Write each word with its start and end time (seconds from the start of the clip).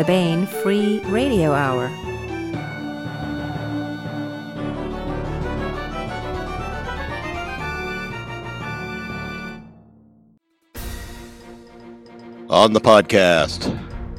the 0.00 0.06
Baen 0.06 0.46
Free 0.46 1.00
Radio 1.08 1.52
Hour. 1.52 1.88
On 12.48 12.72
the 12.72 12.80
podcast, 12.80 13.78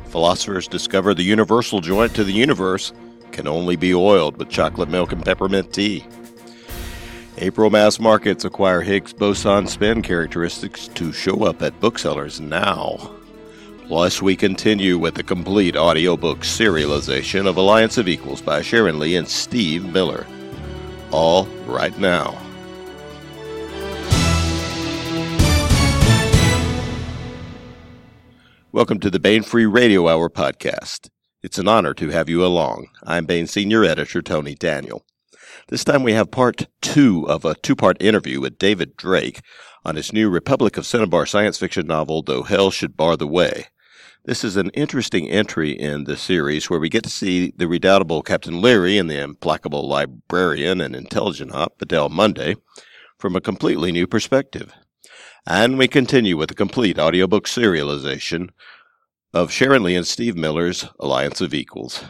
philosophers 0.09 0.67
discover 0.67 1.15
the 1.15 1.23
universal 1.23 1.81
joint 1.81 2.13
to 2.13 2.23
the 2.23 2.31
universe 2.31 2.93
can 3.31 3.47
only 3.47 3.75
be 3.75 3.95
oiled 3.95 4.37
with 4.37 4.49
chocolate 4.49 4.89
milk 4.89 5.11
and 5.11 5.25
peppermint 5.25 5.73
tea. 5.73 6.05
April 7.39 7.71
mass 7.71 7.99
markets 7.99 8.45
acquire 8.45 8.81
Higgs 8.81 9.13
boson 9.13 9.65
spin 9.65 10.03
characteristics 10.03 10.89
to 10.89 11.11
show 11.11 11.43
up 11.43 11.63
at 11.63 11.79
booksellers 11.79 12.39
now. 12.39 13.15
Plus, 13.87 14.21
we 14.21 14.35
continue 14.35 14.97
with 14.97 15.15
the 15.15 15.23
complete 15.23 15.75
audiobook 15.75 16.39
serialization 16.39 17.47
of 17.47 17.57
Alliance 17.57 17.97
of 17.97 18.07
Equals 18.07 18.41
by 18.41 18.61
Sharon 18.61 18.99
Lee 18.99 19.15
and 19.15 19.27
Steve 19.27 19.85
Miller. 19.91 20.25
All 21.11 21.45
right 21.65 21.97
now. 21.99 22.37
Welcome 28.71 29.01
to 29.01 29.09
the 29.09 29.19
Baen 29.19 29.43
Free 29.43 29.65
Radio 29.65 30.07
Hour 30.07 30.29
podcast. 30.29 31.09
It's 31.43 31.57
an 31.57 31.67
honor 31.67 31.93
to 31.95 32.09
have 32.09 32.29
you 32.29 32.45
along. 32.45 32.87
I'm 33.03 33.25
Baen 33.25 33.47
Senior 33.47 33.83
Editor 33.83 34.21
Tony 34.21 34.55
Daniel. 34.55 35.03
This 35.67 35.83
time 35.83 36.03
we 36.03 36.13
have 36.13 36.31
part 36.31 36.67
two 36.81 37.27
of 37.27 37.43
a 37.43 37.55
two 37.55 37.75
part 37.75 38.01
interview 38.01 38.39
with 38.39 38.57
David 38.57 38.95
Drake 38.95 39.41
on 39.83 39.95
his 39.95 40.13
new 40.13 40.29
Republic 40.29 40.77
of 40.77 40.85
Cinnabar 40.85 41.25
science 41.25 41.57
fiction 41.57 41.87
novel, 41.87 42.21
Though 42.21 42.43
Hell 42.43 42.71
Should 42.71 42.95
Bar 42.95 43.17
the 43.17 43.27
Way. 43.27 43.67
This 44.23 44.43
is 44.43 44.55
an 44.55 44.69
interesting 44.71 45.27
entry 45.29 45.71
in 45.71 46.03
the 46.03 46.15
series 46.15 46.69
where 46.69 46.79
we 46.79 46.89
get 46.89 47.03
to 47.03 47.09
see 47.09 47.51
the 47.57 47.67
redoubtable 47.67 48.21
Captain 48.21 48.61
Leary 48.61 48.99
and 48.99 49.09
the 49.09 49.19
implacable 49.19 49.87
librarian 49.87 50.79
and 50.79 50.95
intelligent 50.95 51.53
op, 51.55 51.81
Adele 51.81 52.09
Mundy, 52.09 52.55
from 53.17 53.35
a 53.35 53.41
completely 53.41 53.91
new 53.91 54.05
perspective. 54.05 54.73
And 55.47 55.79
we 55.79 55.87
continue 55.87 56.37
with 56.37 56.49
the 56.49 56.55
complete 56.55 56.99
audiobook 56.99 57.47
serialization 57.47 58.49
of 59.33 59.51
Sharon 59.51 59.81
Lee 59.81 59.95
and 59.95 60.05
Steve 60.05 60.35
Miller's 60.35 60.85
Alliance 60.99 61.41
of 61.41 61.53
Equals. 61.53 62.03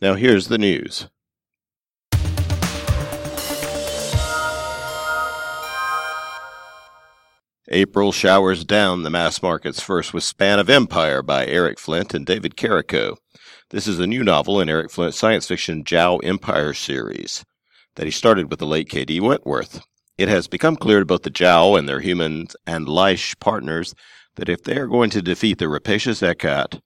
Now 0.00 0.14
here's 0.14 0.48
the 0.48 0.58
news. 0.58 1.08
April 7.74 8.12
showers 8.12 8.66
down 8.66 9.02
the 9.02 9.08
mass 9.08 9.42
markets 9.42 9.80
first 9.80 10.12
with 10.12 10.22
Span 10.22 10.58
of 10.58 10.68
Empire 10.68 11.22
by 11.22 11.46
Eric 11.46 11.80
Flint 11.80 12.12
and 12.12 12.26
David 12.26 12.54
Carrico. 12.54 13.16
This 13.70 13.86
is 13.86 13.98
a 13.98 14.06
new 14.06 14.22
novel 14.22 14.60
in 14.60 14.68
Eric 14.68 14.90
Flint's 14.90 15.16
science 15.16 15.46
fiction 15.46 15.82
Jao 15.82 16.18
Empire 16.18 16.74
series 16.74 17.46
that 17.96 18.04
he 18.04 18.10
started 18.10 18.50
with 18.50 18.58
the 18.58 18.66
late 18.66 18.90
K.D. 18.90 19.20
Wentworth. 19.20 19.80
It 20.18 20.28
has 20.28 20.48
become 20.48 20.76
clear 20.76 20.98
to 20.98 21.06
both 21.06 21.22
the 21.22 21.30
Jao 21.30 21.74
and 21.74 21.88
their 21.88 22.00
human 22.00 22.48
and 22.66 22.86
Lleix 22.86 23.34
partners 23.40 23.94
that 24.36 24.50
if 24.50 24.62
they 24.62 24.76
are 24.76 24.86
going 24.86 25.08
to 25.08 25.22
defeat 25.22 25.56
the 25.56 25.66
rapacious 25.66 26.20
Ekhat, 26.20 26.78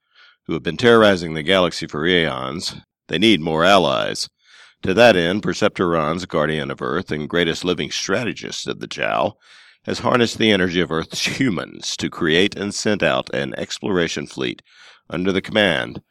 who 0.46 0.52
have 0.52 0.62
been 0.62 0.76
terrorizing 0.76 1.34
the 1.34 1.42
galaxy 1.42 1.88
for 1.88 2.06
eons, 2.06 2.76
they 3.08 3.18
need 3.18 3.40
more 3.40 3.64
allies. 3.64 4.28
To 4.84 4.94
that 4.94 5.16
end, 5.16 5.42
Perceptor 5.42 5.88
Ronz, 5.88 6.28
guardian 6.28 6.70
of 6.70 6.80
Earth 6.80 7.10
and 7.10 7.28
greatest 7.28 7.64
living 7.64 7.90
strategist 7.90 8.68
of 8.68 8.78
the 8.78 8.86
Jao, 8.86 9.36
has 9.86 10.00
harnessed 10.00 10.38
the 10.38 10.50
energy 10.50 10.80
of 10.80 10.90
Earth's 10.90 11.26
humans 11.38 11.96
to 11.96 12.10
create 12.10 12.56
and 12.56 12.74
send 12.74 13.02
out 13.02 13.32
an 13.32 13.54
exploration 13.56 14.26
fleet 14.26 14.60
under 15.08 15.30
the 15.32 15.40
command 15.40 16.02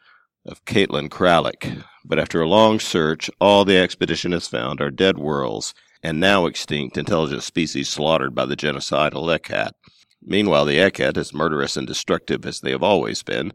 of 0.45 0.63
Caitlin 0.65 1.09
Kralik. 1.09 1.83
But 2.05 2.19
after 2.19 2.41
a 2.41 2.47
long 2.47 2.79
search, 2.79 3.29
all 3.41 3.65
the 3.65 3.77
expedition 3.77 4.31
has 4.31 4.47
found 4.47 4.79
are 4.79 4.91
dead 4.91 5.17
worlds 5.17 5.73
and 6.01 6.19
now 6.19 6.45
extinct 6.45 6.97
intelligent 6.97 7.43
species 7.43 7.89
slaughtered 7.89 8.33
by 8.33 8.45
the 8.45 8.55
genocidal 8.55 9.35
Ekhat. 9.37 9.71
Meanwhile, 10.21 10.65
the 10.65 10.77
Ekhat, 10.77 11.17
as 11.17 11.33
murderous 11.33 11.75
and 11.75 11.85
destructive 11.85 12.45
as 12.45 12.61
they 12.61 12.71
have 12.71 12.83
always 12.83 13.23
been, 13.23 13.53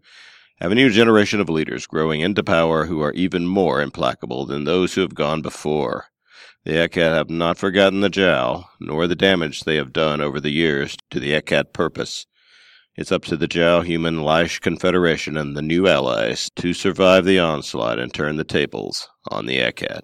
have 0.61 0.73
a 0.73 0.75
new 0.75 0.91
generation 0.91 1.41
of 1.41 1.49
leaders 1.49 1.87
growing 1.87 2.21
into 2.21 2.43
power 2.43 2.87
who 2.87 3.01
are 3.01 3.13
even 3.13 3.47
more 3.47 3.81
implacable 3.81 4.45
than 4.45 4.65
those 4.65 4.95
who 4.95 5.01
have 5.01 5.15
gone 5.15 5.41
before. 5.41 6.10
The 6.65 6.73
Ekhat 6.73 7.15
have 7.15 7.31
not 7.31 7.57
forgotten 7.57 8.01
the 8.01 8.11
Jao, 8.11 8.69
nor 8.79 9.07
the 9.07 9.15
damage 9.15 9.65
they 9.65 9.77
have 9.77 9.95
done 9.95 10.21
over 10.21 10.39
the 10.39 10.51
years 10.51 10.95
to 11.11 11.19
the 11.19 11.33
Ekhat 11.33 11.73
purpose. 11.73 12.27
It's 12.97 13.11
up 13.11 13.25
to 13.25 13.37
the 13.39 13.49
Jao 13.49 13.81
Human 13.81 14.19
Lleix 14.19 14.61
Confederation 14.61 15.39
and 15.39 15.57
the 15.57 15.63
new 15.63 15.89
allies 15.89 16.51
to 16.57 16.75
survive 16.75 17.25
the 17.25 17.39
onslaught 17.39 17.99
and 17.99 18.13
turn 18.13 18.37
the 18.37 18.45
tables 18.45 19.09
on 19.31 19.47
the 19.47 19.59
Ekhat. 19.59 20.03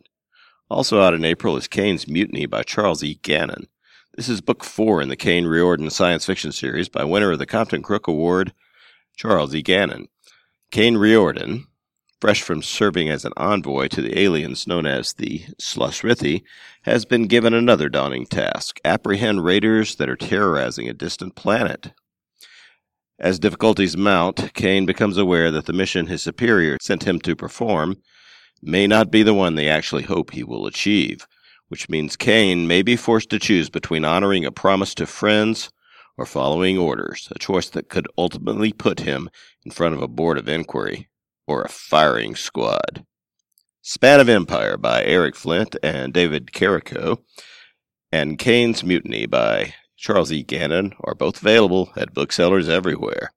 Also 0.70 1.02
out 1.02 1.12
in 1.12 1.26
April 1.26 1.58
is 1.58 1.68
Caine's 1.68 2.08
Mutiny 2.08 2.46
by 2.46 2.62
Charles 2.62 3.04
E. 3.04 3.20
Gannon. 3.22 3.66
This 4.14 4.30
is 4.30 4.40
book 4.40 4.64
four 4.64 5.02
in 5.02 5.10
the 5.10 5.16
Caine 5.16 5.44
Riordan 5.44 5.90
science 5.90 6.24
fiction 6.24 6.52
series 6.52 6.88
by 6.88 7.04
winner 7.04 7.32
of 7.32 7.38
the 7.38 7.44
Compton 7.44 7.82
Crook 7.82 8.06
Award, 8.06 8.54
Charles 9.14 9.54
E. 9.54 9.60
Gannon. 9.60 10.08
Caine 10.70 10.96
Riordan, 10.96 11.66
fresh 12.21 12.43
from 12.43 12.62
serving 12.62 13.10
as 13.10 13.25
an 13.25 13.32
envoy 13.37 13.88
to 13.88 14.00
the 14.00 14.19
aliens 14.19 14.66
known 14.66 14.87
as 14.87 15.12
the 15.15 15.41
Slaasriithi, 15.60 16.43
has 16.82 17.04
been 17.04 17.27
given 17.27 17.53
another 17.53 17.88
daunting 17.88 18.27
task 18.27 18.81
apprehend 18.84 19.44
raiders 19.44 19.97
that 19.97 20.09
are 20.09 20.16
terrorizing 20.16 20.88
a 20.88 20.94
distant 20.94 21.34
planet. 21.34 21.93
As 23.19 23.38
difficulties 23.38 23.97
mount, 23.97 24.54
Caine 24.54 24.87
becomes 24.87 25.19
aware 25.19 25.50
that 25.50 25.66
the 25.66 25.72
mission 25.72 26.06
his 26.06 26.22
superior 26.22 26.78
sent 26.81 27.04
him 27.06 27.21
to 27.21 27.37
perform 27.37 27.97
may 28.62 28.87
not 28.87 29.10
be 29.10 29.22
the 29.22 29.34
one 29.34 29.54
they 29.54 29.69
actually 29.69 30.04
hope 30.04 30.31
he 30.31 30.43
will 30.43 30.66
achieve, 30.66 31.27
which 31.69 31.88
means 31.88 32.16
Caine 32.16 32.66
may 32.66 32.83
be 32.83 32.97
forced 32.97 33.28
to 33.31 33.38
choose 33.38 33.69
between 33.69 34.04
honoring 34.04 34.44
a 34.47 34.53
promise 34.53 34.94
to 34.94 35.06
friends 35.06 35.71
or 36.16 36.25
following 36.25 36.78
orders, 36.78 37.28
a 37.34 37.38
choice 37.38 37.69
that 37.71 37.91
could 37.91 38.09
ultimately 38.16 38.72
put 38.72 39.00
him 39.00 39.28
in 39.66 39.71
front 39.71 39.94
of 39.94 40.00
a 40.00 40.09
board 40.09 40.38
of 40.38 40.48
inquiry 40.48 41.09
or 41.46 41.62
a 41.62 41.68
firing 41.68 42.34
squad. 42.34 43.04
Span 43.82 44.20
of 44.20 44.28
Empire 44.28 44.76
by 44.76 45.04
Eric 45.04 45.36
Flint 45.36 45.76
and 45.82 46.12
David 46.12 46.52
Carrico, 46.52 47.22
and 48.10 48.38
Caine's 48.38 48.82
Mutiny 48.82 49.26
by 49.26 49.74
Charles 49.96 50.32
E. 50.32 50.42
Gannon 50.42 50.92
are 51.04 51.14
both 51.14 51.40
available 51.40 51.92
at 51.96 52.12
booksellers 52.12 52.68
everywhere. 52.68 53.32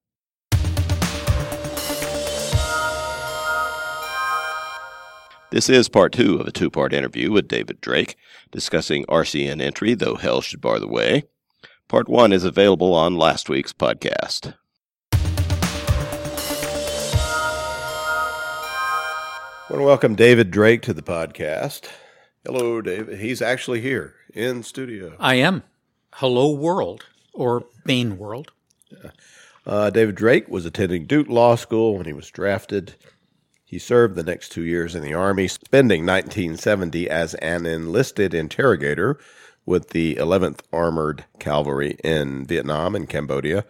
This 5.51 5.67
is 5.67 5.89
part 5.89 6.13
two 6.13 6.39
of 6.39 6.47
a 6.47 6.51
two 6.51 6.69
part 6.69 6.93
interview 6.93 7.31
with 7.31 7.47
David 7.47 7.81
Drake 7.81 8.15
discussing 8.51 9.05
RCN 9.05 9.61
entry, 9.61 9.95
Though 9.95 10.15
Hell 10.15 10.41
Should 10.41 10.61
Bar 10.61 10.79
the 10.79 10.87
Way. 10.87 11.23
Part 11.87 12.07
one 12.07 12.31
is 12.31 12.43
available 12.43 12.93
on 12.93 13.15
last 13.17 13.49
week's 13.49 13.73
podcast. 13.73 14.53
I 19.69 19.73
want 19.73 19.81
to 19.81 19.85
welcome 19.85 20.15
David 20.15 20.49
Drake 20.49 20.81
to 20.81 20.95
the 20.95 21.03
podcast. 21.03 21.87
Hello, 22.43 22.81
David. 22.81 23.19
He's 23.19 23.39
actually 23.39 23.81
here 23.81 24.15
in 24.33 24.63
studio. 24.63 25.15
I 25.19 25.35
am. 25.35 25.61
Hello, 26.15 26.51
world, 26.51 27.05
or 27.33 27.65
Baen 27.85 28.17
world. 28.17 28.51
Uh, 29.67 29.91
David 29.91 30.15
Drake 30.15 30.49
was 30.49 30.65
attending 30.65 31.05
Duke 31.05 31.29
Law 31.29 31.53
School 31.53 31.95
when 31.95 32.07
he 32.07 32.13
was 32.13 32.31
drafted. 32.31 32.95
He 33.63 33.77
served 33.77 34.15
the 34.15 34.23
next 34.23 34.49
two 34.49 34.63
years 34.63 34.95
in 34.95 35.03
the 35.03 35.13
Army, 35.13 35.47
spending 35.47 36.03
1970 36.03 37.07
as 37.07 37.35
an 37.35 37.67
enlisted 37.67 38.33
interrogator 38.33 39.19
with 39.67 39.91
the 39.91 40.15
11th 40.15 40.61
Armored 40.73 41.25
Cavalry 41.37 41.95
in 42.03 42.43
Vietnam 42.43 42.95
and 42.95 43.07
Cambodia. 43.07 43.65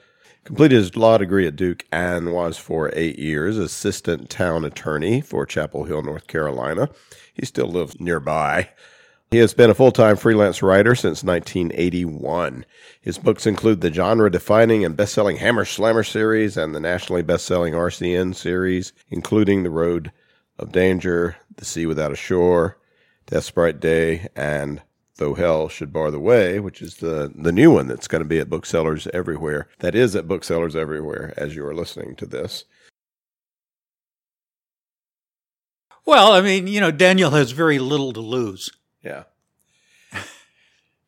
Completed 0.50 0.78
his 0.78 0.96
law 0.96 1.16
degree 1.16 1.46
at 1.46 1.56
Duke 1.56 1.86
and 1.92 2.34
was 2.34 2.58
for 2.58 2.90
eight 2.96 3.20
years 3.20 3.60
assistant 3.60 4.32
town 4.32 4.66
attorney 4.66 5.22
for 5.22 5.46
Chapel 5.46 5.84
Hill, 5.84 6.02
North 6.02 6.26
Carolina. 6.26 6.90
He 7.36 7.46
still 7.46 7.68
lives 7.68 8.00
nearby. 8.00 8.70
He 9.30 9.38
has 9.38 9.54
been 9.54 9.70
a 9.70 9.76
full 9.76 9.92
time 9.92 10.18
freelance 10.18 10.64
writer 10.64 10.96
since 10.96 11.24
1981. 11.24 12.66
His 13.00 13.20
books 13.20 13.46
include 13.46 13.82
the 13.82 13.94
genre 13.94 14.32
defining 14.32 14.84
and 14.84 14.98
best 14.98 15.14
selling 15.14 15.38
Hammer's 15.38 15.70
Slammers 15.70 16.10
series 16.10 16.58
and 16.58 16.74
the 16.74 16.80
nationally 16.80 17.22
best 17.22 17.46
selling 17.46 17.76
RCN 17.76 18.34
series, 18.34 18.92
including 19.12 19.62
The 19.62 19.70
Road 19.70 20.12
of 20.58 20.72
Danger, 20.72 21.38
The 21.58 21.66
Sea 21.66 21.86
Without 21.86 22.12
a 22.12 22.16
Shore, 22.16 22.80
Death's 23.28 23.52
Bright 23.52 23.80
Day, 23.80 24.30
and 24.36 24.82
Though 25.20 25.34
Hell 25.34 25.68
Should 25.68 25.92
Bar 25.92 26.12
the 26.12 26.20
Way, 26.20 26.62
which 26.62 26.82
is 26.82 26.96
the, 26.96 27.30
the 27.36 27.52
new 27.52 27.72
one 27.72 27.88
that's 27.88 28.08
going 28.08 28.24
to 28.24 28.28
be 28.28 28.40
at 28.40 28.50
booksellers 28.50 29.06
everywhere. 29.14 29.68
That 29.80 29.94
is 29.94 30.16
at 30.16 30.30
booksellers 30.30 30.78
everywhere 30.78 31.34
as 31.36 31.56
you 31.58 31.66
are 31.68 31.76
listening 31.76 32.16
to 32.16 32.26
this. 32.26 32.64
Well, 36.06 36.32
I 36.32 36.40
mean, 36.42 36.68
you 36.68 36.80
know, 36.80 36.92
Daniel 36.92 37.32
has 37.32 37.52
very 37.52 37.80
little 37.80 38.14
to 38.14 38.22
lose. 38.22 38.70
Yeah. 39.04 39.24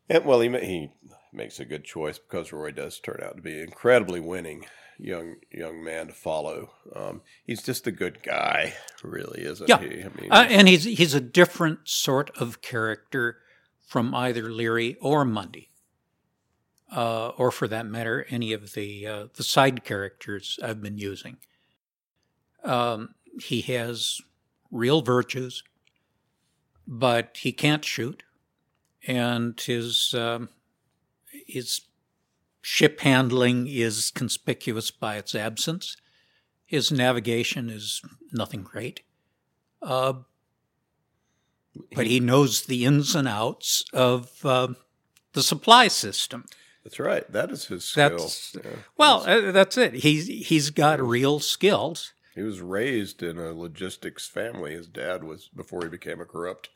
and 0.09 0.25
well, 0.25 0.41
he, 0.41 0.49
he 0.59 0.89
makes 1.33 1.59
a 1.61 1.65
good 1.65 1.85
choice 1.85 2.19
because 2.19 2.51
Roy 2.51 2.71
does 2.71 2.99
turn 2.99 3.21
out 3.23 3.37
to 3.37 3.41
be 3.41 3.57
an 3.59 3.63
incredibly 3.63 4.19
winning. 4.19 4.65
young 4.99 5.35
young 5.51 5.83
man 5.83 6.07
to 6.07 6.13
follow. 6.13 6.71
Um, 6.95 7.21
he's 7.45 7.63
just 7.63 7.87
a 7.87 7.91
good 7.91 8.21
guy, 8.21 8.73
really, 9.03 9.41
isn't 9.43 9.67
Yeah. 9.69 9.79
he? 9.79 10.03
I 10.03 10.09
mean, 10.21 10.31
Uh, 10.31 10.45
and 10.49 10.67
he's 10.67 10.83
he's 10.83 11.13
a 11.15 11.21
different 11.21 11.79
sort 11.85 12.29
of 12.37 12.61
character 12.61 13.37
from 13.91 14.15
either 14.15 14.49
Leary 14.49 14.95
or 15.01 15.25
Mundy, 15.25 15.69
uh, 16.95 17.27
or 17.37 17.51
for 17.51 17.67
that 17.67 17.85
matter, 17.85 18.25
any 18.29 18.53
of 18.53 18.71
the 18.71 19.05
uh, 19.05 19.27
the 19.33 19.43
side 19.43 19.83
characters 19.83 20.57
I've 20.63 20.81
been 20.81 20.97
using. 20.97 21.35
Um, 22.63 23.15
he 23.41 23.59
has 23.63 24.21
real 24.71 25.01
virtues, 25.01 25.61
but 26.87 27.35
he 27.41 27.51
can't 27.51 27.83
shoot, 27.83 28.23
and 29.05 29.59
his 29.59 30.15
um, 30.17 30.47
his 31.45 31.81
ship 32.61 33.01
handling 33.01 33.67
is 33.67 34.09
conspicuous 34.09 34.89
by 34.89 35.17
its 35.17 35.35
absence. 35.35 35.97
His 36.65 36.93
navigation 36.93 37.69
is 37.69 38.01
nothing 38.31 38.63
great. 38.63 39.01
Uh, 39.81 40.13
but 41.95 42.07
he 42.07 42.19
knows 42.19 42.63
the 42.65 42.85
ins 42.85 43.15
and 43.15 43.27
outs 43.27 43.83
of 43.93 44.45
uh, 44.45 44.69
the 45.33 45.43
supply 45.43 45.87
system. 45.87 46.45
that's 46.83 46.99
right. 46.99 47.29
That 47.31 47.51
is 47.51 47.65
his 47.65 47.85
skill. 47.85 48.17
That's 48.17 48.55
Yeah. 48.55 48.71
well, 48.97 49.23
uh, 49.27 49.51
that's 49.51 49.77
it. 49.77 49.93
He's 49.95 50.27
he's 50.27 50.69
got 50.69 51.01
real 51.01 51.39
skills. 51.39 52.13
He 52.35 52.41
was 52.41 52.61
raised 52.61 53.21
in 53.23 53.37
a 53.37 53.51
logistics 53.51 54.27
family. 54.27 54.71
His 54.73 54.87
dad 54.87 55.23
was 55.23 55.49
before 55.55 55.83
he 55.83 55.89
became 55.89 56.21
a 56.21 56.25
corrupt. 56.25 56.69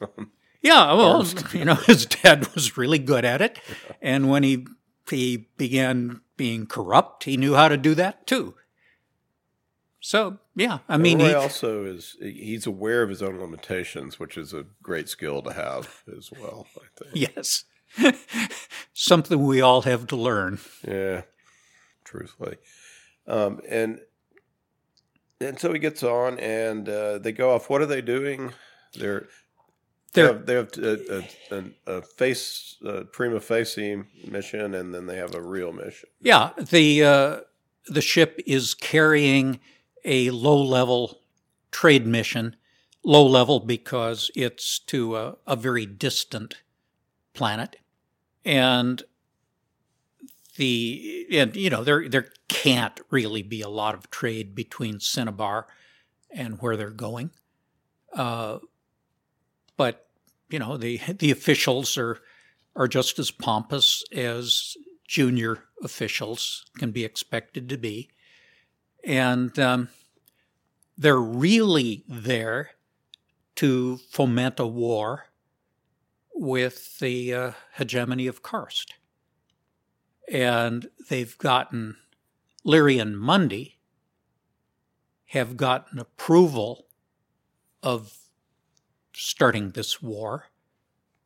Yeah, 0.60 0.92
well, 0.94 1.24
you 1.52 1.64
know, 1.64 1.76
his 1.76 2.04
dad 2.04 2.52
was 2.52 2.76
really 2.76 2.98
good 2.98 3.24
at 3.24 3.40
it, 3.40 3.60
and 4.02 4.28
when 4.28 4.42
he 4.42 4.66
he 5.08 5.48
began 5.56 6.20
being 6.36 6.66
corrupt, 6.66 7.24
he 7.24 7.36
knew 7.36 7.54
how 7.54 7.68
to 7.68 7.76
do 7.76 7.94
that 7.94 8.26
too. 8.26 8.56
So 10.00 10.38
yeah, 10.54 10.78
I 10.88 10.96
mean, 10.96 11.18
Roy 11.18 11.28
he, 11.28 11.34
also 11.34 11.84
is 11.84 12.16
he's 12.20 12.66
aware 12.66 13.02
of 13.02 13.08
his 13.08 13.22
own 13.22 13.38
limitations, 13.40 14.18
which 14.18 14.36
is 14.36 14.52
a 14.52 14.64
great 14.82 15.08
skill 15.08 15.42
to 15.42 15.52
have 15.52 16.02
as 16.16 16.30
well. 16.30 16.66
I 16.76 16.86
think. 16.96 17.10
yes, 17.14 17.64
something 18.94 19.44
we 19.44 19.60
all 19.60 19.82
have 19.82 20.06
to 20.08 20.16
learn. 20.16 20.60
Yeah, 20.86 21.22
truthfully. 22.04 22.58
Um, 23.26 23.60
and 23.68 24.00
and 25.40 25.58
so 25.58 25.72
he 25.72 25.78
gets 25.78 26.02
on, 26.02 26.38
and 26.38 26.88
uh, 26.88 27.18
they 27.18 27.32
go 27.32 27.54
off. 27.54 27.68
What 27.68 27.82
are 27.82 27.86
they 27.86 28.02
doing? 28.02 28.52
They're 28.94 29.26
they 30.14 30.22
have, 30.22 30.46
they 30.46 30.54
have 30.54 30.70
a, 30.78 31.24
a, 31.50 31.58
a, 31.58 31.64
a 31.98 32.02
face 32.02 32.76
a 32.84 33.04
prima 33.04 33.40
facie 33.40 34.02
mission, 34.26 34.74
and 34.74 34.94
then 34.94 35.06
they 35.06 35.16
have 35.16 35.34
a 35.34 35.42
real 35.42 35.72
mission. 35.72 36.08
Yeah, 36.20 36.50
the 36.56 37.04
uh, 37.04 37.40
the 37.88 38.00
ship 38.00 38.40
is 38.46 38.74
carrying 38.74 39.60
a 40.04 40.30
low 40.30 40.60
level 40.60 41.20
trade 41.70 42.06
mission. 42.06 42.56
Low 43.04 43.24
level 43.26 43.60
because 43.60 44.30
it's 44.34 44.78
to 44.80 45.16
a, 45.16 45.36
a 45.46 45.56
very 45.56 45.86
distant 45.86 46.56
planet, 47.32 47.76
and 48.44 49.02
the 50.56 51.26
and 51.32 51.54
you 51.56 51.70
know 51.70 51.84
there 51.84 52.08
there 52.08 52.28
can't 52.48 53.00
really 53.10 53.42
be 53.42 53.62
a 53.62 53.68
lot 53.68 53.94
of 53.94 54.10
trade 54.10 54.54
between 54.54 55.00
Cinnabar 55.00 55.68
and 56.30 56.60
where 56.60 56.76
they're 56.76 56.90
going. 56.90 57.30
Uh, 58.12 58.58
but 59.76 60.08
you 60.50 60.58
know 60.58 60.76
the 60.76 61.00
the 61.18 61.30
officials 61.30 61.96
are 61.96 62.18
are 62.76 62.88
just 62.88 63.18
as 63.18 63.30
pompous 63.30 64.04
as 64.12 64.76
junior 65.06 65.64
officials 65.82 66.66
can 66.76 66.90
be 66.90 67.04
expected 67.04 67.68
to 67.68 67.78
be. 67.78 68.10
And 69.04 69.58
um, 69.58 69.88
they're 70.96 71.20
really 71.20 72.04
there 72.08 72.70
to 73.56 73.98
foment 74.10 74.60
a 74.60 74.66
war 74.66 75.26
with 76.34 76.98
the 77.00 77.34
uh, 77.34 77.52
hegemony 77.74 78.26
of 78.26 78.42
Karst. 78.42 78.94
And 80.30 80.88
they've 81.08 81.36
gotten, 81.38 81.96
Leary 82.64 82.98
and 82.98 83.18
Mundy 83.18 83.78
have 85.26 85.56
gotten 85.56 85.98
approval 85.98 86.86
of 87.82 88.16
starting 89.12 89.70
this 89.70 90.00
war 90.00 90.46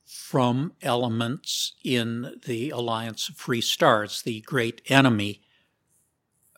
from 0.07 0.73
elements 0.83 1.75
in 1.85 2.41
the 2.47 2.71
Alliance 2.71 3.29
of 3.29 3.37
Free 3.37 3.61
Stars, 3.61 4.23
the 4.23 4.41
great 4.43 4.83
enemy 4.87 5.42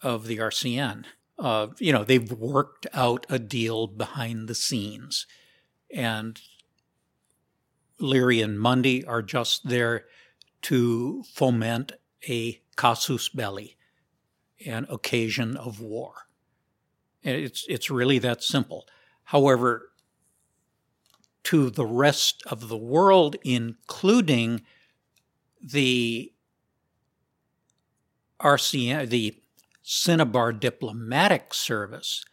of 0.04 0.26
the 0.26 0.36
RCN. 0.36 1.06
Uh, 1.38 1.68
you 1.78 1.92
know, 1.92 2.04
they've 2.04 2.30
worked 2.30 2.86
out 2.92 3.26
a 3.28 3.38
deal 3.38 3.88
behind 3.88 4.46
the 4.46 4.54
scenes. 4.54 5.26
And 5.92 6.40
Leary 7.98 8.40
and 8.40 8.60
Mundy 8.60 9.04
are 9.04 9.22
just 9.22 9.68
there 9.68 10.04
to 10.62 11.24
foment 11.32 11.92
a 12.28 12.60
casus 12.76 13.28
belli, 13.28 13.76
an 14.64 14.86
occasion 14.88 15.56
of 15.56 15.80
war. 15.80 16.12
It's, 17.22 17.64
it's 17.68 17.90
really 17.90 18.18
that 18.20 18.42
simple. 18.42 18.86
However, 19.24 19.90
to 21.44 21.70
the 21.70 21.86
rest 21.86 22.42
of 22.46 22.68
the 22.68 22.76
world, 22.76 23.36
including 23.44 24.62
the 25.62 26.32
RCN, 28.40 29.08
the 29.08 29.40
Cinnabar 29.86 30.54
Diplomatic 30.54 31.52
Service, 31.52 32.24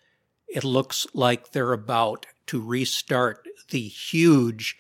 it 0.48 0.63
looks 0.63 1.06
like 1.13 1.51
they're 1.51 1.74
about 1.74 2.25
to 2.48 2.62
restart 2.62 3.45
the 3.69 3.89
huge, 3.89 4.77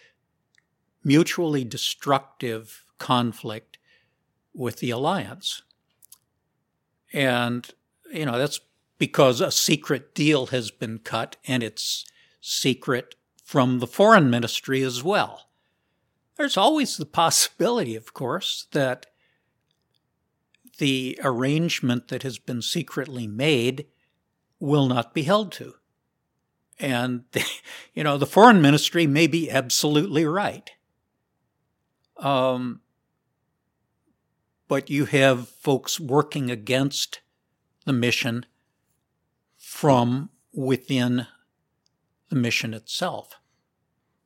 mutually 1.03 1.65
destructive 1.65 2.85
conflict 2.97 3.77
with 4.53 4.79
the 4.79 4.89
Alliance. 4.89 5.63
And, 7.11 7.69
you 8.09 8.25
know, 8.25 8.37
that's 8.37 8.61
because 8.97 9.41
a 9.41 9.51
secret 9.51 10.15
deal 10.15 10.47
has 10.47 10.71
been 10.71 10.99
cut 10.99 11.35
and 11.45 11.63
it's 11.63 12.05
secret 12.39 13.15
from 13.43 13.79
the 13.79 13.87
foreign 13.87 14.29
ministry 14.29 14.81
as 14.81 15.03
well. 15.03 15.49
There's 16.37 16.55
always 16.55 16.95
the 16.95 17.05
possibility, 17.05 17.97
of 17.97 18.13
course, 18.13 18.67
that 18.71 19.07
the 20.81 21.15
arrangement 21.23 22.07
that 22.07 22.23
has 22.23 22.39
been 22.39 22.59
secretly 22.59 23.27
made 23.27 23.85
will 24.59 24.87
not 24.87 25.13
be 25.13 25.21
held 25.21 25.51
to. 25.51 25.75
And, 26.79 27.25
you 27.93 28.03
know, 28.03 28.17
the 28.17 28.25
foreign 28.25 28.63
ministry 28.63 29.05
may 29.05 29.27
be 29.27 29.51
absolutely 29.51 30.25
right. 30.25 30.71
Um, 32.17 32.81
but 34.67 34.89
you 34.89 35.05
have 35.05 35.49
folks 35.49 35.99
working 35.99 36.49
against 36.49 37.21
the 37.85 37.93
mission 37.93 38.47
from 39.59 40.31
within 40.51 41.27
the 42.29 42.35
mission 42.35 42.73
itself. 42.73 43.39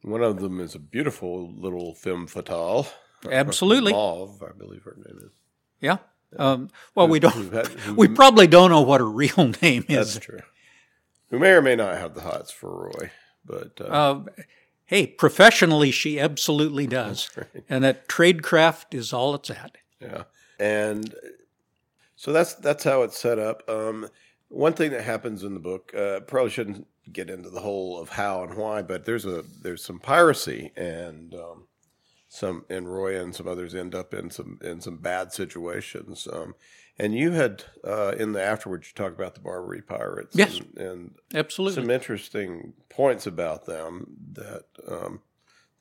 One 0.03 0.24
of 0.24 0.39
them 0.39 0.62
is 0.62 0.74
a 0.74 0.79
beautiful 0.79 1.51
little 1.51 1.95
femme 1.95 2.27
fatale. 2.27 2.88
Absolutely. 3.29 3.91
Mauve, 3.91 4.41
I 4.41 4.53
believe 4.57 4.83
her 4.83 4.95
name 4.95 5.19
is. 5.21 5.33
Yeah. 5.81 5.97
Um, 6.38 6.70
well, 6.96 7.08
we 7.08 7.20
don't. 7.20 7.53
had- 7.53 7.67
who- 7.67 7.96
We 7.96 8.08
probably 8.08 8.48
don't 8.48 8.70
know 8.72 8.82
what 8.82 9.00
her 9.01 9.10
real 9.10 9.53
name 9.62 9.86
is. 9.88 10.15
That's 10.15 10.25
true. 10.25 10.39
Who 11.29 11.39
may 11.39 11.51
or 11.51 11.62
may 11.62 11.75
not 11.75 11.98
have 11.98 12.13
the 12.13 12.22
hots 12.22 12.51
for 12.51 12.86
Roy, 12.86 13.12
but 13.46 13.79
uh, 13.82 13.84
Uh, 13.86 14.24
hey, 14.86 15.08
professionally, 15.08 15.91
she 15.91 16.20
absolutely 16.20 16.88
does, 17.01 17.29
right. 17.36 17.48
and 17.70 17.84
that 17.84 18.08
tradecraft 18.08 18.94
is 18.94 19.12
all 19.13 19.34
it's 19.36 19.50
at. 19.50 19.77
Yeah, 20.00 20.24
and 20.60 21.13
so 22.15 22.32
that's 22.32 22.53
that's 22.55 22.84
how 22.84 23.01
it's 23.03 23.17
set 23.17 23.39
up. 23.39 23.67
Um, 23.70 24.08
one 24.50 24.74
thing 24.74 24.91
that 24.91 25.03
happens 25.03 25.44
in 25.44 25.53
the 25.53 25.60
book, 25.60 25.94
uh, 25.96 26.20
probably 26.22 26.51
shouldn't 26.51 26.88
get 27.12 27.29
into 27.29 27.50
the 27.50 27.60
whole 27.62 28.00
of 28.00 28.10
how 28.10 28.44
and 28.44 28.53
why, 28.55 28.82
but 28.82 29.05
there's 29.05 29.25
a 29.25 29.44
there's 29.62 29.84
some 29.84 30.00
piracy 30.00 30.72
and 30.75 31.34
um, 31.34 31.67
some 32.35 32.65
and 32.69 32.91
Roy 32.91 33.19
and 33.19 33.33
some 33.33 33.47
others 33.47 33.73
end 33.73 33.95
up 33.95 34.13
in 34.13 34.29
some 34.29 34.59
in 34.61 34.81
some 34.81 34.97
bad 34.97 35.31
situations. 35.31 36.27
Um, 36.31 36.55
and 36.97 37.13
you 37.13 37.31
had 37.31 37.63
uh, 37.83 38.13
in 38.17 38.31
the 38.33 38.41
afterwards 38.41 38.87
you 38.87 38.93
talked 38.95 39.15
about 39.15 39.33
the 39.35 39.41
Barbary 39.41 39.81
pirates, 39.81 40.35
Yes. 40.35 40.59
and, 40.59 40.77
and 40.77 41.15
Absolutely. 41.33 41.81
some 41.81 41.89
interesting 41.89 42.73
points 42.89 43.27
about 43.27 43.65
them 43.65 44.07
that 44.33 44.63
um, 44.87 45.21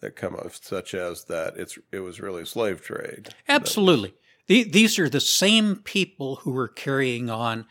that 0.01 0.17
come 0.17 0.35
up, 0.37 0.53
such 0.55 0.95
as 0.95 1.25
that 1.25 1.55
it's 1.57 1.79
it 1.93 2.01
was 2.01 2.21
really 2.21 2.43
a 2.43 2.47
slave 2.47 2.83
trade. 2.83 3.31
Absolutely. 3.49 4.15
The, 4.47 4.63
these 4.65 4.99
are 4.99 5.09
the 5.09 5.21
same 5.21 5.77
people 5.77 6.37
who 6.37 6.51
were 6.53 6.69
carrying 6.69 7.31
on 7.31 7.65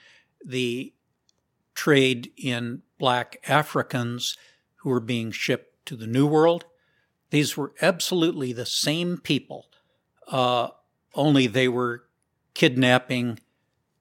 the 0.44 0.92
trade 1.76 2.32
in 2.38 2.82
black 2.98 3.38
Africans 3.48 4.36
who 4.78 4.90
were 4.90 5.00
being 5.00 5.32
shipped 5.32 5.86
to 5.86 5.96
the 5.96 6.08
New 6.08 6.26
World. 6.26 6.66
These 7.34 7.58
were 7.58 7.74
absolutely 7.82 8.54
the 8.54 8.64
same 8.64 9.18
people, 9.18 9.66
uh, 10.28 10.68
only 11.16 11.48
they 11.48 11.68
were 11.68 12.04
kidnapping 12.54 13.40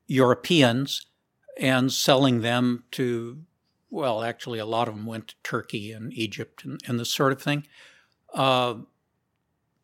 Europeans 0.06 1.06
and 1.58 1.90
selling 1.90 2.42
them 2.42 2.84
to, 2.90 3.38
well, 3.88 4.22
actually, 4.22 4.58
a 4.58 4.66
lot 4.66 4.86
of 4.86 4.94
them 4.94 5.06
went 5.06 5.28
to 5.28 5.34
Turkey 5.42 5.92
and 5.92 6.12
Egypt 6.12 6.62
and, 6.66 6.78
and 6.86 7.00
this 7.00 7.08
sort 7.08 7.32
of 7.32 7.40
thing. 7.40 7.66
Uh, 8.34 8.74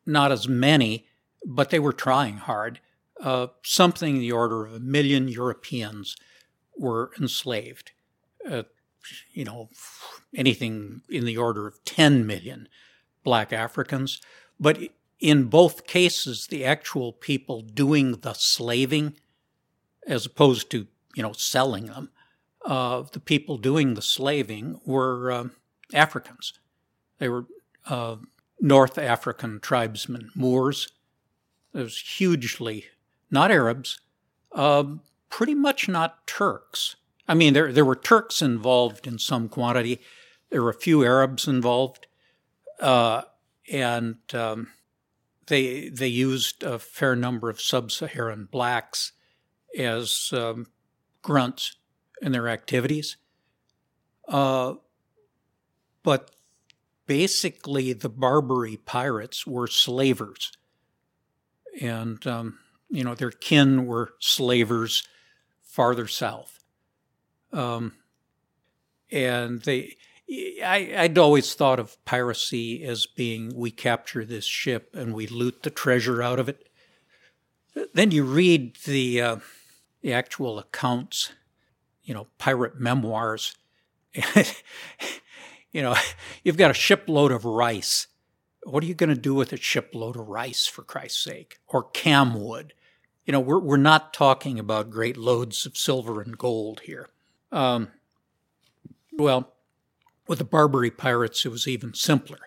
not 0.05 0.31
as 0.31 0.47
many, 0.47 1.07
but 1.43 1.71
they 1.71 1.79
were 1.79 1.91
trying 1.91 2.37
hard. 2.37 2.79
Uh, 3.19 3.47
something 3.63 4.17
in 4.17 4.21
the 4.21 4.31
order 4.31 4.63
of 4.63 4.75
a 4.75 4.79
million 4.79 5.27
Europeans 5.27 6.15
were 6.77 7.09
enslaved. 7.19 7.93
Uh, 8.47 8.61
you 9.33 9.43
know, 9.43 9.69
anything 10.35 11.01
in 11.09 11.25
the 11.25 11.37
order 11.37 11.65
of 11.65 11.83
10 11.83 12.27
million 12.27 12.69
black 13.23 13.53
Africans. 13.53 14.21
But 14.59 14.79
in 15.19 15.45
both 15.45 15.85
cases, 15.85 16.47
the 16.47 16.63
actual 16.63 17.11
people 17.13 17.61
doing 17.61 18.13
the 18.13 18.33
slaving, 18.33 19.15
as 20.07 20.25
opposed 20.25 20.69
to, 20.71 20.87
you 21.15 21.23
know, 21.23 21.33
selling 21.33 21.87
them, 21.87 22.09
uh, 22.65 23.03
the 23.11 23.19
people 23.19 23.57
doing 23.57 23.93
the 23.93 24.01
slaving 24.01 24.79
were 24.85 25.31
uh, 25.31 25.47
Africans. 25.93 26.53
They 27.17 27.29
were 27.29 27.45
uh, 27.87 28.17
North 28.59 28.97
African 28.97 29.59
tribesmen, 29.59 30.31
Moors. 30.35 30.89
It 31.73 31.79
was 31.79 31.99
hugely, 31.99 32.85
not 33.29 33.51
Arabs, 33.51 33.99
um, 34.53 35.01
pretty 35.29 35.55
much 35.55 35.87
not 35.87 36.25
Turks. 36.25 36.95
I 37.27 37.35
mean, 37.35 37.53
there, 37.53 37.71
there 37.71 37.85
were 37.85 37.95
Turks 37.95 38.41
involved 38.41 39.05
in 39.05 39.19
some 39.19 39.49
quantity. 39.49 39.99
There 40.49 40.63
were 40.63 40.71
a 40.71 40.73
few 40.73 41.03
Arabs 41.03 41.47
involved. 41.47 42.07
Uh, 42.79 43.23
and 43.71 44.17
um, 44.33 44.67
they, 45.47 45.89
they 45.89 46.07
used 46.07 46.63
a 46.63 46.79
fair 46.79 47.15
number 47.15 47.49
of 47.49 47.61
sub 47.61 47.91
Saharan 47.91 48.47
blacks 48.51 49.11
as 49.77 50.31
um, 50.33 50.67
grunts 51.21 51.75
in 52.21 52.31
their 52.31 52.47
activities. 52.47 53.17
Uh, 54.27 54.75
but 56.03 56.31
basically, 57.05 57.93
the 57.93 58.09
Barbary 58.09 58.77
pirates 58.77 59.45
were 59.45 59.67
slavers. 59.67 60.51
And, 61.81 62.25
um, 62.27 62.59
you 62.89 63.03
know, 63.03 63.15
their 63.15 63.31
kin 63.31 63.85
were 63.85 64.13
slavers 64.19 65.07
farther 65.63 66.07
south. 66.07 66.59
Um, 67.51 67.93
and 69.11 69.61
they, 69.61 69.97
I, 70.29 70.93
I'd 70.95 71.17
always 71.17 71.53
thought 71.55 71.79
of 71.79 72.03
piracy 72.05 72.83
as 72.83 73.07
being 73.07 73.51
we 73.55 73.71
capture 73.71 74.23
this 74.23 74.45
ship 74.45 74.95
and 74.95 75.13
we 75.13 75.25
loot 75.25 75.63
the 75.63 75.71
treasure 75.71 76.21
out 76.21 76.39
of 76.39 76.47
it. 76.47 76.69
Then 77.93 78.11
you 78.11 78.23
read 78.23 78.77
the 78.85 79.21
uh, 79.21 79.37
the 80.01 80.13
actual 80.13 80.59
accounts, 80.59 81.31
you 82.03 82.13
know, 82.13 82.27
pirate 82.37 82.79
memoirs. 82.79 83.55
you 85.71 85.81
know, 85.81 85.95
you've 86.43 86.57
got 86.57 86.71
a 86.71 86.75
shipload 86.75 87.31
of 87.31 87.45
rice. 87.45 88.07
What 88.63 88.83
are 88.83 88.87
you 88.87 88.93
going 88.93 89.13
to 89.13 89.19
do 89.19 89.33
with 89.33 89.53
a 89.53 89.57
shipload 89.57 90.15
of 90.15 90.27
rice, 90.27 90.67
for 90.67 90.83
Christ's 90.83 91.23
sake? 91.23 91.59
Or 91.67 91.83
camwood? 91.83 92.73
You 93.25 93.31
know, 93.33 93.39
we're, 93.39 93.59
we're 93.59 93.77
not 93.77 94.13
talking 94.13 94.59
about 94.59 94.89
great 94.89 95.15
loads 95.15 95.65
of 95.65 95.77
silver 95.77 96.21
and 96.21 96.37
gold 96.37 96.81
here. 96.81 97.07
Um, 97.51 97.89
well, 99.13 99.53
with 100.29 100.37
the 100.37 100.45
Barbary 100.45 100.91
pirates, 100.91 101.43
it 101.43 101.49
was 101.49 101.67
even 101.67 101.95
simpler. 101.95 102.37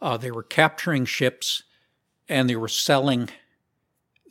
Uh, 0.00 0.16
they 0.16 0.30
were 0.30 0.44
capturing 0.44 1.04
ships 1.04 1.64
and 2.28 2.48
they 2.48 2.54
were 2.54 2.68
selling 2.68 3.28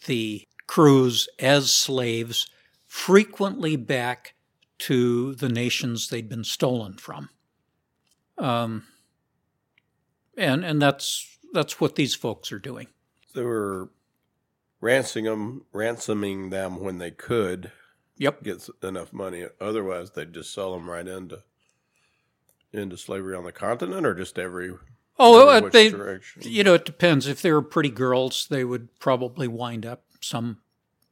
the 0.06 0.48
crews 0.68 1.28
as 1.38 1.70
slaves, 1.72 2.50
frequently 2.88 3.76
back 3.76 4.36
to 4.80 5.36
the 5.36 5.50
nations 5.50 6.08
they'd 6.08 6.30
been 6.30 6.46
stolen 6.46 6.94
from. 6.94 7.30
Um, 8.38 8.88
and 10.38 10.64
and 10.66 10.82
that's 10.82 11.38
that's 11.52 11.80
what 11.80 11.96
these 11.96 12.16
folks 12.16 12.52
are 12.52 12.60
doing. 12.60 12.88
They 13.36 13.44
were 13.44 13.90
ransoming 14.82 15.26
them, 15.26 15.66
ransoming 15.74 16.50
them 16.50 16.80
when 16.80 16.98
they 16.98 17.12
could, 17.12 17.72
Yep. 18.18 18.44
get 18.44 18.70
enough 18.82 19.12
money. 19.14 19.46
Otherwise, 19.60 20.12
they'd 20.12 20.34
just 20.34 20.54
sell 20.54 20.74
them 20.74 20.90
right 20.90 21.08
into 21.08 21.44
into 22.74 22.98
slavery 22.98 23.36
on 23.36 23.44
the 23.44 23.52
continent, 23.52 24.06
or 24.06 24.14
just 24.14 24.38
every. 24.40 24.72
Oh, 25.20 25.48
every 25.50 25.70
they, 25.70 25.90
direction. 25.90 26.42
you 26.44 26.64
know, 26.64 26.74
it 26.74 26.86
depends. 26.86 27.28
If 27.28 27.42
they 27.42 27.52
were 27.52 27.62
pretty 27.62 27.92
girls, 27.92 28.48
they 28.50 28.66
would 28.66 29.00
probably 29.00 29.48
wind 29.48 29.86
up 29.86 30.04
some, 30.22 30.58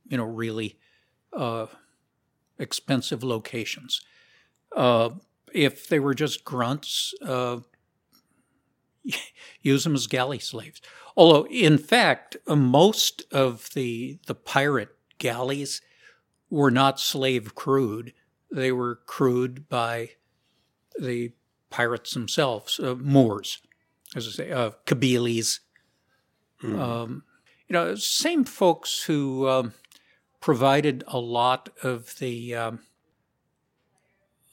you 0.07 0.17
know, 0.17 0.23
really 0.23 0.79
uh, 1.33 1.67
expensive 2.57 3.23
locations. 3.23 4.01
Uh, 4.75 5.11
if 5.53 5.87
they 5.87 5.99
were 5.99 6.15
just 6.15 6.43
grunts, 6.43 7.13
uh, 7.23 7.59
use 9.61 9.83
them 9.83 9.95
as 9.95 10.07
galley 10.07 10.39
slaves. 10.39 10.81
Although, 11.15 11.45
in 11.47 11.77
fact, 11.77 12.37
uh, 12.47 12.55
most 12.55 13.23
of 13.31 13.69
the 13.73 14.19
the 14.27 14.35
pirate 14.35 14.95
galleys 15.17 15.81
were 16.49 16.71
not 16.71 16.99
slave 16.99 17.53
crewed; 17.55 18.13
they 18.51 18.71
were 18.71 18.95
crewed 19.05 19.67
by 19.67 20.11
the 20.99 21.33
pirates 21.71 22.13
themselves, 22.13 22.79
uh, 22.79 22.95
Moors, 22.95 23.59
as 24.15 24.27
I 24.27 24.31
say, 24.31 24.51
uh, 24.51 24.71
Kabyles. 24.85 25.59
Um, 26.63 27.23
you 27.67 27.73
know, 27.73 27.95
same 27.95 28.43
folks 28.43 29.03
who 29.03 29.47
um, 29.49 29.73
provided 30.39 31.03
a 31.07 31.17
lot 31.17 31.69
of 31.81 32.19
the 32.19 32.53
um, 32.53 32.79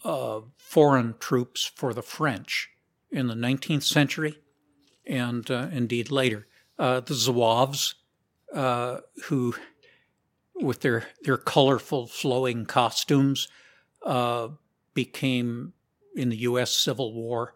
uh, 0.05 0.41
foreign 0.57 1.15
troops 1.19 1.71
for 1.75 1.93
the 1.93 2.03
French 2.03 2.71
in 3.11 3.27
the 3.27 3.35
19th 3.35 3.83
century 3.83 4.39
and 5.07 5.51
uh, 5.51 5.69
indeed 5.73 6.11
later. 6.11 6.47
Uh, 6.79 7.01
the 7.01 7.15
Zouaves, 7.15 7.95
uh, 8.55 8.99
who, 9.25 9.55
with 10.55 10.81
their, 10.81 11.09
their 11.23 11.37
colorful, 11.37 12.07
flowing 12.07 12.67
costumes, 12.67 13.49
uh, 14.05 14.49
became, 14.95 15.73
in 16.19 16.29
the 16.31 16.37
U.S. 16.39 16.73
Civil 16.73 17.15
War, 17.15 17.55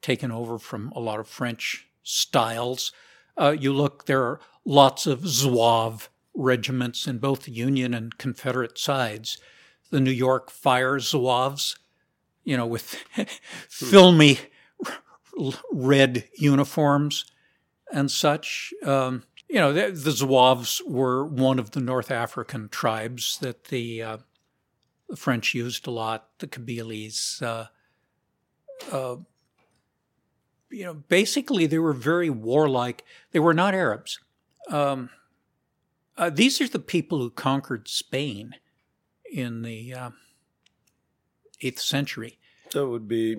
taken 0.00 0.32
over 0.32 0.58
from 0.58 0.92
a 0.94 1.00
lot 1.00 1.20
of 1.20 1.28
French 1.28 1.86
styles. 2.02 2.92
Uh, 3.36 3.54
you 3.58 3.72
look, 3.72 4.06
there 4.06 4.22
are 4.22 4.40
lots 4.64 5.06
of 5.06 5.20
Zouave 5.20 6.08
regiments 6.34 7.06
in 7.06 7.18
both 7.18 7.44
the 7.44 7.52
Union 7.52 7.94
and 7.94 8.18
Confederate 8.18 8.78
sides. 8.78 9.38
The 9.90 10.00
New 10.00 10.10
York 10.10 10.50
Fire 10.50 10.98
Zouaves, 10.98 11.78
you 12.44 12.56
know, 12.56 12.66
with 12.66 12.96
filmy 13.68 14.38
red 15.70 16.24
uniforms 16.36 17.24
and 17.92 18.10
such. 18.10 18.72
Um, 18.84 19.24
you 19.48 19.56
know, 19.56 19.72
the, 19.72 19.90
the 19.92 20.10
Zouaves 20.10 20.80
were 20.86 21.24
one 21.24 21.58
of 21.58 21.72
the 21.72 21.80
North 21.80 22.10
African 22.10 22.68
tribes 22.68 23.38
that 23.38 23.64
the, 23.64 24.02
uh, 24.02 24.16
the 25.08 25.16
French 25.16 25.54
used 25.54 25.86
a 25.86 25.90
lot, 25.90 26.28
the 26.38 26.46
Kabyles. 26.46 27.42
Uh, 27.42 27.66
uh, 28.90 29.16
you 30.70 30.84
know, 30.84 30.94
basically 30.94 31.66
they 31.66 31.78
were 31.78 31.92
very 31.92 32.30
warlike. 32.30 33.04
They 33.32 33.38
were 33.40 33.54
not 33.54 33.74
Arabs. 33.74 34.18
Um, 34.70 35.10
uh, 36.16 36.30
these 36.30 36.60
are 36.60 36.68
the 36.68 36.78
people 36.78 37.18
who 37.18 37.30
conquered 37.30 37.88
Spain 37.88 38.54
in 39.30 39.62
the 39.62 39.92
uh, 39.94 40.10
8th 41.62 41.78
century. 41.80 42.38
So 42.70 42.86
it 42.86 42.90
would 42.90 43.08
be 43.08 43.36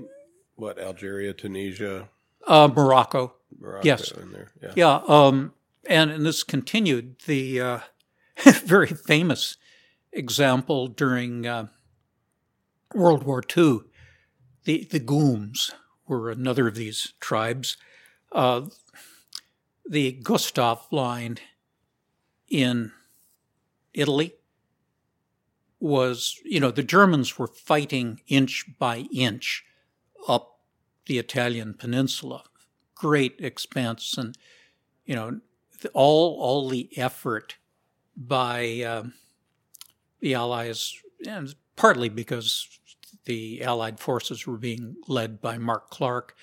what 0.55 0.77
Algeria, 0.79 1.33
Tunisia, 1.33 2.09
Uh, 2.45 2.67
Morocco. 2.73 3.33
Morocco 3.59 3.85
Yes. 3.87 4.11
in 4.11 4.31
there. 4.31 4.51
Yeah. 4.61 4.71
Yeah, 4.75 5.01
um, 5.07 5.53
and, 5.85 6.11
and 6.11 6.25
this 6.25 6.43
continued. 6.43 7.15
The 7.25 7.61
uh, 7.61 7.79
very 8.65 8.87
famous 8.87 9.57
example 10.11 10.87
during 10.87 11.45
uh, 11.47 11.67
World 12.93 13.23
War 13.23 13.41
II, 13.55 13.79
the 14.65 14.87
the 14.89 14.99
Goums 14.99 15.71
were 16.07 16.29
another 16.29 16.67
of 16.67 16.75
these 16.75 17.13
tribes. 17.19 17.77
Uh, 18.31 18.63
the 19.87 20.11
Gustav 20.11 20.87
line 20.91 21.37
in 22.49 22.91
Italy 23.93 24.33
was, 25.79 26.39
you 26.45 26.59
know, 26.59 26.71
the 26.71 26.83
Germans 26.83 27.37
were 27.37 27.47
fighting 27.47 28.21
inch 28.27 28.65
by 28.79 29.05
inch 29.13 29.65
up 30.27 30.59
the 31.05 31.19
Italian 31.19 31.73
peninsula. 31.73 32.43
Great 32.95 33.35
expense 33.39 34.17
and 34.17 34.37
you 35.05 35.15
know, 35.15 35.39
all 35.93 36.37
all 36.39 36.69
the 36.69 36.89
effort 36.97 37.57
by 38.15 38.81
um, 38.81 39.13
the 40.19 40.33
Allies, 40.33 40.93
and 41.27 41.53
partly 41.75 42.09
because 42.09 42.67
the 43.25 43.63
Allied 43.63 43.99
forces 43.99 44.45
were 44.45 44.57
being 44.57 44.95
led 45.07 45.41
by 45.41 45.57
Mark 45.57 45.89
Clark, 45.89 46.35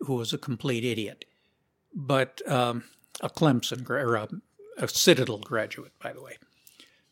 who 0.00 0.14
was 0.14 0.32
a 0.32 0.38
complete 0.38 0.84
idiot, 0.84 1.24
but 1.94 2.40
um, 2.50 2.84
a 3.20 3.28
Clemson 3.28 3.88
or 3.88 4.16
a, 4.16 4.28
a 4.78 4.88
Citadel 4.88 5.38
graduate, 5.38 5.92
by 6.02 6.12
the 6.12 6.22
way. 6.22 6.36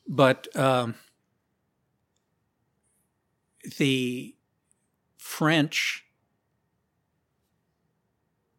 But 0.09 0.55
um, 0.57 0.97
the 3.79 4.35
French 5.19 6.05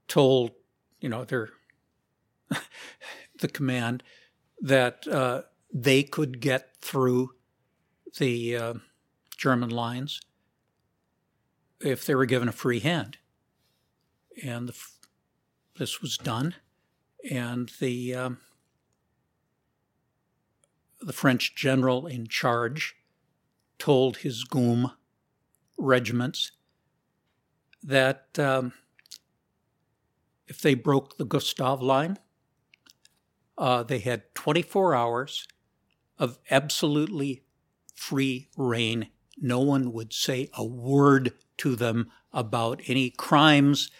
told, 0.07 0.51
you 1.01 1.09
know, 1.09 1.25
their 1.25 1.49
the 3.39 3.47
command 3.47 4.03
that 4.61 5.05
uh, 5.07 5.41
they 5.73 6.03
could 6.03 6.39
get 6.39 6.77
through 6.79 7.31
the 8.17 8.55
uh, 8.55 8.73
German 9.35 9.69
lines 9.69 10.21
if 11.83 12.05
they 12.05 12.15
were 12.15 12.25
given 12.25 12.47
a 12.47 12.53
free 12.53 12.79
hand, 12.79 13.17
and 14.43 14.69
the, 14.69 14.77
this 15.77 16.01
was 16.01 16.17
done, 16.17 16.55
and 17.29 17.71
the 17.79 18.15
um, 18.15 18.37
the 21.01 21.13
French 21.13 21.55
general 21.55 22.07
in 22.07 22.27
charge 22.27 22.95
told 23.77 24.17
his 24.17 24.45
Goum 24.45 24.91
regiments 25.77 26.51
that 27.83 28.27
um, 28.39 28.73
if 30.47 30.61
they 30.61 30.73
broke 30.73 31.17
the 31.17 31.25
Gustav 31.25 31.81
line, 31.81 32.17
uh, 33.57 33.83
they 33.83 33.99
had 33.99 34.33
24 34.35 34.95
hours 34.95 35.47
of 36.17 36.39
absolutely 36.49 37.43
free 37.95 38.49
reign. 38.55 39.07
No 39.37 39.59
one 39.59 39.91
would 39.91 40.13
say 40.13 40.49
a 40.53 40.63
word 40.63 41.33
to 41.57 41.75
them 41.75 42.11
about 42.31 42.81
any 42.87 43.09
crimes 43.09 43.91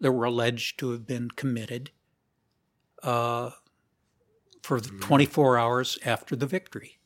that 0.00 0.12
were 0.12 0.24
alleged 0.24 0.78
to 0.78 0.90
have 0.90 1.06
been 1.06 1.30
committed 1.30 1.90
uh, 3.02 3.50
for 4.62 4.80
the 4.80 4.88
24 5.00 5.58
hours 5.58 5.98
after 6.04 6.36
the 6.36 6.46
victory. 6.46 6.98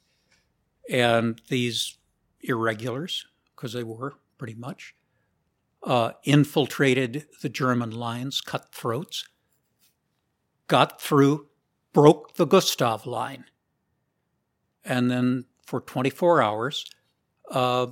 And 0.90 1.40
these 1.48 1.98
irregulars, 2.42 3.26
because 3.54 3.72
they 3.72 3.82
were 3.82 4.14
pretty 4.38 4.54
much, 4.54 4.94
uh, 5.82 6.12
infiltrated 6.24 7.26
the 7.42 7.48
German 7.48 7.90
lines, 7.90 8.40
cut 8.40 8.72
throats, 8.72 9.28
got 10.68 11.00
through, 11.00 11.46
broke 11.92 12.34
the 12.34 12.46
Gustav 12.46 13.06
line, 13.06 13.44
and 14.84 15.10
then 15.10 15.44
for 15.64 15.80
24 15.80 16.42
hours, 16.42 16.84
uh, 17.50 17.86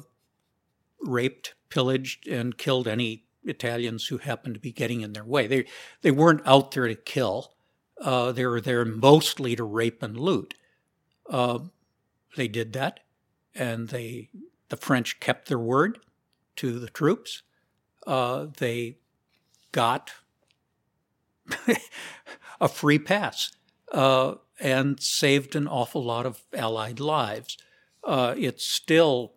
raped, 1.04 1.54
pillaged, 1.68 2.26
and 2.28 2.58
killed 2.58 2.88
any 2.88 3.24
Italians 3.44 4.06
who 4.06 4.18
happened 4.18 4.54
to 4.54 4.60
be 4.60 4.72
getting 4.72 5.02
in 5.02 5.12
their 5.12 5.24
way. 5.24 5.46
They 5.46 5.66
they 6.02 6.10
weren't 6.10 6.42
out 6.46 6.72
there 6.72 6.88
to 6.88 6.94
kill; 6.94 7.54
uh, 8.00 8.32
they 8.32 8.46
were 8.46 8.60
there 8.60 8.84
mostly 8.84 9.54
to 9.56 9.64
rape 9.64 10.02
and 10.02 10.16
loot. 10.16 10.54
Uh, 11.28 11.60
they 12.36 12.48
did 12.48 12.72
that, 12.72 13.00
and 13.54 13.88
they 13.88 14.30
the 14.68 14.76
French 14.76 15.20
kept 15.20 15.48
their 15.48 15.58
word 15.58 15.98
to 16.56 16.78
the 16.78 16.88
troops. 16.88 17.42
Uh, 18.06 18.46
they 18.58 18.98
got 19.72 20.12
a 22.60 22.68
free 22.68 22.98
pass 22.98 23.52
uh, 23.92 24.34
and 24.60 25.00
saved 25.00 25.56
an 25.56 25.66
awful 25.66 26.02
lot 26.02 26.26
of 26.26 26.44
Allied 26.52 27.00
lives. 27.00 27.56
Uh, 28.02 28.34
it's 28.36 28.66
still 28.66 29.34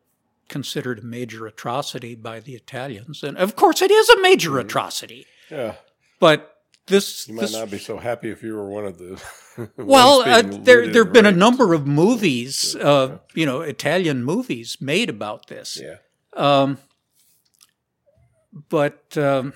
considered 0.47 0.99
a 0.99 1.05
major 1.05 1.45
atrocity 1.47 2.15
by 2.15 2.39
the 2.39 2.55
Italians, 2.55 3.23
and 3.23 3.37
of 3.37 3.55
course, 3.55 3.81
it 3.81 3.91
is 3.91 4.09
a 4.09 4.21
major 4.21 4.51
mm-hmm. 4.51 4.67
atrocity. 4.67 5.25
Yeah, 5.49 5.75
but 6.19 6.57
this 6.87 7.27
you 7.27 7.35
might 7.35 7.41
this, 7.41 7.53
not 7.53 7.69
be 7.69 7.77
so 7.77 7.97
happy 7.97 8.29
if 8.29 8.41
you 8.41 8.55
were 8.55 8.69
one 8.69 8.85
of 8.85 8.97
the. 8.97 9.21
well, 9.77 10.21
uh, 10.21 10.41
there 10.41 10.87
there 10.87 11.03
have 11.03 11.13
been 11.13 11.25
a 11.25 11.31
number 11.31 11.73
of 11.73 11.85
movies, 11.85 12.75
uh, 12.75 13.19
you 13.33 13.45
know, 13.45 13.61
Italian 13.61 14.23
movies 14.23 14.77
made 14.79 15.09
about 15.09 15.47
this. 15.47 15.81
Yeah. 15.81 15.97
Um, 16.35 16.77
but 18.69 19.17
um, 19.17 19.53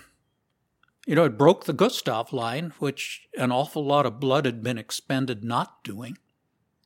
you 1.05 1.15
know, 1.15 1.25
it 1.25 1.37
broke 1.37 1.65
the 1.65 1.73
Gustav 1.73 2.33
line, 2.33 2.73
which 2.79 3.27
an 3.37 3.51
awful 3.51 3.83
lot 3.83 4.05
of 4.05 4.19
blood 4.19 4.45
had 4.45 4.61
been 4.61 4.77
expended 4.77 5.43
not 5.43 5.83
doing. 5.83 6.17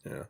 Yeah. 0.05 0.23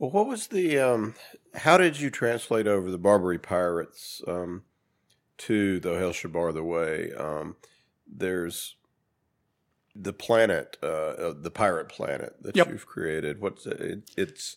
Well, 0.00 0.10
what 0.10 0.26
was 0.26 0.46
the? 0.46 0.78
Um, 0.78 1.14
how 1.54 1.76
did 1.76 2.00
you 2.00 2.08
translate 2.08 2.66
over 2.66 2.90
the 2.90 2.96
Barbary 2.96 3.38
pirates 3.38 4.22
um, 4.26 4.62
to 5.38 5.78
the 5.78 5.98
Hell's 5.98 6.22
Bar 6.22 6.52
the 6.52 6.64
Way? 6.64 7.12
Um, 7.12 7.56
there's 8.10 8.76
the 9.94 10.14
planet, 10.14 10.78
uh, 10.82 10.86
uh, 10.86 11.34
the 11.38 11.50
pirate 11.50 11.90
planet 11.90 12.34
that 12.40 12.56
yep. 12.56 12.68
you've 12.68 12.86
created. 12.86 13.42
What's 13.42 13.66
it, 13.66 14.10
it's 14.16 14.56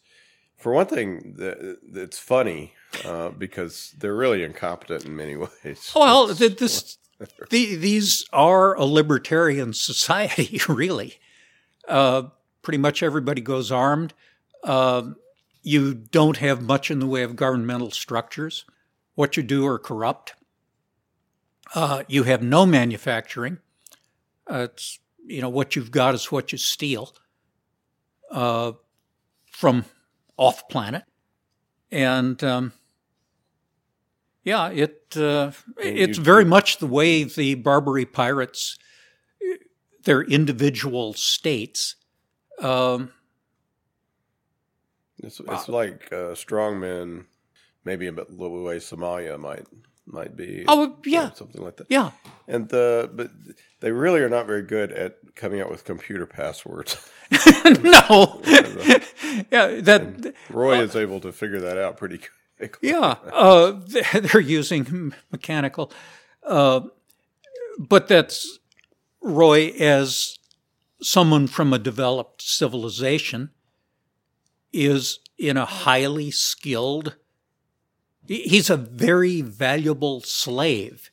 for 0.57 0.71
one 0.71 0.85
thing, 0.85 1.35
it's 1.37 2.17
funny 2.17 2.73
uh, 3.03 3.31
because 3.31 3.93
they're 3.97 4.15
really 4.15 4.43
incompetent 4.43 5.03
in 5.03 5.13
many 5.13 5.35
ways. 5.65 5.91
Well, 5.93 6.27
this, 6.33 6.97
the, 7.49 7.75
these 7.75 8.25
are 8.31 8.75
a 8.75 8.85
libertarian 8.85 9.73
society, 9.91 10.61
really. 10.69 11.19
Uh, 11.85 12.29
pretty 12.61 12.77
much 12.77 13.03
everybody 13.03 13.41
goes 13.41 13.73
armed. 13.73 14.13
Uh, 14.63 15.11
you 15.63 15.93
don't 15.93 16.37
have 16.37 16.61
much 16.61 16.91
in 16.91 16.99
the 16.99 17.07
way 17.07 17.23
of 17.23 17.35
governmental 17.35 17.89
structures. 17.89 18.65
What 19.15 19.37
you 19.37 19.43
do 19.43 19.65
are 19.65 19.79
corrupt. 19.79 20.33
Uh, 21.73 22.03
you 22.07 22.23
have 22.23 22.43
no 22.43 22.65
manufacturing. 22.65 23.57
Uh, 24.49 24.67
it's 24.71 24.99
you 25.25 25.41
know 25.41 25.49
what 25.49 25.75
you've 25.75 25.91
got 25.91 26.13
is 26.13 26.31
what 26.31 26.51
you 26.51 26.57
steal 26.57 27.15
uh, 28.29 28.73
from 29.49 29.85
off 30.37 30.67
planet, 30.67 31.03
and 31.91 32.43
um, 32.43 32.73
yeah, 34.43 34.69
it 34.69 35.15
uh, 35.15 35.51
it's 35.77 36.17
very 36.17 36.43
much 36.43 36.77
the 36.77 36.87
way 36.87 37.23
the 37.23 37.55
Barbary 37.55 38.05
pirates, 38.05 38.77
their 40.03 40.21
individual 40.21 41.13
states. 41.13 41.95
Um, 42.59 43.11
it's, 45.23 45.39
it's 45.39 45.69
like 45.69 46.09
uh, 46.11 46.35
strongmen, 46.35 47.25
maybe 47.85 48.07
a 48.07 48.11
bit 48.11 48.29
the 48.29 48.35
way 48.35 48.77
Somalia 48.77 49.39
might 49.39 49.65
might 50.05 50.35
be. 50.35 50.65
Oh 50.67 50.97
yeah, 51.05 51.31
something 51.31 51.61
like 51.61 51.77
that. 51.77 51.87
Yeah, 51.89 52.11
and 52.47 52.69
the 52.69 53.09
but 53.13 53.31
they 53.79 53.91
really 53.91 54.21
are 54.21 54.29
not 54.29 54.45
very 54.47 54.63
good 54.63 54.91
at 54.91 55.17
coming 55.35 55.61
up 55.61 55.69
with 55.69 55.85
computer 55.85 56.25
passwords. 56.25 56.97
no, 57.65 58.41
yeah, 59.51 59.79
that 59.81 60.01
and 60.01 60.33
Roy 60.49 60.77
uh, 60.77 60.81
is 60.81 60.95
able 60.95 61.19
to 61.21 61.31
figure 61.31 61.59
that 61.61 61.77
out 61.77 61.97
pretty 61.97 62.21
quickly. 62.57 62.89
yeah, 62.89 63.15
uh, 63.33 63.79
they're 64.13 64.41
using 64.41 65.13
mechanical, 65.31 65.91
uh, 66.45 66.81
but 67.79 68.07
that's 68.07 68.59
Roy 69.21 69.69
as 69.79 70.37
someone 71.01 71.47
from 71.47 71.73
a 71.73 71.79
developed 71.79 72.41
civilization 72.41 73.51
is 74.73 75.19
in 75.37 75.55
a 75.55 75.65
highly 75.65 76.31
skilled 76.31 77.15
He's 78.27 78.69
a 78.69 78.77
very 78.77 79.41
valuable 79.41 80.21
slave 80.21 81.11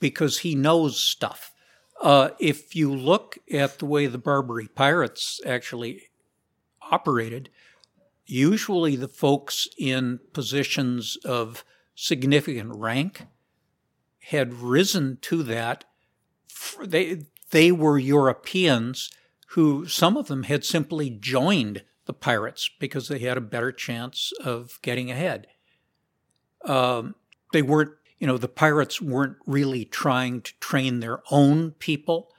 because 0.00 0.38
he 0.38 0.54
knows 0.54 1.00
stuff. 1.00 1.52
Uh, 2.00 2.30
if 2.38 2.76
you 2.76 2.94
look 2.94 3.38
at 3.50 3.78
the 3.78 3.86
way 3.86 4.06
the 4.06 4.18
Barbary 4.18 4.68
pirates 4.68 5.40
actually 5.46 6.10
operated, 6.92 7.48
usually 8.26 8.96
the 8.96 9.08
folks 9.08 9.66
in 9.78 10.20
positions 10.32 11.16
of 11.24 11.64
significant 11.94 12.74
rank 12.74 13.26
had 14.24 14.54
risen 14.54 15.16
to 15.22 15.42
that. 15.42 15.84
They, 16.84 17.24
they 17.50 17.72
were 17.72 17.98
Europeans 17.98 19.10
who, 19.52 19.86
some 19.86 20.18
of 20.18 20.28
them 20.28 20.42
had 20.44 20.64
simply 20.64 21.08
joined 21.08 21.82
the 22.08 22.12
pirates 22.12 22.68
because 22.80 23.06
they 23.06 23.20
had 23.20 23.36
a 23.36 23.40
better 23.40 23.70
chance 23.70 24.32
of 24.44 24.80
getting 24.82 25.08
ahead 25.08 25.46
um, 26.64 27.14
they 27.52 27.62
weren't, 27.62 27.92
you 28.18 28.26
know, 28.26 28.38
the 28.38 28.48
pirates 28.48 29.00
weren't 29.00 29.36
really 29.46 29.84
trying 29.84 30.42
to 30.42 30.52
train 30.60 31.00
their 31.00 31.20
own 31.30 31.72
people 31.72 32.30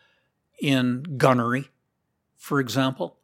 in 0.61 1.03
gunnery, 1.17 1.69
for 2.37 2.59
example. 2.59 3.17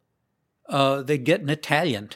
Uh, 0.67 1.01
they'd 1.01 1.25
get 1.25 1.41
an 1.41 1.49
Italian, 1.49 2.10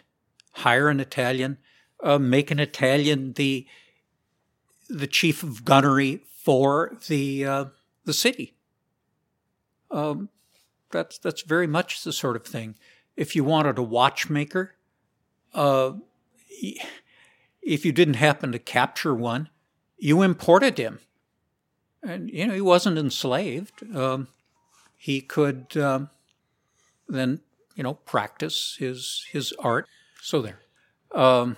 hire 0.54 0.90
an 0.90 1.00
Italian, 1.00 1.58
uh, 2.04 2.18
make 2.18 2.52
an 2.52 2.60
Italian 2.60 3.34
the 3.34 3.68
the 4.88 5.06
chief 5.06 5.44
of 5.44 5.64
gunnery 5.66 6.24
for 6.44 6.98
the 7.08 7.46
uh, 7.46 7.66
the 8.06 8.14
city. 8.14 8.56
Um, 9.92 10.30
that's 10.90 11.20
that's 11.20 11.44
very 11.44 11.68
much 11.68 12.04
the 12.04 12.14
sort 12.14 12.36
of 12.36 12.44
thing. 12.44 12.76
If 13.20 13.36
you 13.36 13.44
wanted 13.44 13.78
a 13.78 13.84
watchmaker, 13.84 14.76
uh, 15.54 15.92
if 17.62 17.86
you 17.86 17.92
didn't 17.92 18.14
happen 18.14 18.54
to 18.54 18.60
capture 18.60 19.14
one, 19.14 19.50
you 19.98 20.22
imported 20.22 20.78
him. 20.78 21.00
And, 22.02 22.30
you 22.30 22.48
know, 22.48 22.54
he 22.54 22.62
wasn't 22.62 22.98
enslaved. 22.98 23.84
Um, 23.94 24.30
he 24.96 25.20
could 25.20 25.76
um, 25.76 26.12
then, 27.10 27.42
you 27.76 27.84
know, 27.84 27.96
practice 27.96 28.78
his, 28.80 29.26
his 29.30 29.52
art. 29.60 29.86
So 30.22 30.42
there. 30.42 30.62
Um, 31.14 31.58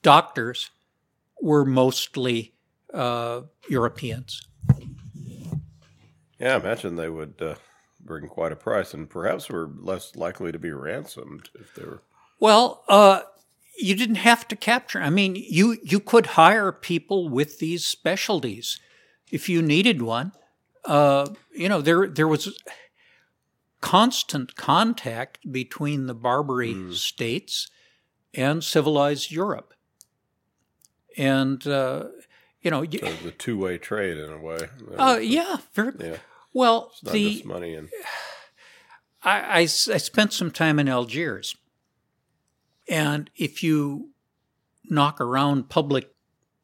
doctors 0.00 0.70
were 1.42 1.66
mostly 1.66 2.54
uh, 2.94 3.42
Europeans. 3.68 4.48
Yeah, 6.38 6.54
I 6.54 6.56
imagine 6.56 6.96
they 6.96 7.10
would 7.10 7.34
uh, 7.38 7.56
bring 8.04 8.28
quite 8.28 8.52
a 8.52 8.56
price, 8.56 8.94
and 8.94 9.08
perhaps 9.08 9.48
were 9.48 9.70
less 9.78 10.16
likely 10.16 10.52
to 10.52 10.58
be 10.58 10.70
ransomed 10.70 11.50
if 11.54 11.74
they 11.74 11.84
were. 11.84 12.02
Well, 12.40 12.82
uh, 12.88 13.22
you 13.78 13.94
didn't 13.94 14.16
have 14.16 14.46
to 14.48 14.56
capture. 14.56 15.00
I 15.00 15.10
mean, 15.10 15.36
you 15.36 15.78
you 15.82 16.00
could 16.00 16.26
hire 16.26 16.72
people 16.72 17.28
with 17.28 17.58
these 17.58 17.84
specialties 17.84 18.80
if 19.30 19.48
you 19.48 19.62
needed 19.62 20.02
one. 20.02 20.32
Uh, 20.84 21.26
you 21.54 21.68
know, 21.68 21.80
there 21.80 22.06
there 22.06 22.28
was 22.28 22.58
constant 23.80 24.56
contact 24.56 25.38
between 25.50 26.06
the 26.06 26.14
Barbary 26.14 26.74
mm. 26.74 26.94
states 26.94 27.70
and 28.34 28.62
civilized 28.62 29.30
Europe, 29.30 29.74
and 31.16 31.66
uh, 31.66 32.06
you 32.60 32.70
know, 32.70 32.84
so 32.84 33.12
the 33.24 33.34
two 33.36 33.58
way 33.58 33.78
trade 33.78 34.18
in 34.18 34.30
a 34.30 34.38
way. 34.38 34.58
Uh, 34.96 35.18
yeah, 35.20 35.58
very. 35.74 35.92
Yeah. 35.98 36.16
Well, 36.52 36.92
the 37.02 37.42
money 37.44 37.74
and. 37.74 37.88
I, 39.22 39.40
I, 39.40 39.60
I 39.60 39.66
spent 39.66 40.32
some 40.32 40.50
time 40.50 40.78
in 40.78 40.88
Algiers, 40.88 41.54
and 42.88 43.30
if 43.36 43.62
you 43.62 44.10
knock 44.84 45.20
around 45.20 45.68
public 45.68 46.12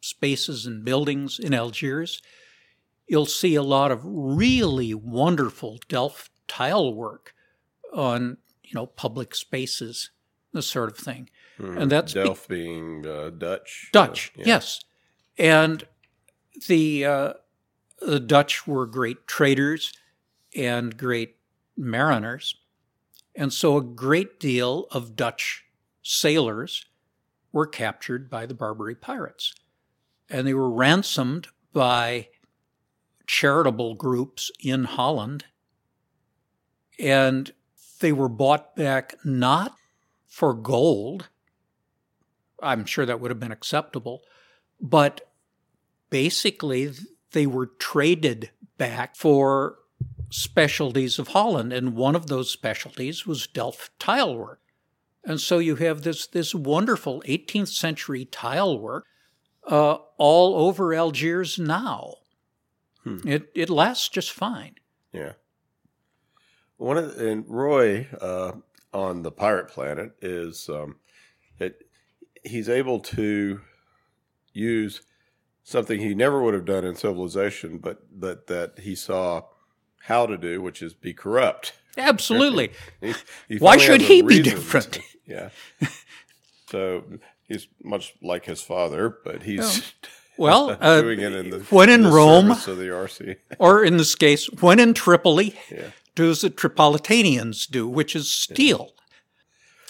spaces 0.00 0.66
and 0.66 0.84
buildings 0.84 1.38
in 1.38 1.54
Algiers, 1.54 2.20
you'll 3.06 3.26
see 3.26 3.54
a 3.54 3.62
lot 3.62 3.90
of 3.90 4.00
really 4.04 4.94
wonderful 4.94 5.78
Delft 5.88 6.30
tile 6.46 6.92
work 6.92 7.34
on 7.92 8.38
you 8.62 8.74
know 8.74 8.86
public 8.86 9.34
spaces, 9.34 10.10
this 10.52 10.66
sort 10.66 10.90
of 10.90 10.96
thing. 10.96 11.30
Mm, 11.58 11.82
and 11.82 11.92
that's 11.92 12.12
Delft 12.12 12.48
be- 12.48 12.56
being 12.56 13.06
uh, 13.06 13.30
Dutch. 13.30 13.88
Dutch, 13.92 14.32
uh, 14.36 14.40
yeah. 14.40 14.46
yes, 14.46 14.80
and 15.38 15.84
the 16.66 17.04
uh, 17.04 17.32
the 18.00 18.20
Dutch 18.20 18.66
were 18.66 18.86
great 18.86 19.26
traders 19.26 19.92
and 20.56 20.96
great 20.96 21.36
mariners, 21.76 22.56
and 23.34 23.52
so 23.52 23.76
a 23.76 23.82
great 23.82 24.40
deal 24.40 24.86
of 24.90 25.16
Dutch 25.16 25.64
sailors 26.02 26.86
were 27.52 27.66
captured 27.66 28.30
by 28.30 28.46
the 28.46 28.54
Barbary 28.54 28.94
pirates, 28.94 29.54
and 30.28 30.46
they 30.46 30.54
were 30.54 30.70
ransomed 30.70 31.48
by 31.72 32.28
charitable 33.26 33.94
groups 33.94 34.50
in 34.60 34.84
Holland, 34.84 35.44
and 36.98 37.52
they 38.00 38.12
were 38.12 38.28
bought 38.28 38.74
back 38.74 39.16
not 39.24 39.76
for 40.26 40.54
gold. 40.54 41.28
I'm 42.62 42.84
sure 42.84 43.06
that 43.06 43.20
would 43.20 43.30
have 43.30 43.40
been 43.40 43.52
acceptable, 43.52 44.22
but 44.80 45.30
basically 46.10 46.92
they 47.32 47.46
were 47.46 47.66
traded 47.66 48.50
back 48.76 49.16
for 49.16 49.76
specialties 50.30 51.18
of 51.18 51.28
Holland, 51.28 51.72
and 51.72 51.94
one 51.94 52.14
of 52.14 52.26
those 52.26 52.50
specialties 52.50 53.26
was 53.26 53.46
Delft 53.46 53.98
tile 53.98 54.36
work. 54.36 54.60
And 55.24 55.40
so 55.40 55.58
you 55.58 55.76
have 55.76 56.02
this 56.02 56.26
this 56.26 56.54
wonderful 56.54 57.22
18th 57.26 57.68
century 57.68 58.24
tile 58.24 58.78
work 58.78 59.04
uh, 59.66 59.98
all 60.16 60.66
over 60.66 60.94
Algiers 60.94 61.58
now. 61.58 62.14
Hmm. 63.04 63.18
It 63.26 63.50
it 63.54 63.70
lasts 63.70 64.08
just 64.08 64.32
fine. 64.32 64.76
Yeah. 65.12 65.32
One 66.76 66.96
of 66.96 67.16
the, 67.16 67.28
and 67.28 67.44
Roy 67.48 68.06
uh, 68.20 68.52
on 68.94 69.22
the 69.22 69.32
Pirate 69.32 69.68
Planet 69.68 70.12
is 70.22 70.68
um, 70.68 70.96
it, 71.58 71.88
he's 72.44 72.68
able 72.68 73.00
to 73.00 73.60
use 74.52 75.02
something 75.68 76.00
he 76.00 76.14
never 76.14 76.42
would 76.42 76.54
have 76.54 76.64
done 76.64 76.84
in 76.84 76.96
civilization, 76.96 77.78
but 77.78 77.98
but 78.10 78.46
that 78.46 78.78
he 78.80 78.94
saw 78.94 79.42
how 80.04 80.26
to 80.26 80.38
do, 80.38 80.62
which 80.62 80.80
is 80.80 80.94
be 80.94 81.12
corrupt. 81.12 81.74
Absolutely. 81.96 82.72
he, 83.00 83.14
he 83.48 83.58
Why 83.58 83.76
should 83.76 84.00
he 84.00 84.22
be 84.22 84.40
different? 84.40 84.92
To, 84.92 85.02
yeah. 85.26 85.50
so 86.70 87.04
he's 87.46 87.68
much 87.82 88.14
like 88.22 88.46
his 88.46 88.62
father, 88.62 89.16
but 89.24 89.42
he's. 89.42 89.80
Oh. 89.80 89.84
Well, 90.40 90.78
uh, 90.80 91.00
doing 91.00 91.18
it 91.18 91.32
in 91.32 91.50
the, 91.50 91.58
when 91.70 91.90
in, 91.90 92.06
Rome, 92.06 92.50
the 92.50 92.54
RC, 92.54 93.38
or 93.58 93.82
in 93.82 93.96
this 93.96 94.14
case, 94.14 94.46
when 94.60 94.78
in 94.78 94.94
Tripoli, 94.94 95.56
yeah. 95.68 95.90
do 96.14 96.30
as 96.30 96.42
the 96.42 96.50
Tripolitanians 96.50 97.68
do, 97.68 97.88
which 97.88 98.14
is 98.14 98.30
steal. 98.30 98.92
Yeah. 98.94 99.02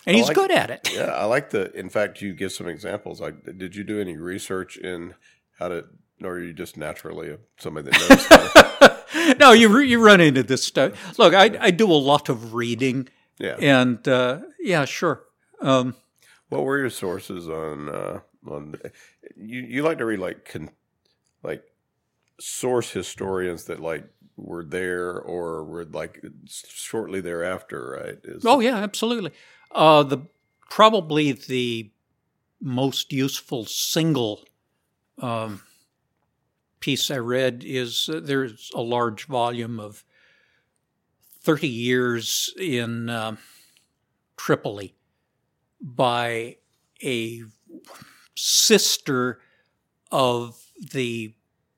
And 0.07 0.17
he's 0.17 0.29
like, 0.29 0.35
good 0.35 0.51
at 0.51 0.71
it. 0.71 0.91
Yeah, 0.91 1.11
I 1.11 1.27
like 1.27 1.51
the. 1.51 1.71
In 1.79 1.91
fact, 1.91 2.23
you 2.23 2.33
give 2.33 2.51
some 2.51 2.67
examples. 2.67 3.21
Like, 3.21 3.59
did 3.59 3.77
you 3.77 3.85
do 3.85 4.01
any 4.01 4.17
research 4.17 4.79
in 4.79 5.13
how 5.59 5.69
to, 5.69 5.85
or 6.23 6.31
are 6.31 6.41
you 6.41 6.53
just 6.53 6.77
naturally 6.77 7.37
somebody 7.59 7.91
that 7.91 9.05
knows? 9.15 9.37
no, 9.39 9.53
you 9.53 9.79
you 9.79 10.05
run 10.05 10.21
into 10.21 10.43
this 10.43 10.65
stuff. 10.65 11.19
Look, 11.19 11.35
I 11.35 11.57
I 11.61 11.71
do 11.71 11.91
a 11.91 11.95
lot 11.95 12.29
of 12.29 12.55
reading. 12.55 13.09
Yeah, 13.39 13.57
and 13.61 14.07
uh, 14.07 14.41
yeah, 14.61 14.85
sure. 14.85 15.25
Um, 15.61 15.95
what 16.49 16.65
were 16.65 16.79
your 16.79 16.91
sources 16.91 17.49
on 17.49 17.89
uh, 17.89 18.21
on 18.49 18.77
you 19.37 19.61
you 19.63 19.83
like 19.83 19.99
to 19.99 20.05
read 20.05 20.21
like 20.21 20.45
con, 20.45 20.71
like 21.43 21.65
source 22.41 22.91
historians 22.91 23.65
that 23.65 23.81
like 23.81 24.09
were 24.37 24.65
there 24.65 25.19
or 25.19 25.65
were 25.65 25.85
like 25.85 26.23
shortly 26.47 27.21
thereafter, 27.21 28.01
right? 28.01 28.19
Is 28.25 28.45
oh 28.47 28.61
yeah, 28.61 28.77
absolutely. 28.77 29.33
Uh, 29.71 30.03
the 30.03 30.19
probably 30.71 31.33
the 31.33 31.91
most 32.61 33.13
useful 33.13 33.65
single 33.65 34.45
um, 35.21 35.63
piece 36.81 37.11
I 37.11 37.19
read 37.19 37.63
is 37.65 38.09
uh, 38.09 38.21
there's 38.23 38.71
a 38.75 38.81
large 38.81 39.27
volume 39.27 39.81
of 39.81 40.05
30 41.43 41.69
years 41.69 42.53
in 42.59 43.09
uh, 43.09 43.37
Tripoli 44.37 44.95
by 45.81 46.57
a 47.03 47.43
sister 48.35 49.41
of 50.11 50.63
the 50.93 51.35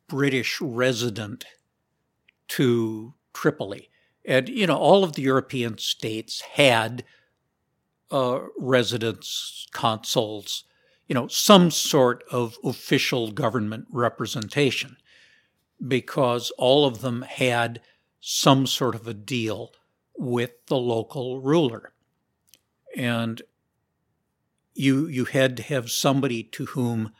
British 0.09 0.61
resident 0.61 1.45
to 2.49 3.15
Tripoli. 3.33 3.89
And, 4.25 4.49
you 4.49 4.67
know, 4.67 4.77
all 4.77 5.05
of 5.05 5.15
the 5.15 5.23
European 5.23 5.79
states 5.79 6.41
had 6.41 7.05
uh, 8.11 8.41
residents, 8.59 9.67
consuls, 9.73 10.65
you 11.11 11.15
know, 11.15 11.27
some 11.27 11.73
sort 11.73 12.23
of 12.31 12.57
official 12.63 13.33
government 13.33 13.85
representation 13.91 14.97
because 15.87 16.53
all 16.57 16.87
of 16.87 17.01
them 17.01 17.23
had 17.23 17.81
some 18.21 18.65
sort 18.65 18.95
of 18.95 19.09
a 19.09 19.15
deal 19.15 19.73
with 20.17 20.65
the 20.67 20.77
local 20.77 21.41
ruler. 21.41 21.93
And 22.97 23.43
you 24.75 25.09
you 25.09 25.25
had 25.25 25.57
to 25.57 25.65
have 25.65 25.91
somebody 25.91 26.45
to 26.45 26.67
whom 26.67 27.13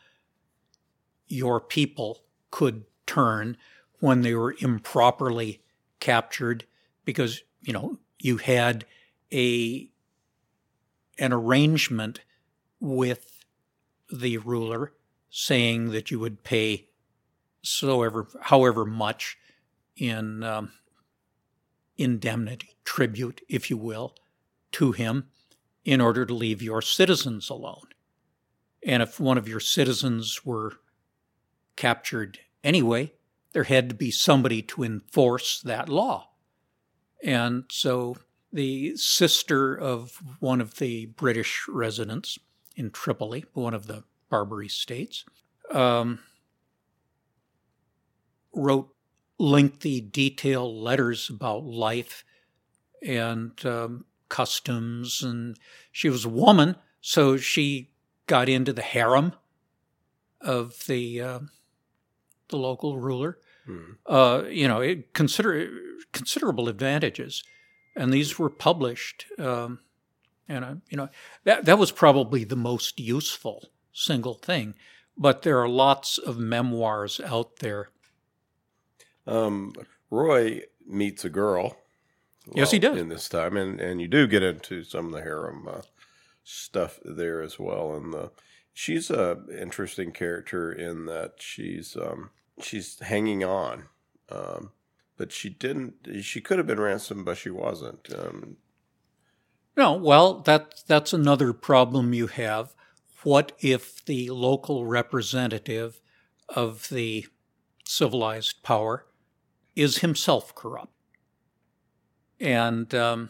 your 1.27 1.59
people 1.59 2.23
could 2.49 2.85
turn 3.05 3.57
when 3.99 4.21
they 4.21 4.33
were 4.33 4.55
improperly 4.59 5.61
captured 5.99 6.63
because 7.03 7.43
you 7.61 7.73
know 7.73 7.99
you 8.19 8.37
had 8.37 8.85
a 9.33 9.91
an 11.19 11.33
arrangement 11.33 12.21
with 12.79 13.30
the 14.11 14.37
ruler 14.37 14.93
saying 15.29 15.91
that 15.91 16.11
you 16.11 16.19
would 16.19 16.43
pay 16.43 16.87
so 17.61 18.03
ever 18.03 18.27
however 18.41 18.85
much 18.85 19.37
in 19.95 20.43
um, 20.43 20.71
indemnity 21.97 22.75
tribute 22.83 23.41
if 23.47 23.69
you 23.69 23.77
will 23.77 24.15
to 24.71 24.91
him 24.91 25.27
in 25.85 26.01
order 26.01 26.25
to 26.25 26.33
leave 26.33 26.61
your 26.61 26.81
citizens 26.81 27.49
alone. 27.49 27.87
And 28.83 29.03
if 29.03 29.19
one 29.19 29.37
of 29.37 29.47
your 29.47 29.59
citizens 29.59 30.45
were 30.45 30.73
captured 31.75 32.39
anyway, 32.63 33.13
there 33.53 33.63
had 33.63 33.89
to 33.89 33.95
be 33.95 34.11
somebody 34.11 34.61
to 34.63 34.83
enforce 34.83 35.61
that 35.61 35.89
law. 35.89 36.29
And 37.23 37.65
so 37.69 38.17
the 38.51 38.95
sister 38.95 39.75
of 39.75 40.21
one 40.39 40.61
of 40.61 40.77
the 40.77 41.07
British 41.07 41.65
residents 41.67 42.39
in 42.75 42.91
Tripoli, 42.91 43.45
one 43.53 43.73
of 43.73 43.87
the 43.87 44.03
Barbary 44.29 44.69
states, 44.69 45.25
um, 45.71 46.19
wrote 48.53 48.93
lengthy, 49.37 49.99
detailed 50.01 50.75
letters 50.75 51.29
about 51.29 51.63
life 51.65 52.23
and 53.05 53.53
um, 53.65 54.05
customs, 54.29 55.21
and 55.21 55.57
she 55.91 56.09
was 56.09 56.25
a 56.25 56.29
woman, 56.29 56.75
so 57.01 57.37
she 57.37 57.91
got 58.27 58.47
into 58.47 58.71
the 58.71 58.81
harem 58.81 59.33
of 60.39 60.85
the 60.87 61.21
uh, 61.21 61.39
the 62.49 62.57
local 62.57 62.97
ruler. 62.97 63.39
Hmm. 63.65 63.91
Uh, 64.05 64.43
you 64.49 64.67
know, 64.67 64.81
it 64.81 65.13
consider 65.13 65.69
considerable 66.11 66.69
advantages, 66.69 67.43
and 67.95 68.13
these 68.13 68.37
were 68.37 68.49
published. 68.49 69.25
Um, 69.37 69.79
and 70.47 70.65
uh, 70.65 70.75
you 70.89 70.97
know 70.97 71.09
that 71.43 71.65
that 71.65 71.79
was 71.79 71.91
probably 71.91 72.43
the 72.43 72.55
most 72.55 72.99
useful 72.99 73.69
single 73.93 74.35
thing 74.35 74.73
but 75.17 75.43
there 75.43 75.59
are 75.59 75.69
lots 75.69 76.17
of 76.17 76.37
memoirs 76.37 77.19
out 77.19 77.57
there. 77.57 77.89
Um, 79.27 79.73
Roy 80.09 80.63
meets 80.85 81.23
a 81.23 81.29
girl. 81.29 81.77
Yes, 82.53 82.71
he 82.71 82.79
does. 82.79 82.97
in 82.97 83.09
this 83.09 83.29
time, 83.29 83.55
and 83.55 83.79
and 83.79 84.01
you 84.01 84.07
do 84.07 84.27
get 84.27 84.41
into 84.41 84.83
some 84.83 85.07
of 85.07 85.11
the 85.11 85.21
harem 85.21 85.67
uh, 85.67 85.81
stuff 86.43 86.99
there 87.05 87.41
as 87.41 87.59
well. 87.59 87.93
And 87.93 88.11
the 88.11 88.31
she's 88.73 89.11
a 89.11 89.37
interesting 89.59 90.11
character 90.11 90.71
in 90.71 91.05
that 91.05 91.33
she's 91.37 91.95
um, 91.95 92.31
she's 92.59 92.99
hanging 92.99 93.43
on, 93.43 93.83
um, 94.29 94.71
but 95.17 95.31
she 95.31 95.49
didn't. 95.49 96.23
She 96.23 96.41
could 96.41 96.57
have 96.57 96.67
been 96.67 96.79
ransomed, 96.79 97.25
but 97.25 97.37
she 97.37 97.51
wasn't. 97.51 98.09
Um, 98.17 98.57
No, 99.75 99.93
well, 99.93 100.39
that 100.41 100.83
that's 100.87 101.13
another 101.13 101.53
problem 101.53 102.13
you 102.13 102.27
have. 102.27 102.73
What 103.23 103.51
if 103.59 104.03
the 104.05 104.29
local 104.29 104.85
representative 104.85 106.01
of 106.49 106.89
the 106.89 107.27
civilized 107.85 108.63
power 108.63 109.05
is 109.75 109.99
himself 109.99 110.53
corrupt? 110.55 110.93
And 112.39 112.93
um, 112.95 113.29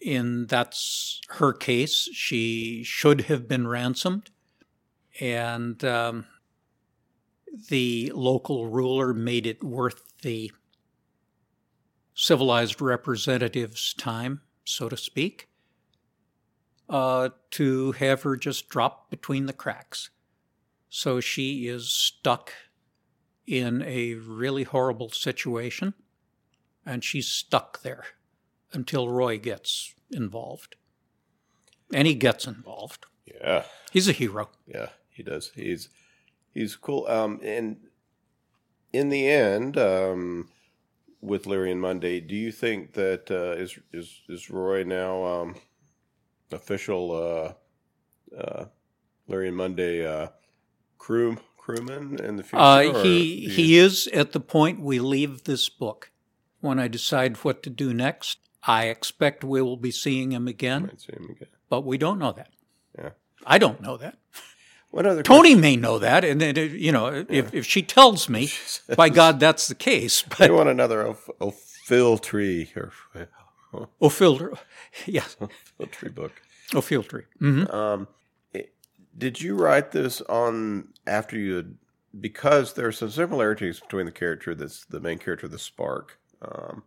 in 0.00 0.46
that's 0.46 1.20
her 1.30 1.52
case, 1.52 2.08
she 2.12 2.82
should 2.84 3.22
have 3.22 3.48
been 3.48 3.66
ransomed, 3.66 4.30
and 5.20 5.82
um, 5.84 6.26
the 7.68 8.12
local 8.14 8.66
ruler 8.66 9.14
made 9.14 9.46
it 9.46 9.62
worth 9.64 10.02
the 10.22 10.50
civilized 12.14 12.80
representative's 12.80 13.94
time, 13.94 14.40
so 14.66 14.88
to 14.88 14.96
speak, 14.96 15.48
uh, 16.88 17.30
to 17.52 17.92
have 17.92 18.22
her 18.22 18.36
just 18.36 18.68
drop 18.68 19.10
between 19.10 19.46
the 19.46 19.52
cracks. 19.52 20.10
So 20.88 21.20
she 21.20 21.66
is 21.68 21.88
stuck 21.88 22.52
in 23.46 23.82
a 23.82 24.14
really 24.14 24.64
horrible 24.64 25.08
situation, 25.10 25.94
and 26.84 27.02
she's 27.02 27.28
stuck 27.28 27.82
there 27.82 28.04
until 28.72 29.08
Roy 29.08 29.38
gets 29.38 29.94
involved. 30.10 30.76
And 31.92 32.06
he 32.08 32.14
gets 32.14 32.46
involved. 32.46 33.06
yeah, 33.24 33.64
He's 33.92 34.08
a 34.08 34.12
hero. 34.12 34.50
yeah, 34.66 34.88
he 35.10 35.22
does. 35.22 35.52
He's 35.54 35.88
he's 36.52 36.74
cool. 36.76 37.06
Um, 37.06 37.40
and 37.44 37.76
in 38.92 39.08
the 39.08 39.28
end, 39.28 39.76
um, 39.78 40.48
with 41.20 41.46
Leary 41.46 41.72
and 41.72 41.80
Mundy, 41.80 42.20
do 42.20 42.34
you 42.34 42.52
think 42.52 42.92
that 42.94 43.30
uh, 43.30 43.60
is 43.60 43.78
is 43.92 44.20
is 44.28 44.50
Roy 44.50 44.84
now 44.84 45.24
um, 45.24 45.54
official 46.52 47.12
uh, 47.12 48.36
uh, 48.36 48.66
Leary 49.28 49.48
and 49.48 49.56
Mundy 49.56 50.04
uh, 50.04 50.28
crew 50.98 51.38
crewman 51.56 52.18
in 52.22 52.36
the 52.36 52.42
future? 52.42 52.56
Uh, 52.58 53.02
he 53.02 53.48
he 53.48 53.78
is 53.78 54.06
at 54.08 54.32
the 54.32 54.40
point 54.40 54.80
we 54.80 54.98
leave 54.98 55.44
this 55.44 55.68
book. 55.68 56.10
When 56.60 56.78
I 56.78 56.88
decide 56.88 57.36
what 57.38 57.62
to 57.64 57.70
do 57.70 57.92
next, 57.92 58.38
I 58.62 58.86
expect 58.86 59.44
we 59.44 59.62
will 59.62 59.76
be 59.76 59.90
seeing 59.90 60.32
him 60.32 60.48
again, 60.48 60.90
see 60.98 61.12
him 61.12 61.30
again. 61.30 61.48
but 61.68 61.84
we 61.84 61.98
don't 61.98 62.18
know 62.18 62.32
that. 62.32 62.50
Yeah. 62.98 63.10
I 63.46 63.58
don't 63.58 63.80
know 63.80 63.96
that. 63.98 64.16
What 64.96 65.04
other 65.04 65.22
Tony 65.22 65.54
may 65.54 65.76
know 65.76 65.98
that, 65.98 66.24
and 66.24 66.40
then, 66.40 66.56
uh, 66.56 66.62
you 66.62 66.90
know, 66.90 67.26
if, 67.28 67.52
if 67.52 67.66
she 67.66 67.82
tells 67.82 68.30
me, 68.30 68.48
by 68.96 69.10
God, 69.10 69.38
that's 69.38 69.68
the 69.68 69.74
case. 69.74 70.22
But 70.22 70.50
want 70.50 70.70
another 70.70 71.14
Ophiltree 71.38 72.74
or 72.74 72.92
Ophiltry, 74.00 74.56
yes, 75.04 75.36
Ophiltree 75.78 76.14
book. 76.14 76.32
Ophiltry. 76.70 77.24
hmm 77.38 77.64
Um, 77.66 78.08
did 79.18 79.42
you 79.42 79.54
write 79.54 79.92
this 79.92 80.22
on 80.22 80.88
after 81.06 81.36
you 81.38 81.56
had 81.56 81.76
because 82.18 82.72
there 82.72 82.86
are 82.86 82.92
some 82.92 83.10
similarities 83.10 83.80
between 83.80 84.06
the 84.06 84.12
character 84.12 84.54
that's 84.54 84.86
the 84.86 85.00
main 85.00 85.18
character, 85.18 85.46
the 85.46 85.58
Spark. 85.58 86.18
Um, 86.40 86.84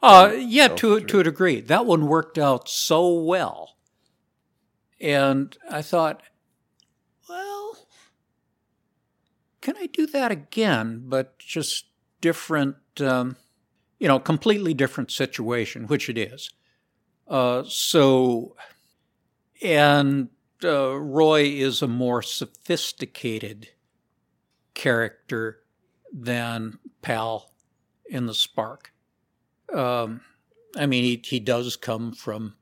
Uh, 0.00 0.32
yeah, 0.36 0.68
to 0.68 1.00
to 1.00 1.18
a 1.18 1.24
degree, 1.24 1.60
that 1.60 1.84
one 1.84 2.06
worked 2.06 2.38
out 2.38 2.68
so 2.68 3.12
well, 3.12 3.76
and 5.00 5.56
I 5.68 5.82
thought, 5.82 6.22
well, 7.28 7.78
can 9.60 9.76
I 9.76 9.86
do 9.86 10.06
that 10.08 10.30
again? 10.30 11.02
But 11.06 11.38
just 11.38 11.86
different, 12.20 12.76
um, 13.00 13.36
you 13.98 14.08
know, 14.08 14.18
completely 14.18 14.74
different 14.74 15.10
situation, 15.10 15.86
which 15.86 16.08
it 16.08 16.16
is. 16.18 16.50
Uh, 17.28 17.62
so, 17.66 18.56
and 19.62 20.28
uh, 20.64 20.96
Roy 20.96 21.44
is 21.44 21.82
a 21.82 21.86
more 21.88 22.22
sophisticated 22.22 23.68
character 24.74 25.60
than 26.12 26.78
Pal 27.02 27.50
in 28.06 28.26
the 28.26 28.34
Spark. 28.34 28.92
Um, 29.72 30.22
I 30.76 30.86
mean, 30.86 31.04
he, 31.04 31.20
he 31.24 31.40
does 31.40 31.76
come 31.76 32.12
from 32.12 32.54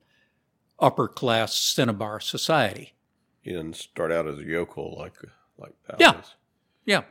upper 0.78 1.08
class 1.08 1.56
Cinnabar 1.56 2.20
society. 2.20 2.94
he 3.40 3.50
didn't 3.52 3.76
start 3.76 4.12
out 4.12 4.26
as 4.28 4.38
a 4.38 4.44
yokel 4.44 4.96
like 4.98 5.14
like 5.56 5.72
Pal 5.86 5.96
Yeah. 5.98 6.12
does. 6.12 6.34
Yeah. 6.88 7.02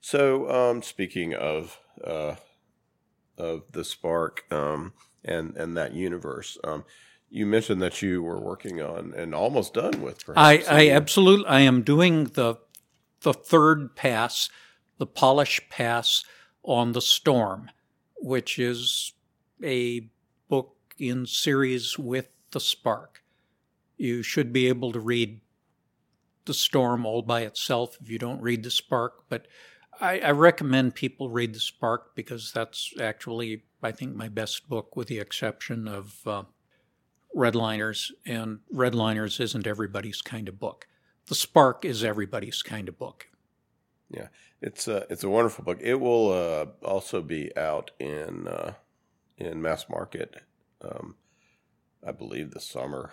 So, 0.00 0.50
um, 0.50 0.82
speaking 0.82 1.34
of 1.34 1.78
uh, 2.02 2.36
of 3.36 3.62
the 3.72 3.84
Spark 3.84 4.44
um, 4.50 4.94
and 5.22 5.54
and 5.54 5.76
that 5.76 5.92
universe, 5.92 6.56
um, 6.64 6.84
you 7.28 7.44
mentioned 7.44 7.82
that 7.82 8.00
you 8.00 8.22
were 8.22 8.40
working 8.40 8.80
on 8.80 9.12
and 9.14 9.34
almost 9.34 9.74
done 9.74 10.00
with. 10.00 10.24
I, 10.34 10.56
Perhaps, 10.56 10.68
I 10.70 10.80
a- 10.80 10.92
absolutely, 10.92 11.46
I 11.46 11.60
am 11.60 11.82
doing 11.82 12.24
the, 12.24 12.56
the 13.20 13.34
third 13.34 13.94
pass, 13.94 14.48
the 14.96 15.06
polish 15.06 15.60
pass 15.68 16.24
on 16.62 16.92
the 16.92 17.02
storm, 17.02 17.70
which 18.16 18.58
is 18.58 19.12
a 19.62 20.08
book 20.48 20.74
in 20.98 21.26
series 21.26 21.98
with 21.98 22.30
the 22.52 22.60
spark. 22.60 23.22
You 23.98 24.22
should 24.22 24.54
be 24.54 24.68
able 24.68 24.92
to 24.92 25.00
read 25.00 25.42
the 26.48 26.54
storm 26.54 27.06
all 27.06 27.22
by 27.22 27.42
itself 27.42 27.96
if 28.00 28.10
you 28.10 28.18
don't 28.18 28.42
read 28.42 28.64
the 28.64 28.70
spark, 28.70 29.28
but 29.28 29.46
I, 30.00 30.18
I 30.18 30.30
recommend 30.32 30.96
people 30.96 31.30
read 31.30 31.54
the 31.54 31.60
spark 31.60 32.16
because 32.16 32.50
that's 32.50 32.92
actually, 33.00 33.62
I 33.80 33.92
think, 33.92 34.16
my 34.16 34.28
best 34.28 34.68
book, 34.68 34.96
with 34.96 35.06
the 35.06 35.20
exception 35.20 35.86
of 35.86 36.18
uh, 36.26 36.42
Redliners, 37.36 38.10
and 38.26 38.58
Redliners 38.74 39.40
isn't 39.40 39.66
everybody's 39.66 40.20
kind 40.20 40.48
of 40.48 40.58
book. 40.58 40.88
The 41.26 41.36
Spark 41.36 41.84
is 41.84 42.02
everybody's 42.02 42.62
kind 42.62 42.88
of 42.88 42.98
book. 42.98 43.28
Yeah 44.10 44.28
it's 44.60 44.88
a 44.88 45.06
it's 45.10 45.24
a 45.24 45.28
wonderful 45.28 45.64
book. 45.64 45.78
It 45.80 45.96
will 45.96 46.32
uh, 46.32 46.66
also 46.84 47.22
be 47.22 47.56
out 47.56 47.90
in 47.98 48.48
uh, 48.48 48.74
in 49.36 49.62
mass 49.62 49.88
market. 49.88 50.42
Um, 50.82 51.16
I 52.06 52.12
believe 52.12 52.50
this 52.50 52.66
summer. 52.66 53.12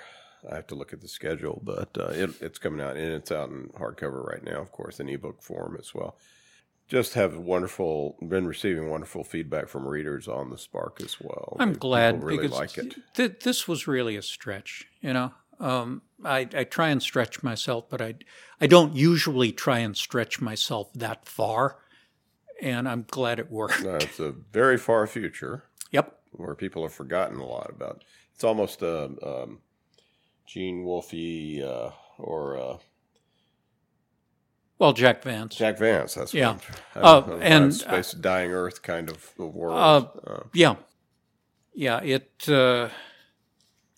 I 0.52 0.56
have 0.56 0.68
to 0.68 0.76
look 0.76 0.94
at 0.94 1.02
the 1.02 1.08
schedule, 1.08 1.62
but 1.64 1.90
uh, 1.98 2.10
it, 2.10 2.30
it's 2.42 2.60
coming 2.60 2.82
out 2.82 2.98
and 2.98 3.12
it's 3.14 3.32
out 3.32 3.50
in 3.50 3.70
hardcover 3.78 4.24
right 4.26 4.44
now, 4.44 4.62
of 4.62 4.72
course, 4.72 5.00
in 5.00 5.10
ebook 5.10 5.42
form 5.42 5.76
as 5.80 5.94
well. 5.94 6.18
Just 6.88 7.16
have 7.16 7.36
wonderful 7.38 8.16
been 8.28 8.46
receiving 8.46 8.90
wonderful 8.90 9.24
feedback 9.24 9.68
from 9.70 9.88
readers 9.88 10.28
on 10.28 10.52
the 10.52 10.58
Spark 10.58 11.02
as 11.02 11.18
well. 11.20 11.58
I'm 11.60 11.70
People 11.74 11.90
glad 11.90 12.24
really 12.24 12.44
because 12.44 12.58
like 12.60 12.78
it. 12.78 12.96
th- 13.16 13.40
this 13.44 13.68
was 13.68 13.88
really 13.88 14.16
a 14.16 14.22
stretch. 14.22 14.86
You 15.02 15.14
know, 15.14 15.34
um, 15.60 16.04
I, 16.24 16.48
I 16.56 16.64
try 16.64 16.90
and 16.90 17.02
stretch 17.02 17.42
myself, 17.42 17.90
but 17.90 18.02
I 18.04 18.14
I 18.62 18.68
don't 18.68 18.96
usually 18.96 19.52
try 19.52 19.80
and 19.80 19.98
stretch 19.98 20.40
myself 20.42 20.94
that 20.94 21.26
far, 21.26 21.78
and 22.62 22.88
I'm 22.88 23.06
glad 23.10 23.40
it 23.40 23.50
worked. 23.50 23.84
No, 23.84 23.96
it's 23.96 24.20
a 24.20 24.32
very 24.52 24.78
far 24.78 25.08
future. 25.08 25.64
Yep. 25.92 26.16
where 26.34 26.54
people 26.56 26.84
have 26.84 26.94
forgotten 26.94 27.40
a 27.40 27.46
lot 27.46 27.70
about. 27.72 28.04
It's 28.36 28.44
almost 28.44 28.82
a 28.84 29.06
um, 29.26 29.60
Gene 30.46 30.84
Wolfe 30.84 31.14
uh, 31.64 31.92
or 32.18 32.58
uh, 32.58 32.78
Well, 34.80 34.94
Jack 34.94 35.24
Vance. 35.24 35.56
Jack 35.56 35.78
Vance. 35.80 36.14
That's 36.16 36.34
Yeah. 36.34 36.54
what 36.94 37.06
I'm, 37.06 37.32
Uh, 37.32 37.38
and, 37.38 37.74
space 37.74 38.12
dying 38.12 38.52
Earth 38.52 38.82
kind 38.82 39.10
of 39.10 39.38
world. 39.38 39.78
Uh, 40.26 40.30
uh, 40.30 40.44
Yeah. 40.54 40.76
Yeah. 41.74 42.00
It. 42.04 42.48
Uh, 42.48 42.90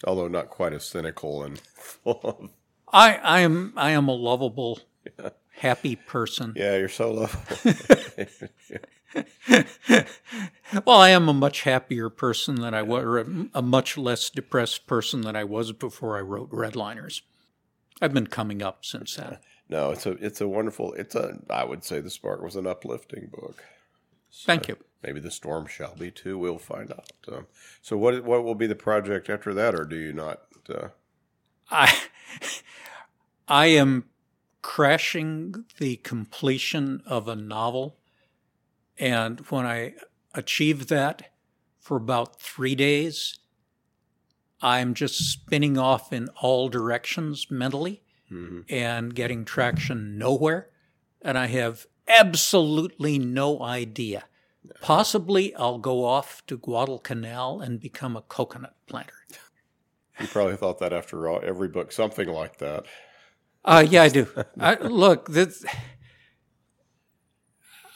although 0.05 0.27
not 0.27 0.49
quite 0.49 0.73
as 0.73 0.85
cynical 0.85 1.43
and 1.43 1.59
full 1.59 2.19
of. 2.23 2.49
I 2.93 3.15
I 3.17 3.39
am 3.41 3.73
I 3.75 3.91
am 3.91 4.07
a 4.07 4.13
lovable, 4.13 4.79
happy 5.51 5.95
person. 5.95 6.53
Yeah, 6.55 6.77
you're 6.77 6.87
so 6.89 7.11
lovable. 7.11 7.73
well, 10.85 10.99
I 10.99 11.09
am 11.09 11.29
a 11.29 11.33
much 11.33 11.61
happier 11.61 12.09
person 12.09 12.55
than 12.55 12.73
I 12.73 12.81
was, 12.81 13.03
or 13.03 13.17
a, 13.19 13.25
a 13.53 13.61
much 13.61 13.97
less 13.97 14.29
depressed 14.29 14.87
person 14.87 15.21
than 15.21 15.35
I 15.35 15.43
was 15.43 15.71
before 15.71 16.17
I 16.17 16.21
wrote 16.21 16.51
Redliners. 16.51 17.21
I've 18.01 18.13
been 18.13 18.27
coming 18.27 18.61
up 18.61 18.85
since 18.85 19.15
then. 19.15 19.37
no, 19.69 19.91
it's 19.91 20.05
a 20.05 20.11
it's 20.11 20.41
a 20.41 20.47
wonderful. 20.47 20.93
It's 20.93 21.15
a 21.15 21.39
I 21.49 21.63
would 21.63 21.83
say 21.83 21.99
the 21.99 22.09
Spark 22.09 22.41
was 22.41 22.55
an 22.55 22.67
uplifting 22.67 23.27
book. 23.31 23.63
Thank 24.45 24.67
you. 24.67 24.77
Maybe 25.03 25.19
the 25.19 25.31
storm 25.31 25.67
shall 25.67 25.95
be 25.95 26.11
too. 26.11 26.37
We'll 26.37 26.57
find 26.57 26.91
out. 26.91 27.11
Um, 27.31 27.47
so 27.81 27.97
what 27.97 28.23
what 28.23 28.43
will 28.43 28.55
be 28.55 28.67
the 28.67 28.75
project 28.75 29.29
after 29.29 29.53
that, 29.53 29.73
or 29.73 29.85
do 29.85 29.95
you 29.95 30.13
not? 30.13 30.41
Uh, 30.69 30.89
I 31.71 31.97
I 33.47 33.67
am 33.67 34.05
crashing 34.61 35.65
the 35.77 35.95
completion 35.97 37.01
of 37.05 37.27
a 37.27 37.35
novel. 37.35 37.95
And 38.99 39.39
when 39.49 39.65
I 39.65 39.93
achieve 40.33 40.87
that 40.87 41.31
for 41.79 41.97
about 41.97 42.41
three 42.41 42.75
days, 42.75 43.39
I'm 44.61 44.93
just 44.93 45.31
spinning 45.31 45.77
off 45.77 46.11
in 46.11 46.29
all 46.41 46.69
directions 46.69 47.47
mentally 47.51 48.01
mm-hmm. 48.31 48.61
and 48.69 49.13
getting 49.13 49.45
traction 49.45 50.17
nowhere. 50.17 50.69
And 51.21 51.37
I 51.37 51.47
have 51.47 51.85
absolutely 52.07 53.19
no 53.19 53.61
idea. 53.61 54.25
Possibly 54.81 55.55
I'll 55.55 55.77
go 55.77 56.03
off 56.05 56.45
to 56.47 56.57
Guadalcanal 56.57 57.61
and 57.61 57.79
become 57.79 58.17
a 58.17 58.21
coconut 58.21 58.75
planter. 58.87 59.13
You 60.19 60.27
probably 60.27 60.57
thought 60.57 60.79
that 60.79 60.93
after 60.93 61.27
all, 61.27 61.39
every 61.43 61.67
book, 61.67 61.91
something 61.91 62.27
like 62.27 62.57
that. 62.57 62.85
Uh, 63.63 63.85
yeah, 63.87 64.03
I 64.03 64.09
do. 64.09 64.27
I, 64.59 64.75
look, 64.75 65.29
this, 65.29 65.63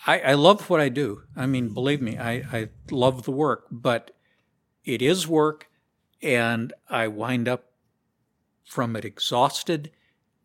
I, 0.07 0.19
I 0.19 0.33
love 0.33 0.69
what 0.69 0.79
I 0.79 0.89
do. 0.89 1.23
I 1.35 1.45
mean, 1.45 1.73
believe 1.73 2.01
me, 2.01 2.17
I, 2.17 2.43
I 2.51 2.69
love 2.89 3.23
the 3.23 3.31
work, 3.31 3.67
but 3.69 4.11
it 4.83 5.01
is 5.01 5.27
work, 5.27 5.69
and 6.21 6.73
I 6.89 7.07
wind 7.07 7.47
up 7.47 7.71
from 8.65 8.95
it 8.95 9.05
exhausted, 9.05 9.91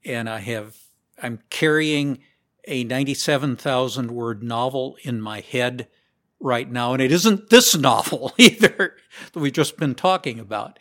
and 0.04 0.28
I 0.28 0.40
have 0.40 0.76
I'm 1.22 1.40
carrying 1.48 2.18
a 2.66 2.84
97,000 2.84 4.10
word 4.10 4.42
novel 4.42 4.96
in 5.02 5.20
my 5.20 5.40
head 5.40 5.88
right 6.40 6.70
now, 6.70 6.92
and 6.92 7.02
it 7.02 7.12
isn't 7.12 7.50
this 7.50 7.76
novel 7.76 8.32
either 8.38 8.96
that 9.32 9.40
we've 9.40 9.52
just 9.52 9.78
been 9.78 9.94
talking 9.94 10.38
about. 10.38 10.78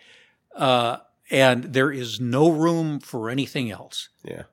Uh, 0.56 0.98
and 1.32 1.66
there 1.66 1.92
is 1.92 2.20
no 2.20 2.50
room 2.50 3.00
for 3.00 3.30
anything 3.30 3.72
else. 3.72 4.10
Yeah. 4.24 4.44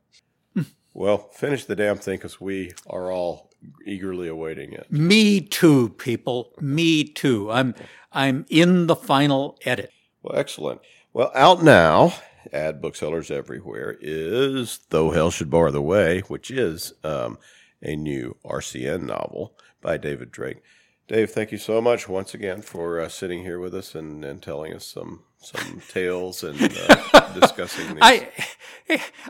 well, 0.94 1.30
finish 1.32 1.64
the 1.64 1.76
damn 1.76 1.98
thing 1.98 2.16
because 2.16 2.40
we 2.40 2.72
are 2.88 3.10
all 3.10 3.51
eagerly 3.84 4.28
awaiting 4.28 4.72
it. 4.72 4.90
Me 4.90 5.40
too, 5.40 5.90
people. 5.90 6.52
Me 6.60 7.04
too. 7.04 7.50
I'm 7.50 7.74
I'm 8.12 8.44
in 8.48 8.86
the 8.86 8.96
final 8.96 9.58
edit. 9.64 9.90
Well, 10.22 10.38
excellent. 10.38 10.80
Well, 11.12 11.32
out 11.34 11.62
now 11.62 12.14
at 12.52 12.80
booksellers 12.80 13.30
everywhere 13.30 13.96
is 14.00 14.80
Though 14.90 15.10
Hell 15.10 15.30
Should 15.30 15.50
Bar 15.50 15.70
the 15.70 15.82
Way, 15.82 16.20
which 16.20 16.50
is 16.50 16.94
um, 17.04 17.38
a 17.82 17.96
new 17.96 18.36
RCN 18.44 19.02
novel 19.02 19.54
by 19.80 19.96
David 19.96 20.30
Drake. 20.30 20.62
Dave, 21.08 21.30
thank 21.30 21.52
you 21.52 21.58
so 21.58 21.80
much 21.80 22.08
once 22.08 22.32
again 22.32 22.62
for 22.62 23.00
uh, 23.00 23.08
sitting 23.08 23.42
here 23.42 23.58
with 23.58 23.74
us 23.74 23.94
and, 23.94 24.24
and 24.24 24.42
telling 24.42 24.72
us 24.72 24.86
some 24.86 25.24
some 25.42 25.82
tales 25.88 26.42
and 26.42 26.60
uh, 26.60 27.32
discussing 27.40 27.86
these. 27.88 27.98
I 28.00 28.28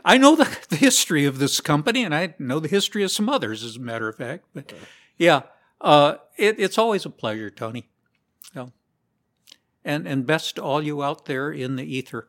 I 0.05 0.17
know 0.17 0.35
the, 0.35 0.57
the, 0.69 0.75
history 0.75 1.25
of 1.25 1.39
this 1.39 1.59
company, 1.59 2.03
and 2.03 2.13
I 2.13 2.35
know 2.39 2.59
the 2.59 2.67
history 2.67 3.03
of 3.03 3.11
some 3.11 3.29
others, 3.29 3.63
as 3.63 3.77
a 3.77 3.79
matter 3.79 4.07
of 4.07 4.15
fact. 4.15 4.45
But 4.53 4.73
yeah, 5.17 5.43
uh, 5.81 6.15
it, 6.37 6.59
it's 6.59 6.77
always 6.77 7.05
a 7.05 7.09
pleasure, 7.09 7.49
Tony. 7.49 7.89
So, 8.53 8.71
and 9.83 10.07
and 10.07 10.25
best 10.25 10.55
to 10.55 10.63
all 10.63 10.81
you 10.81 11.03
out 11.03 11.25
there 11.25 11.51
in 11.51 11.75
the 11.75 11.83
ether. 11.83 12.27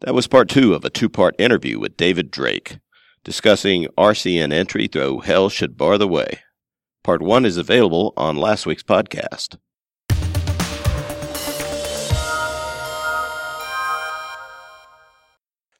That 0.00 0.14
was 0.14 0.26
part 0.26 0.48
two 0.48 0.74
of 0.74 0.84
a 0.84 0.90
two 0.90 1.08
part 1.08 1.34
interview 1.38 1.78
with 1.78 1.96
David 1.96 2.30
Drake 2.30 2.78
discussing 3.26 3.88
RCN 3.98 4.52
entry 4.52 4.86
Though 4.86 5.18
Hell 5.18 5.48
Should 5.48 5.76
Bar 5.76 5.98
the 5.98 6.06
Way. 6.06 6.38
Part 7.06 7.22
1 7.22 7.44
is 7.44 7.56
available 7.56 8.12
on 8.16 8.36
last 8.36 8.66
week's 8.66 8.82
podcast. 8.82 9.58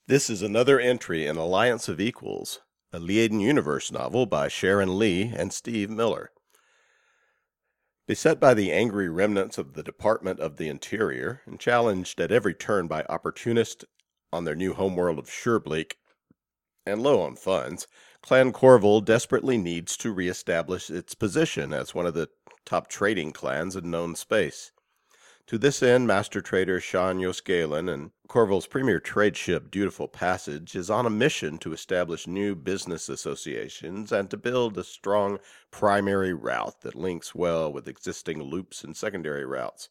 This 0.07 0.31
is 0.31 0.43
another 0.43 0.79
entry 0.79 1.27
in 1.27 1.35
Alliance 1.35 1.89
of 1.89 2.01
Equals, 2.01 2.61
a 2.93 3.01
Liaden 3.01 3.41
Universe 3.41 3.91
novel 3.91 4.27
by 4.27 4.47
Sharon 4.47 5.01
Lee 5.01 5.33
and 5.37 5.53
Steve 5.53 5.91
Miller. 5.91 6.31
Beset 8.07 8.39
by 8.39 8.55
the 8.55 8.71
angry 8.71 9.09
remnants 9.09 9.59
of 9.59 9.73
the 9.73 9.83
Department 9.83 10.39
of 10.39 10.59
the 10.59 10.69
Interior 10.69 11.43
and 11.45 11.59
challenged 11.59 12.21
at 12.21 12.31
every 12.31 12.55
turn 12.55 12.87
by 12.87 13.03
opportunists 13.09 13.85
on 14.33 14.45
their 14.45 14.55
new 14.55 14.75
homeworld 14.75 15.19
of 15.19 15.27
Surebleak, 15.27 15.95
and 16.87 17.03
low 17.03 17.21
on 17.21 17.35
funds, 17.35 17.89
Clan 18.27 18.53
Korval 18.53 19.05
desperately 19.05 19.57
needs 19.57 19.97
to 19.99 20.11
reestablish 20.11 20.91
its 20.91 21.15
position 21.15 21.73
as 21.73 21.95
one 21.95 22.07
of 22.07 22.15
the 22.15 22.29
top 22.65 22.89
trading 22.89 23.31
clans 23.31 23.77
in 23.77 23.89
known 23.89 24.17
space. 24.17 24.73
To 25.47 25.57
this 25.57 25.81
end, 25.81 26.09
master 26.09 26.41
trader 26.41 26.81
Shan 26.81 27.21
yos'Galan 27.21 27.89
and 27.89 28.11
Korval's 28.29 28.67
premier 28.67 28.99
trade 28.99 29.37
ship 29.37 29.71
Dutiful 29.71 30.09
Passage 30.09 30.75
is 30.75 30.91
on 30.91 31.07
a 31.07 31.09
mission 31.09 31.57
to 31.59 31.73
establish 31.73 32.27
new 32.27 32.57
business 32.57 33.09
associations 33.09 34.11
and 34.11 34.29
to 34.31 34.37
build 34.37 34.77
a 34.77 34.83
strong 34.83 35.39
primary 35.71 36.35
route 36.35 36.81
that 36.81 36.97
links 36.97 37.33
well 37.33 37.73
with 37.73 37.87
existing 37.87 38.43
loops 38.43 38.83
and 38.83 38.97
secondary 38.97 39.45
routes. 39.45 39.89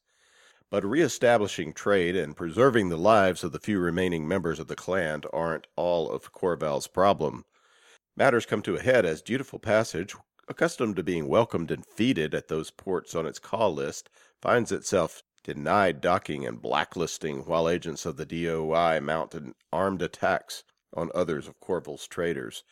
But 0.70 0.84
reestablishing 0.84 1.72
trade 1.72 2.18
and 2.18 2.36
preserving 2.36 2.90
the 2.90 2.98
lives 2.98 3.46
of 3.46 3.54
the 3.54 3.60
few 3.60 3.80
remaining 3.80 4.28
members 4.28 4.60
of 4.60 4.68
the 4.68 4.76
clan 4.76 5.22
aren't 5.32 5.68
all 5.78 6.12
of 6.12 6.34
Korval's 6.34 6.88
problem. 6.88 7.46
Matters 8.18 8.46
come 8.46 8.62
to 8.62 8.78
a 8.78 8.82
head 8.82 9.06
as 9.06 9.22
Dutiful 9.22 9.60
Passage, 9.60 10.16
accustomed 10.48 10.96
to 10.96 11.04
being 11.04 11.28
welcomed 11.28 11.70
and 11.70 11.86
feted 11.86 12.34
at 12.34 12.48
those 12.48 12.72
ports 12.72 13.14
on 13.14 13.26
its 13.26 13.40
call 13.40 13.74
list, 13.74 14.10
finds 14.42 14.72
itself 14.72 15.22
denied 15.44 16.00
docking 16.00 16.46
and 16.46 16.62
blacklisting 16.62 17.46
while 17.46 17.68
agents 17.68 18.06
of 18.06 18.16
the 18.16 18.26
DOI 18.26 19.02
mount 19.02 19.36
armed 19.74 20.02
attacks 20.02 20.64
on 20.94 21.12
others 21.14 21.48
of 21.50 21.60
Korval's 21.60 22.08
traders 22.08 22.64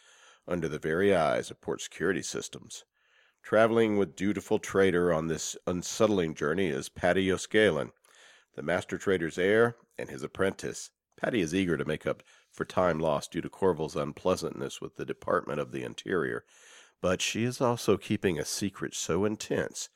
under 0.47 0.69
the 0.69 0.79
very 0.79 1.13
eyes 1.13 1.51
of 1.51 1.59
port 1.59 1.81
security 1.81 2.23
systems. 2.23 2.85
Traveling 3.43 3.97
with 3.97 4.15
dutiful 4.15 4.59
trader 4.59 5.11
on 5.11 5.27
this 5.27 5.57
unsettling 5.67 6.35
journey 6.35 6.69
is 6.69 6.87
Padi 6.87 7.27
yos'Galan, 7.27 7.91
the 8.55 8.61
master 8.63 8.97
trader's 8.97 9.37
heir 9.37 9.75
and 9.97 10.09
his 10.09 10.23
apprentice. 10.23 10.89
Padi 11.17 11.41
is 11.41 11.53
eager 11.53 11.75
to 11.75 11.83
make 11.83 12.07
up 12.07 12.23
for 12.53 12.65
time 12.65 12.99
lost 12.99 13.31
due 13.31 13.41
to 13.41 13.49
Korval's 13.49 13.95
unpleasantness 13.95 14.79
with 14.79 14.95
the 14.95 15.05
Department 15.05 15.59
of 15.59 15.71
the 15.71 15.83
Interior, 15.83 16.45
but 17.01 17.21
she 17.21 17.43
is 17.43 17.59
also 17.59 17.97
keeping 17.97 18.39
a 18.39 18.45
secret 18.45 18.93
so 18.93 19.25
intense 19.25 19.89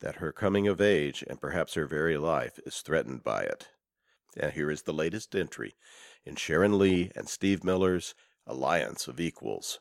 that 0.00 0.16
her 0.16 0.32
coming 0.32 0.66
of 0.66 0.80
age 0.80 1.24
and 1.28 1.40
perhaps 1.40 1.74
her 1.74 1.86
very 1.86 2.18
life 2.18 2.58
is 2.66 2.80
threatened 2.80 3.22
by 3.22 3.42
it. 3.42 3.68
And 4.36 4.52
here 4.52 4.70
is 4.70 4.82
the 4.82 4.92
latest 4.92 5.34
entry 5.34 5.74
in 6.24 6.36
Sharon 6.36 6.78
Lee 6.78 7.10
and 7.14 7.28
Steve 7.28 7.62
Miller's 7.62 8.14
Alliance 8.46 9.06
of 9.06 9.20
Equals. 9.20 9.78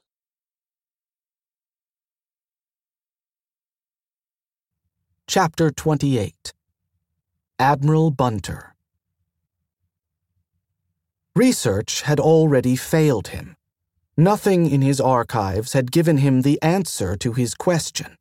Chapter 5.28 5.72
28 5.72 6.54
Admiral 7.58 8.12
Bunter 8.12 8.71
Research 11.36 12.02
had 12.02 12.20
already 12.20 12.76
failed 12.76 13.30
him. 13.30 13.56
Nothing 14.18 14.70
in 14.70 14.82
his 14.82 15.00
archives 15.00 15.72
had 15.72 15.92
given 15.92 16.18
him 16.18 16.42
the 16.42 16.62
answer 16.62 17.16
to 17.18 17.32
his 17.32 17.54
question. 17.54 18.18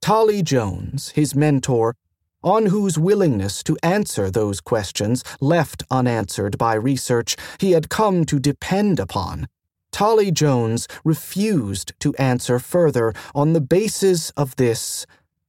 Tolly 0.00 0.42
Jones, 0.42 1.08
his 1.10 1.34
mentor, 1.34 1.96
on 2.44 2.66
whose 2.66 2.96
willingness 2.96 3.64
to 3.64 3.76
answer 3.82 4.30
those 4.30 4.60
questions 4.60 5.24
left 5.40 5.82
unanswered 5.90 6.56
by 6.56 6.74
research 6.74 7.34
he 7.58 7.72
had 7.72 7.88
come 7.88 8.24
to 8.26 8.38
depend 8.38 9.00
upon, 9.00 9.48
Tolly 9.90 10.30
Jones 10.30 10.86
refused 11.04 11.92
to 11.98 12.14
answer 12.14 12.60
further 12.60 13.12
on 13.34 13.52
the 13.52 13.60
basis 13.60 14.30
of 14.30 14.54
this 14.54 15.06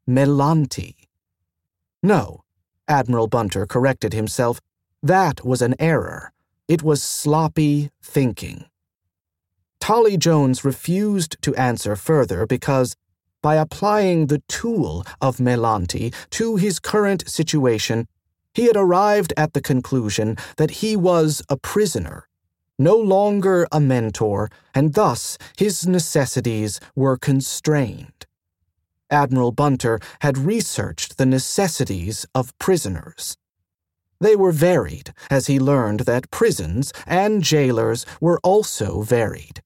Melant'i. 0.07 0.95
No, 2.01 2.41
Admiral 2.88 3.28
Bunter 3.28 3.68
corrected 3.68 4.14
himself. 4.14 4.59
That 5.03 5.45
was 5.45 5.61
an 5.61 5.76
error. 5.78 6.34
It 6.70 6.84
was 6.84 7.01
sloppy 7.01 7.89
thinking. 8.01 8.65
Tolly 9.80 10.17
Jones 10.17 10.63
refused 10.63 11.36
to 11.41 11.55
answer 11.55 11.95
further 11.95 12.45
because, 12.45 12.95
by 13.41 13.55
applying 13.55 14.28
the 14.28 14.43
tool 14.47 15.03
of 15.20 15.38
Melant'i 15.38 16.13
to 16.30 16.57
his 16.57 16.80
current 16.80 17.28
situation, 17.28 18.07
he 18.53 18.65
had 18.65 18.78
arrived 18.78 19.34
at 19.36 19.53
the 19.53 19.61
conclusion 19.61 20.38
that 20.57 20.72
he 20.82 20.95
was 20.95 21.41
a 21.49 21.57
prisoner, 21.57 22.28
no 22.78 22.95
longer 22.95 23.67
a 23.72 23.80
mentor, 23.80 24.51
and 24.76 24.93
thus 24.93 25.39
his 25.57 25.88
necessities 25.88 26.80
were 26.95 27.17
constrained. 27.17 28.28
Admiral 29.09 29.51
Bunter 29.51 29.99
had 30.22 30.38
researched 30.38 31.17
the 31.17 31.26
necessities 31.26 32.28
of 32.36 32.55
prisoners. 32.59 33.38
They 34.20 34.36
were 34.36 34.51
varied, 34.51 35.13
as 35.30 35.47
he 35.47 35.59
learned 35.59 36.01
that 36.01 36.32
prisons 36.32 36.91
and 37.07 37.41
jailers 37.41 38.05
were 38.20 38.39
also 38.43 39.01
varied. 39.01 39.61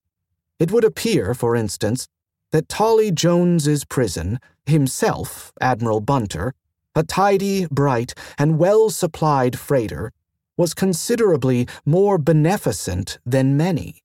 It 0.59 0.71
would 0.71 0.83
appear, 0.83 1.33
for 1.33 1.55
instance, 1.55 2.07
that 2.51 2.69
Tolly 2.69 3.11
Jones's 3.11 3.83
prison, 3.83 4.39
himself 4.65 5.51
Admiral 5.59 6.01
Bunter, 6.01 6.53
a 6.95 7.03
tidy, 7.03 7.65
bright, 7.71 8.13
and 8.37 8.59
well 8.59 8.91
supplied 8.91 9.57
freighter, 9.57 10.11
was 10.55 10.75
considerably 10.75 11.67
more 11.85 12.19
beneficent 12.19 13.17
than 13.25 13.57
many. 13.57 14.03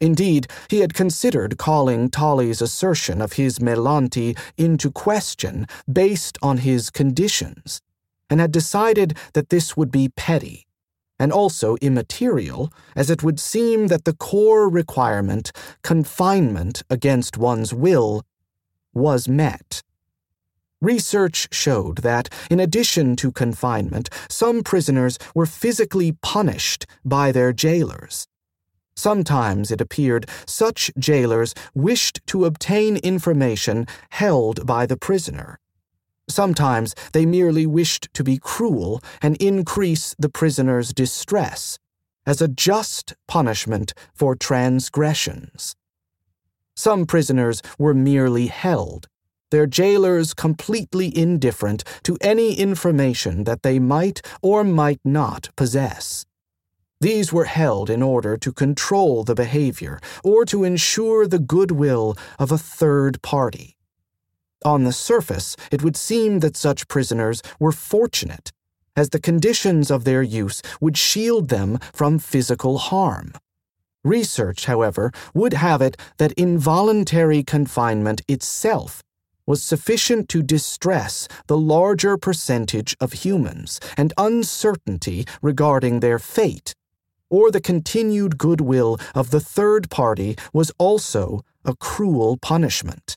Indeed, 0.00 0.48
he 0.68 0.80
had 0.80 0.92
considered 0.92 1.56
calling 1.56 2.10
Tolly's 2.10 2.60
assertion 2.60 3.22
of 3.22 3.34
his 3.34 3.58
Melant'i 3.60 4.36
into 4.58 4.90
question 4.90 5.66
based 5.90 6.36
on 6.42 6.58
his 6.58 6.90
conditions, 6.90 7.80
and 8.32 8.40
had 8.40 8.50
decided 8.50 9.14
that 9.34 9.50
this 9.50 9.76
would 9.76 9.92
be 9.92 10.08
petty, 10.08 10.66
and 11.18 11.30
also 11.30 11.76
immaterial, 11.82 12.72
as 12.96 13.10
it 13.10 13.22
would 13.22 13.38
seem 13.38 13.88
that 13.88 14.06
the 14.06 14.14
core 14.14 14.70
requirement, 14.70 15.52
confinement 15.82 16.82
against 16.88 17.36
one's 17.36 17.74
will, 17.74 18.22
was 18.94 19.28
met. 19.28 19.82
Research 20.80 21.46
showed 21.52 21.98
that, 21.98 22.30
in 22.50 22.58
addition 22.58 23.16
to 23.16 23.30
confinement, 23.30 24.08
some 24.30 24.62
prisoners 24.62 25.18
were 25.34 25.44
physically 25.44 26.12
punished 26.22 26.86
by 27.04 27.32
their 27.32 27.52
jailers. 27.52 28.26
Sometimes 28.96 29.70
it 29.70 29.82
appeared 29.82 30.26
such 30.46 30.90
jailers 30.98 31.54
wished 31.74 32.20
to 32.28 32.46
obtain 32.46 32.96
information 32.96 33.86
held 34.08 34.66
by 34.66 34.86
the 34.86 34.96
prisoner. 34.96 35.58
Sometimes 36.28 36.94
they 37.12 37.26
merely 37.26 37.66
wished 37.66 38.08
to 38.14 38.24
be 38.24 38.38
cruel 38.38 39.02
and 39.20 39.36
increase 39.36 40.14
the 40.18 40.28
prisoner's 40.28 40.92
distress 40.92 41.78
as 42.24 42.40
a 42.40 42.48
just 42.48 43.14
punishment 43.26 43.92
for 44.14 44.36
transgressions. 44.36 45.74
Some 46.74 47.06
prisoners 47.06 47.60
were 47.78 47.94
merely 47.94 48.46
held, 48.46 49.08
their 49.52 49.66
jailers 49.66 50.32
completely 50.32 51.16
indifferent 51.16 51.84
to 52.04 52.16
any 52.22 52.54
information 52.54 53.44
that 53.44 53.62
they 53.62 53.78
might 53.78 54.22
or 54.40 54.64
might 54.64 55.00
not 55.04 55.50
possess. 55.56 56.24
These 57.02 57.32
were 57.32 57.44
held 57.44 57.90
in 57.90 58.02
order 58.02 58.36
to 58.38 58.52
control 58.52 59.24
the 59.24 59.34
behavior 59.34 60.00
or 60.24 60.46
to 60.46 60.64
ensure 60.64 61.26
the 61.26 61.38
goodwill 61.38 62.16
of 62.38 62.50
a 62.50 62.56
third 62.56 63.20
party. 63.20 63.76
On 64.64 64.84
the 64.84 64.92
surface, 64.92 65.56
it 65.70 65.82
would 65.82 65.96
seem 65.96 66.40
that 66.40 66.56
such 66.56 66.88
prisoners 66.88 67.42
were 67.58 67.72
fortunate, 67.72 68.52
as 68.96 69.10
the 69.10 69.20
conditions 69.20 69.90
of 69.90 70.04
their 70.04 70.22
use 70.22 70.62
would 70.80 70.96
shield 70.96 71.48
them 71.48 71.78
from 71.92 72.18
physical 72.18 72.78
harm. 72.78 73.32
Research, 74.04 74.66
however, 74.66 75.12
would 75.34 75.52
have 75.52 75.80
it 75.80 75.96
that 76.18 76.32
involuntary 76.32 77.42
confinement 77.42 78.22
itself 78.28 79.02
was 79.46 79.62
sufficient 79.62 80.28
to 80.28 80.42
distress 80.42 81.26
the 81.48 81.58
larger 81.58 82.16
percentage 82.16 82.96
of 83.00 83.12
humans, 83.12 83.80
and 83.96 84.12
uncertainty 84.16 85.26
regarding 85.42 86.00
their 86.00 86.18
fate 86.18 86.74
or 87.32 87.50
the 87.50 87.60
continued 87.60 88.36
goodwill 88.36 89.00
of 89.14 89.30
the 89.30 89.40
third 89.40 89.88
party 89.90 90.36
was 90.52 90.70
also 90.76 91.40
a 91.64 91.74
cruel 91.74 92.36
punishment. 92.36 93.16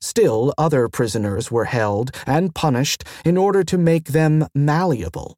Still, 0.00 0.54
other 0.56 0.88
prisoners 0.88 1.50
were 1.50 1.66
held 1.66 2.10
and 2.26 2.54
punished 2.54 3.04
in 3.24 3.36
order 3.36 3.62
to 3.64 3.76
make 3.76 4.08
them 4.08 4.46
malleable. 4.54 5.36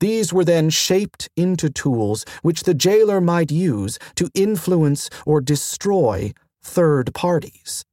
These 0.00 0.32
were 0.32 0.44
then 0.44 0.70
shaped 0.70 1.28
into 1.36 1.70
tools 1.70 2.24
which 2.42 2.64
the 2.64 2.74
jailer 2.74 3.20
might 3.20 3.52
use 3.52 3.98
to 4.16 4.30
influence 4.34 5.08
or 5.24 5.40
destroy 5.40 6.32
third 6.62 7.14
parties. 7.14 7.84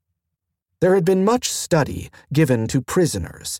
There 0.81 0.95
had 0.95 1.05
been 1.05 1.25
much 1.25 1.51
study 1.51 2.09
given 2.31 2.67
to 2.69 2.81
prisoners, 2.81 3.59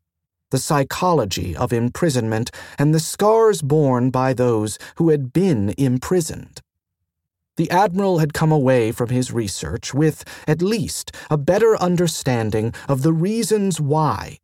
the 0.51 0.57
psychology 0.57 1.55
of 1.55 1.73
imprisonment, 1.73 2.49
and 2.77 2.95
the 2.95 2.99
scars 2.99 3.61
borne 3.61 4.09
by 4.09 4.33
those 4.33 4.79
who 4.95 5.09
had 5.09 5.33
been 5.33 5.75
imprisoned. 5.77 6.61
The 7.59 7.71
Admiral 7.71 8.19
had 8.19 8.33
come 8.33 8.53
away 8.53 8.93
from 8.93 9.09
his 9.09 9.33
research 9.33 9.93
with, 9.93 10.23
at 10.47 10.61
least, 10.61 11.11
a 11.29 11.37
better 11.37 11.75
understanding 11.75 12.73
of 12.87 13.01
the 13.01 13.11
reasons 13.11 13.81
why 13.81 14.37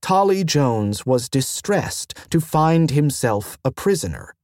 Tolly 0.00 0.44
Jones 0.44 1.04
was 1.04 1.28
distressed 1.28 2.14
to 2.30 2.40
find 2.40 2.92
himself 2.92 3.58
a 3.64 3.72
prisoner, 3.72 4.36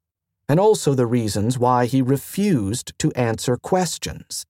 and 0.49 0.59
also 0.59 0.93
the 0.93 1.07
reasons 1.07 1.57
why 1.57 1.87
he 1.87 2.03
refused 2.03 2.99
to 2.99 3.13
answer 3.13 3.57
questions. 3.57 4.45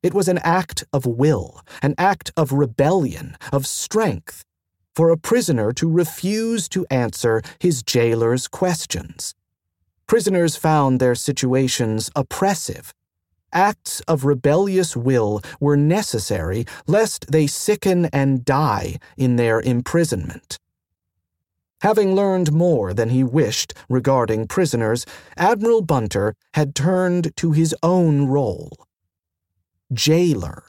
It 0.00 0.14
was 0.14 0.28
an 0.28 0.38
act 0.44 0.84
of 0.92 1.04
will, 1.04 1.62
an 1.82 1.96
act 1.98 2.30
of 2.36 2.52
rebellion, 2.52 3.36
of 3.52 3.66
strength, 3.66 4.44
for 4.94 5.10
a 5.10 5.18
prisoner 5.18 5.72
to 5.72 5.90
refuse 5.90 6.68
to 6.68 6.86
answer 6.88 7.42
his 7.58 7.82
jailer's 7.82 8.46
questions. 8.46 9.34
Prisoners 10.06 10.54
found 10.54 11.00
their 11.00 11.16
situations 11.16 12.12
oppressive. 12.14 12.94
Acts 13.52 14.00
of 14.02 14.24
rebellious 14.24 14.96
will 14.96 15.40
were 15.58 15.76
necessary 15.76 16.66
lest 16.86 17.30
they 17.30 17.46
sicken 17.46 18.06
and 18.06 18.44
die 18.44 18.98
in 19.16 19.36
their 19.36 19.60
imprisonment. 19.60 20.58
Having 21.80 22.14
learned 22.14 22.52
more 22.52 22.92
than 22.92 23.10
he 23.10 23.22
wished 23.22 23.72
regarding 23.88 24.48
prisoners, 24.48 25.06
Admiral 25.36 25.80
Bunter 25.80 26.34
had 26.54 26.74
turned 26.74 27.36
to 27.36 27.52
his 27.52 27.74
own 27.82 28.26
role. 28.26 28.86
Jailer. 29.92 30.64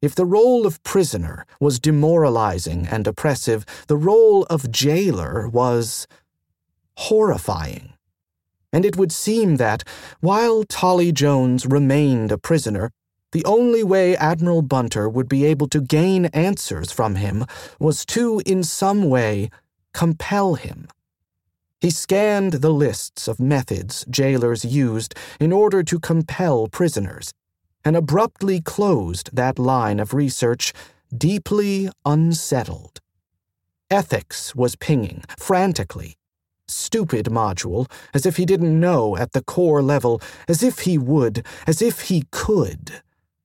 If 0.00 0.14
the 0.14 0.24
role 0.24 0.66
of 0.66 0.82
prisoner 0.82 1.44
was 1.58 1.78
demoralizing 1.78 2.86
and 2.86 3.06
oppressive, 3.06 3.66
the 3.86 3.98
role 3.98 4.44
of 4.44 4.70
jailer 4.70 5.48
was 5.48 6.06
horrifying. 6.96 7.92
And 8.72 8.84
it 8.84 8.96
would 8.96 9.12
seem 9.12 9.56
that, 9.56 9.82
while 10.20 10.64
Tolly 10.64 11.12
Jones 11.12 11.66
remained 11.66 12.30
a 12.30 12.38
prisoner, 12.38 12.90
the 13.32 13.44
only 13.44 13.84
way 13.84 14.16
Admiral 14.16 14.62
Bunter 14.62 15.08
would 15.08 15.28
be 15.28 15.44
able 15.44 15.68
to 15.68 15.80
gain 15.80 16.26
answers 16.26 16.90
from 16.90 17.14
him 17.14 17.46
was 17.78 18.04
to, 18.06 18.42
in 18.44 18.64
some 18.64 19.08
way, 19.08 19.50
compel 19.92 20.54
him. 20.54 20.88
He 21.80 21.90
scanned 21.90 22.54
the 22.54 22.72
lists 22.72 23.26
of 23.26 23.40
methods 23.40 24.04
jailers 24.10 24.64
used 24.64 25.14
in 25.38 25.52
order 25.52 25.82
to 25.84 25.98
compel 25.98 26.68
prisoners 26.68 27.32
and 27.84 27.96
abruptly 27.96 28.60
closed 28.60 29.30
that 29.34 29.58
line 29.58 29.98
of 29.98 30.12
research, 30.12 30.72
deeply 31.16 31.88
unsettled. 32.04 33.00
Ethics 33.90 34.54
was 34.54 34.76
pinging, 34.76 35.24
frantically. 35.38 36.16
Stupid 36.70 37.26
module, 37.26 37.90
as 38.14 38.24
if 38.24 38.36
he 38.36 38.46
didn't 38.46 38.78
know 38.78 39.16
at 39.16 39.32
the 39.32 39.42
core 39.42 39.82
level, 39.82 40.20
as 40.48 40.62
if 40.62 40.80
he 40.80 40.96
would, 40.96 41.44
as 41.66 41.82
if 41.82 42.02
he 42.02 42.24
could. 42.30 43.02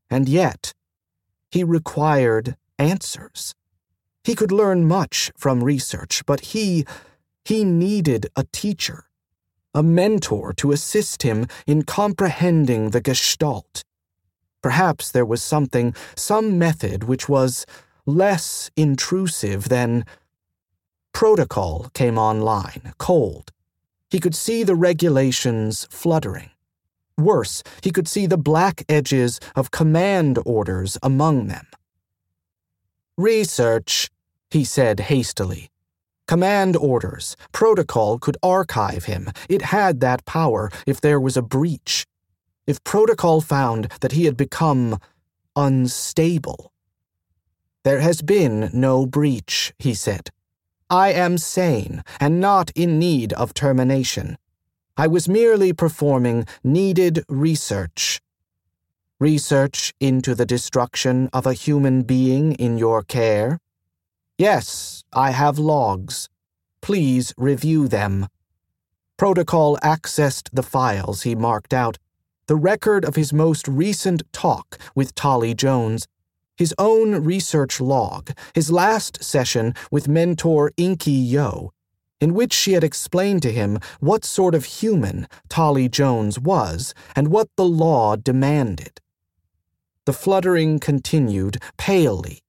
And 0.10 0.30
yet, 0.30 0.74
he 1.50 1.64
required 1.64 2.56
answers. 2.78 3.56
He 4.24 4.36
could 4.36 4.52
learn 4.52 4.88
much 4.88 5.32
from 5.38 5.64
research, 5.64 6.24
but 6.26 6.42
he, 6.52 6.86
he 7.44 7.64
needed 7.64 8.28
a 8.36 8.44
teacher, 8.52 9.06
a 9.74 9.84
mentor 9.84 10.54
to 10.54 10.72
assist 10.72 11.24
him 11.24 11.48
in 11.66 11.84
comprehending 11.84 12.90
the 12.90 13.02
gestalt. 13.02 13.84
Perhaps 14.62 15.12
there 15.12 15.26
was 15.26 15.44
something, 15.44 15.94
some 16.16 16.58
method 16.58 17.04
which 17.04 17.30
was 17.30 17.66
less 18.06 18.72
intrusive 18.76 19.70
than. 19.70 20.06
Protocol 21.16 21.90
came 21.94 22.18
online, 22.18 22.94
cold. 22.98 23.52
He 24.10 24.20
could 24.20 24.36
see 24.36 24.64
the 24.64 24.76
regulations 24.76 25.88
fluttering. 25.90 26.50
Worse, 27.18 27.64
he 27.82 27.90
could 27.90 28.08
see 28.08 28.26
the 28.26 28.38
black 28.38 28.84
edges 28.90 29.40
of 29.56 29.72
command 29.72 30.38
orders 30.46 30.98
among 31.02 31.48
them. 31.48 31.68
Research, 33.18 34.10
he 34.52 34.66
said 34.66 35.00
hastily. 35.00 35.70
Command 36.28 36.76
orders. 36.76 37.38
Protocol 37.54 38.20
could 38.20 38.36
archive 38.44 39.06
him. 39.06 39.32
It 39.48 39.62
had 39.62 40.02
that 40.02 40.26
power 40.26 40.70
if 40.86 41.00
there 41.00 41.20
was 41.20 41.38
a 41.38 41.42
breach 41.42 42.06
if 42.68 42.84
Protocol 42.84 43.42
found 43.42 43.90
that 44.02 44.14
he 44.14 44.26
had 44.26 44.36
become 44.36 45.00
unstable. 45.56 46.72
There 47.84 48.00
has 48.00 48.22
been 48.22 48.70
no 48.74 49.06
breach, 49.06 49.74
he 49.78 49.94
said. 49.94 50.32
I 50.90 51.14
am 51.14 51.38
sane 51.38 52.04
and 52.20 52.40
not 52.40 52.72
in 52.76 53.00
need 53.00 53.34
of 53.34 53.54
termination. 53.54 54.38
I 54.98 55.08
was 55.08 55.28
merely 55.28 55.74
performing 55.74 56.46
needed 56.64 57.24
research. 57.28 58.22
Research 59.20 59.94
into 60.00 60.36
the 60.36 60.46
destruction 60.46 61.30
of 61.34 61.46
a 61.46 61.54
human 61.54 62.04
being 62.04 62.54
in 62.54 62.78
your 62.78 63.02
care? 63.02 63.60
Yes, 64.38 65.04
I 65.14 65.32
have 65.32 65.58
logs. 65.58 66.30
Please 66.82 67.34
review 67.38 67.88
them. 67.88 68.28
Protocol 69.18 69.78
accessed 69.78 70.50
the 70.54 70.64
files 70.64 71.24
he 71.24 71.36
marked 71.36 71.74
out 71.74 71.98
the 72.48 72.56
record 72.56 73.04
of 73.04 73.16
his 73.16 73.34
most 73.34 73.68
recent 73.68 74.22
talk 74.32 74.78
with 74.94 75.16
Tolly 75.16 75.56
Jones, 75.56 76.08
his 76.58 76.74
own 76.78 77.24
research 77.24 77.82
log, 77.82 78.32
his 78.54 78.72
last 78.72 79.24
session 79.24 79.74
with 79.92 80.08
mentor 80.08 80.72
Inky 80.78 81.12
Yo, 81.12 81.72
in 82.22 82.34
which 82.34 82.54
she 82.54 82.74
had 82.74 82.84
explained 82.84 83.42
to 83.44 83.52
him 83.52 83.80
what 84.00 84.26
sort 84.26 84.56
of 84.56 84.66
human 84.66 85.28
Tolly 85.50 85.90
Jones 85.90 86.40
was 86.40 86.94
and 87.16 87.28
what 87.28 87.50
the 87.56 87.66
law 87.66 88.16
demanded. 88.16 89.02
The 90.06 90.14
fluttering 90.14 90.80
continued 90.80 91.58
palely. 91.78 92.42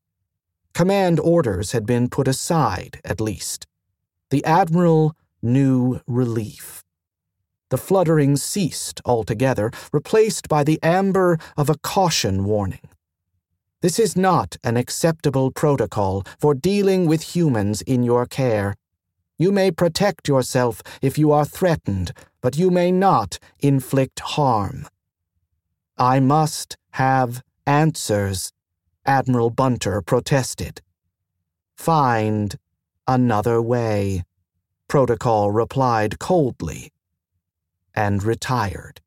Command 0.75 1.19
orders 1.19 1.73
had 1.73 1.87
been 1.87 2.09
put 2.09 2.29
aside, 2.29 3.01
at 3.05 3.21
least. 3.21 3.67
The 4.31 4.45
Admiral 4.45 5.17
knew 5.43 6.01
relief. 6.07 6.85
The 7.71 7.79
fluttering 7.79 8.37
ceased 8.37 9.01
altogether, 9.05 9.73
replaced 9.93 10.49
by 10.49 10.65
the 10.65 10.79
amber 10.83 11.39
of 11.57 11.71
a 11.71 11.79
caution 11.79 12.45
warning. 12.45 12.89
This 13.83 13.99
is 13.99 14.17
not 14.17 14.57
an 14.65 14.77
acceptable 14.77 15.51
protocol 15.51 16.25
for 16.41 16.55
dealing 16.55 17.07
with 17.07 17.35
humans 17.37 17.83
in 17.83 18.03
your 18.03 18.25
care. 18.25 18.75
You 19.39 19.53
may 19.53 19.71
protect 19.71 20.29
yourself 20.29 20.83
if 21.03 21.19
you 21.19 21.31
are 21.31 21.45
threatened, 21.45 22.13
but 22.41 22.57
you 22.57 22.71
may 22.71 22.91
not 22.91 23.39
inflict 23.61 24.21
harm. 24.21 24.89
I 25.99 26.21
must 26.21 26.79
have 26.93 27.43
answers, 27.67 28.51
Admiral 29.05 29.51
Bunter 29.51 30.01
protested. 30.01 30.81
Find 31.77 32.57
another 33.07 33.61
way, 33.61 34.25
Protocol 34.89 35.51
replied 35.51 36.19
coldly, 36.19 36.93
and 37.95 38.23
retired. 38.23 39.01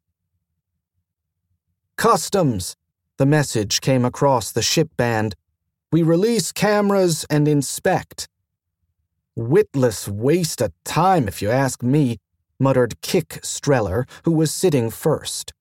Customs, 1.95 2.75
the 3.19 3.25
message 3.25 3.81
came 3.81 4.05
across 4.05 4.49
the 4.49 4.61
ship 4.61 4.89
band. 4.95 5.35
We 5.91 6.03
release 6.03 6.53
cameras 6.53 7.25
and 7.29 7.49
inspect. 7.49 8.29
Witless 9.35 10.07
waste 10.07 10.61
of 10.61 10.71
time, 10.85 11.27
if 11.27 11.41
you 11.41 11.51
ask 11.51 11.83
me, 11.83 12.19
muttered 12.61 13.01
Kick 13.01 13.41
Streller, 13.43 14.07
who 14.23 14.31
was 14.31 14.53
sitting 14.53 14.89
first. 14.89 15.51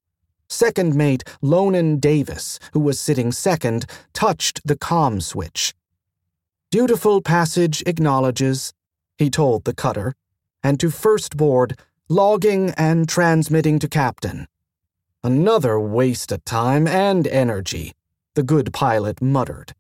Second 0.48 0.94
mate 0.94 1.24
Lonan 1.42 1.98
Davis, 1.98 2.60
who 2.74 2.80
was 2.80 3.00
sitting 3.00 3.32
second, 3.32 3.86
touched 4.12 4.60
the 4.64 4.78
com 4.78 5.20
switch. 5.20 5.74
Dutiful 6.70 7.20
passage 7.22 7.82
acknowledges, 7.86 8.72
he 9.16 9.30
told 9.30 9.64
the 9.64 9.74
cutter, 9.74 10.14
and 10.62 10.78
to 10.78 10.90
first 10.90 11.36
board, 11.36 11.76
logging 12.08 12.70
and 12.76 13.08
transmitting 13.08 13.80
to 13.80 13.88
captain. 13.88 14.46
Another 15.24 15.80
waste 15.80 16.30
of 16.30 16.44
time 16.44 16.86
and 16.86 17.26
energy, 17.26 17.92
the 18.34 18.44
good 18.44 18.72
pilot 18.72 19.20
muttered. 19.20 19.74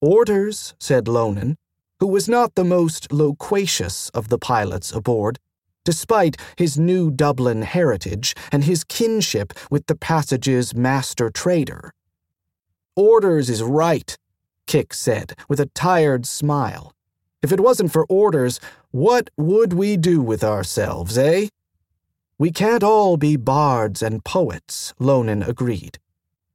Orders, 0.00 0.74
said 0.78 1.08
Lonan, 1.08 1.56
who 1.98 2.06
was 2.06 2.28
not 2.28 2.54
the 2.54 2.64
most 2.64 3.12
loquacious 3.12 4.08
of 4.10 4.28
the 4.28 4.38
pilots 4.38 4.92
aboard, 4.92 5.40
despite 5.84 6.36
his 6.56 6.78
New 6.78 7.10
Dublin 7.10 7.62
heritage 7.62 8.36
and 8.52 8.62
his 8.62 8.84
kinship 8.84 9.52
with 9.68 9.86
the 9.86 9.96
passage's 9.96 10.76
master 10.76 11.28
trader. 11.28 11.92
Orders 12.94 13.50
is 13.50 13.64
right, 13.64 14.16
Kick 14.68 14.94
said, 14.94 15.34
with 15.48 15.58
a 15.58 15.66
tired 15.66 16.24
smile. 16.24 16.92
If 17.42 17.50
it 17.50 17.58
wasn't 17.58 17.92
for 17.92 18.06
orders, 18.08 18.60
what 18.92 19.28
would 19.36 19.72
we 19.72 19.96
do 19.96 20.20
with 20.20 20.44
ourselves, 20.44 21.18
eh? 21.18 21.48
We 22.42 22.50
can't 22.50 22.82
all 22.82 23.16
be 23.16 23.36
bards 23.36 24.02
and 24.02 24.24
poets, 24.24 24.94
Lonan 24.98 25.46
agreed. 25.48 26.00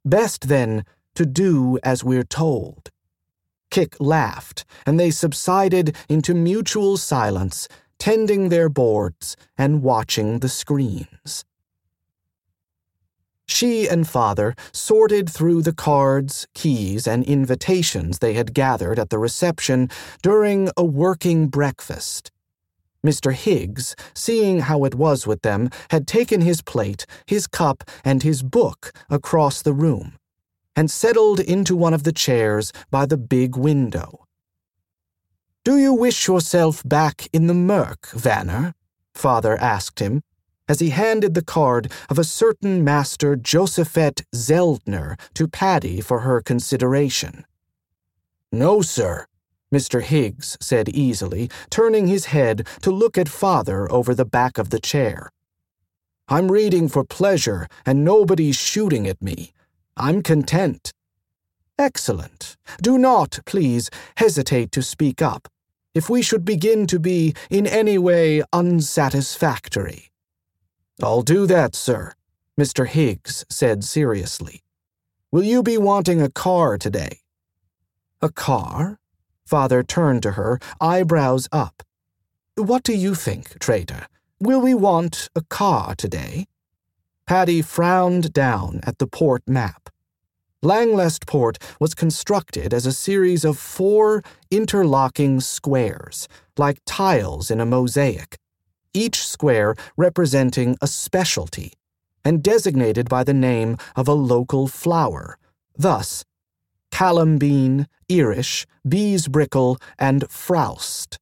Best, 0.04 0.50
then, 0.50 0.84
to 1.16 1.26
do 1.26 1.80
as 1.82 2.04
we're 2.04 2.26
told. 2.26 2.90
Kick 3.72 3.96
laughed, 3.98 4.66
and 4.86 5.00
they 5.00 5.12
subsided 5.12 5.96
into 6.10 6.34
mutual 6.34 6.98
silence, 6.98 7.70
tending 8.00 8.50
their 8.50 8.68
boards 8.68 9.38
and 9.58 9.82
watching 9.82 10.40
the 10.40 10.50
screens. 10.50 11.46
She 13.46 13.88
and 13.88 14.06
father 14.06 14.56
sorted 14.74 15.30
through 15.30 15.62
the 15.62 15.72
cards, 15.72 16.48
keys, 16.54 17.08
and 17.08 17.24
invitations 17.24 18.20
they 18.20 18.34
had 18.34 18.54
gathered 18.54 19.00
at 19.00 19.10
the 19.10 19.20
reception 19.20 19.90
during 20.22 20.70
a 20.76 20.84
working 20.84 21.48
breakfast. 21.48 22.30
Mr. 23.06 23.34
Higgs, 23.34 23.96
seeing 24.14 24.60
how 24.60 24.84
it 24.84 24.96
was 24.96 25.26
with 25.28 25.42
them, 25.42 25.70
had 25.92 26.08
taken 26.08 26.42
his 26.42 26.62
plate, 26.62 27.06
his 27.26 27.48
cup, 27.48 27.84
and 28.04 28.24
his 28.24 28.44
book 28.44 28.92
across 29.10 29.62
the 29.62 29.74
room, 29.74 30.18
and 30.76 30.90
settled 30.92 31.40
into 31.40 31.76
one 31.76 31.94
of 31.94 32.04
the 32.04 32.12
chairs 32.12 32.72
by 32.92 33.06
the 33.06 33.18
big 33.18 33.56
window. 33.56 34.26
Do 35.64 35.78
you 35.78 35.94
wish 35.94 36.28
yourself 36.28 36.82
back 36.86 37.28
in 37.34 37.48
the 37.48 37.54
murk, 37.54 38.08
Vanner? 38.14 38.74
Father 39.14 39.58
asked 39.58 40.00
him, 40.00 40.22
as 40.70 40.80
he 40.80 40.90
handed 40.90 41.34
the 41.34 41.44
card 41.44 41.92
of 42.10 42.20
a 42.20 42.24
certain 42.24 42.84
Master 42.84 43.36
Josephette 43.36 44.22
Zeldner 44.36 45.20
to 45.34 45.48
Padi 45.48 46.02
for 46.02 46.20
her 46.22 46.42
consideration. 46.42 47.46
No, 48.52 48.82
sir, 48.82 49.26
Mr. 49.74 50.02
Higgs 50.02 50.58
said 50.62 50.90
easily, 50.90 51.50
turning 51.70 52.08
his 52.08 52.26
head 52.26 52.66
to 52.82 52.92
look 52.92 53.18
at 53.18 53.28
father 53.30 53.92
over 53.92 54.16
the 54.16 54.26
back 54.26 54.58
of 54.58 54.70
the 54.70 54.80
chair. 54.80 55.30
I'm 56.30 56.52
reading 56.52 56.88
for 56.90 57.04
pleasure, 57.04 57.68
and 57.86 58.04
nobody's 58.04 58.58
shooting 58.58 59.08
at 59.08 59.22
me. 59.22 59.54
I'm 59.96 60.22
content. 60.22 60.92
Excellent. 61.80 62.58
Do 62.82 62.98
not, 62.98 63.40
please, 63.46 63.90
hesitate 64.18 64.72
to 64.72 64.82
speak 64.82 65.22
up 65.22 65.48
if 65.94 66.10
we 66.10 66.22
should 66.22 66.46
begin 66.46 66.86
to 66.86 67.00
be 67.00 67.34
in 67.50 67.66
any 67.66 67.98
way 67.98 68.44
unsatisfactory. 68.54 70.12
I'll 71.02 71.24
do 71.24 71.48
that, 71.48 71.76
sir, 71.76 72.14
Mr. 72.60 72.88
Higgs 72.88 73.46
said 73.50 73.84
seriously. 73.84 74.62
Will 75.32 75.44
you 75.44 75.64
be 75.64 75.78
wanting 75.78 76.22
a 76.22 76.30
car 76.30 76.78
today? 76.78 77.20
A 78.22 78.30
car? 78.30 79.00
Father 79.48 79.82
turned 79.82 80.24
to 80.24 80.32
her, 80.32 80.60
eyebrows 80.82 81.48
up. 81.54 81.82
What 82.56 82.84
do 82.84 82.94
you 82.94 83.16
think, 83.16 83.58
Trader? 83.60 84.08
Will 84.42 84.60
we 84.60 84.74
want 84.74 85.30
a 85.36 85.42
car 85.42 85.96
today? 85.96 86.48
Padi 87.26 87.62
frowned 87.62 88.34
down 88.34 88.82
at 88.84 89.00
the 89.00 89.08
port 89.08 89.44
map. 89.48 89.90
Langlast 90.62 91.26
Port 91.28 91.58
was 91.80 91.94
constructed 91.94 92.74
as 92.74 92.86
a 92.86 92.92
series 92.92 93.46
of 93.46 93.58
four 93.58 94.22
interlocking 94.52 95.40
squares, 95.40 96.28
like 96.58 96.80
tiles 96.86 97.50
in 97.50 97.62
a 97.62 97.66
mosaic, 97.66 98.38
each 98.94 99.26
square 99.26 99.76
representing 99.96 100.76
a 100.82 100.88
specialty, 100.88 101.72
and 102.26 102.44
designated 102.44 103.08
by 103.08 103.24
the 103.24 103.34
name 103.34 103.78
of 103.96 104.10
a 104.10 104.14
local 104.14 104.68
flower. 104.68 105.38
Thus, 105.78 106.26
callum 106.92 107.38
bean, 107.38 107.88
irish, 108.10 108.66
beesbrickle, 108.88 109.82
and 110.00 110.30
frowst. 110.30 111.20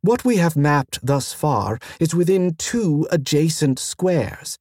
What 0.00 0.24
we 0.24 0.36
have 0.36 0.56
mapped 0.56 1.04
thus 1.04 1.32
far 1.32 1.78
is 1.98 2.14
within 2.14 2.54
two 2.54 3.06
adjacent 3.10 3.78
squares. 3.78 4.58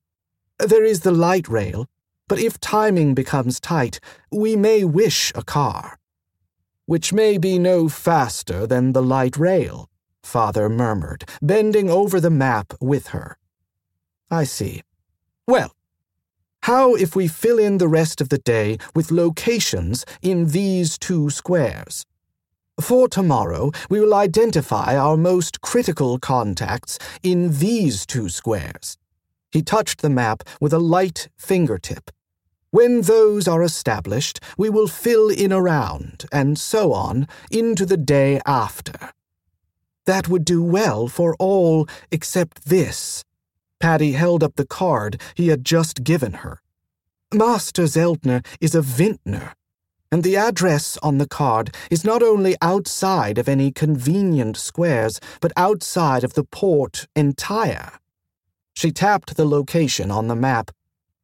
There 0.59 0.83
is 0.83 1.01
the 1.01 1.11
light 1.11 1.47
rail, 1.47 1.87
but 2.27 2.39
if 2.39 2.59
timing 2.59 3.13
becomes 3.13 3.59
tight, 3.59 3.99
we 4.31 4.55
may 4.55 4.83
wish 4.83 5.31
a 5.35 5.43
car. 5.43 5.99
Which 6.85 7.13
may 7.13 7.37
be 7.37 7.59
no 7.59 7.87
faster 7.87 8.65
than 8.65 8.93
the 8.93 9.03
light 9.03 9.37
rail, 9.37 9.89
Father 10.23 10.67
murmured, 10.67 11.29
bending 11.41 11.89
over 11.89 12.19
the 12.19 12.29
map 12.29 12.73
with 12.81 13.07
her. 13.07 13.37
I 14.31 14.43
see. 14.43 14.81
Well, 15.47 15.76
how 16.63 16.95
if 16.95 17.15
we 17.15 17.27
fill 17.27 17.59
in 17.59 17.77
the 17.77 17.87
rest 17.87 18.21
of 18.21 18.29
the 18.29 18.37
day 18.39 18.77
with 18.95 19.11
locations 19.11 20.05
in 20.21 20.47
these 20.49 20.97
two 20.97 21.29
squares? 21.29 22.05
For 22.79 23.07
tomorrow, 23.07 23.71
we 23.89 23.99
will 23.99 24.13
identify 24.13 24.95
our 24.95 25.17
most 25.17 25.61
critical 25.61 26.19
contacts 26.19 26.99
in 27.23 27.57
these 27.57 28.05
two 28.05 28.29
squares. 28.29 28.97
He 29.51 29.63
touched 29.63 30.01
the 30.01 30.09
map 30.09 30.43
with 30.61 30.73
a 30.73 30.79
light 30.79 31.29
fingertip. 31.37 32.11
When 32.69 33.01
those 33.01 33.47
are 33.47 33.63
established, 33.63 34.39
we 34.57 34.69
will 34.69 34.87
fill 34.87 35.29
in 35.29 35.51
around, 35.51 36.25
and 36.31 36.59
so 36.59 36.93
on, 36.93 37.27
into 37.49 37.85
the 37.85 37.97
day 37.97 38.41
after. 38.45 39.11
That 40.05 40.29
would 40.29 40.45
do 40.45 40.61
well 40.61 41.07
for 41.07 41.35
all 41.39 41.87
except 42.11 42.65
this. 42.65 43.23
Padi 43.79 44.13
held 44.13 44.43
up 44.43 44.55
the 44.55 44.65
card 44.65 45.21
he 45.35 45.49
had 45.49 45.63
just 45.63 46.03
given 46.03 46.33
her. 46.33 46.61
Master 47.33 47.83
Zeldner 47.83 48.45
is 48.59 48.73
a 48.73 48.81
vintner, 48.81 49.53
and 50.11 50.23
the 50.23 50.37
address 50.37 50.97
on 51.03 51.17
the 51.17 51.27
card 51.27 51.75
is 51.91 52.05
not 52.05 52.23
only 52.23 52.55
outside 52.61 53.37
of 53.37 53.49
any 53.49 53.71
convenient 53.71 54.57
squares, 54.57 55.19
but 55.41 55.51
outside 55.57 56.23
of 56.23 56.33
the 56.33 56.45
port 56.45 57.07
entire. 57.15 57.99
She 58.73 58.91
tapped 58.91 59.35
the 59.35 59.45
location 59.45 60.11
on 60.11 60.27
the 60.27 60.35
map. 60.35 60.71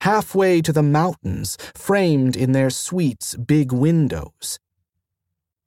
halfway 0.01 0.61
to 0.61 0.73
the 0.73 0.83
mountains 0.83 1.57
framed 1.75 2.35
in 2.35 2.51
their 2.51 2.69
suite's 2.69 3.37
big 3.37 3.71
windows. 3.71 4.59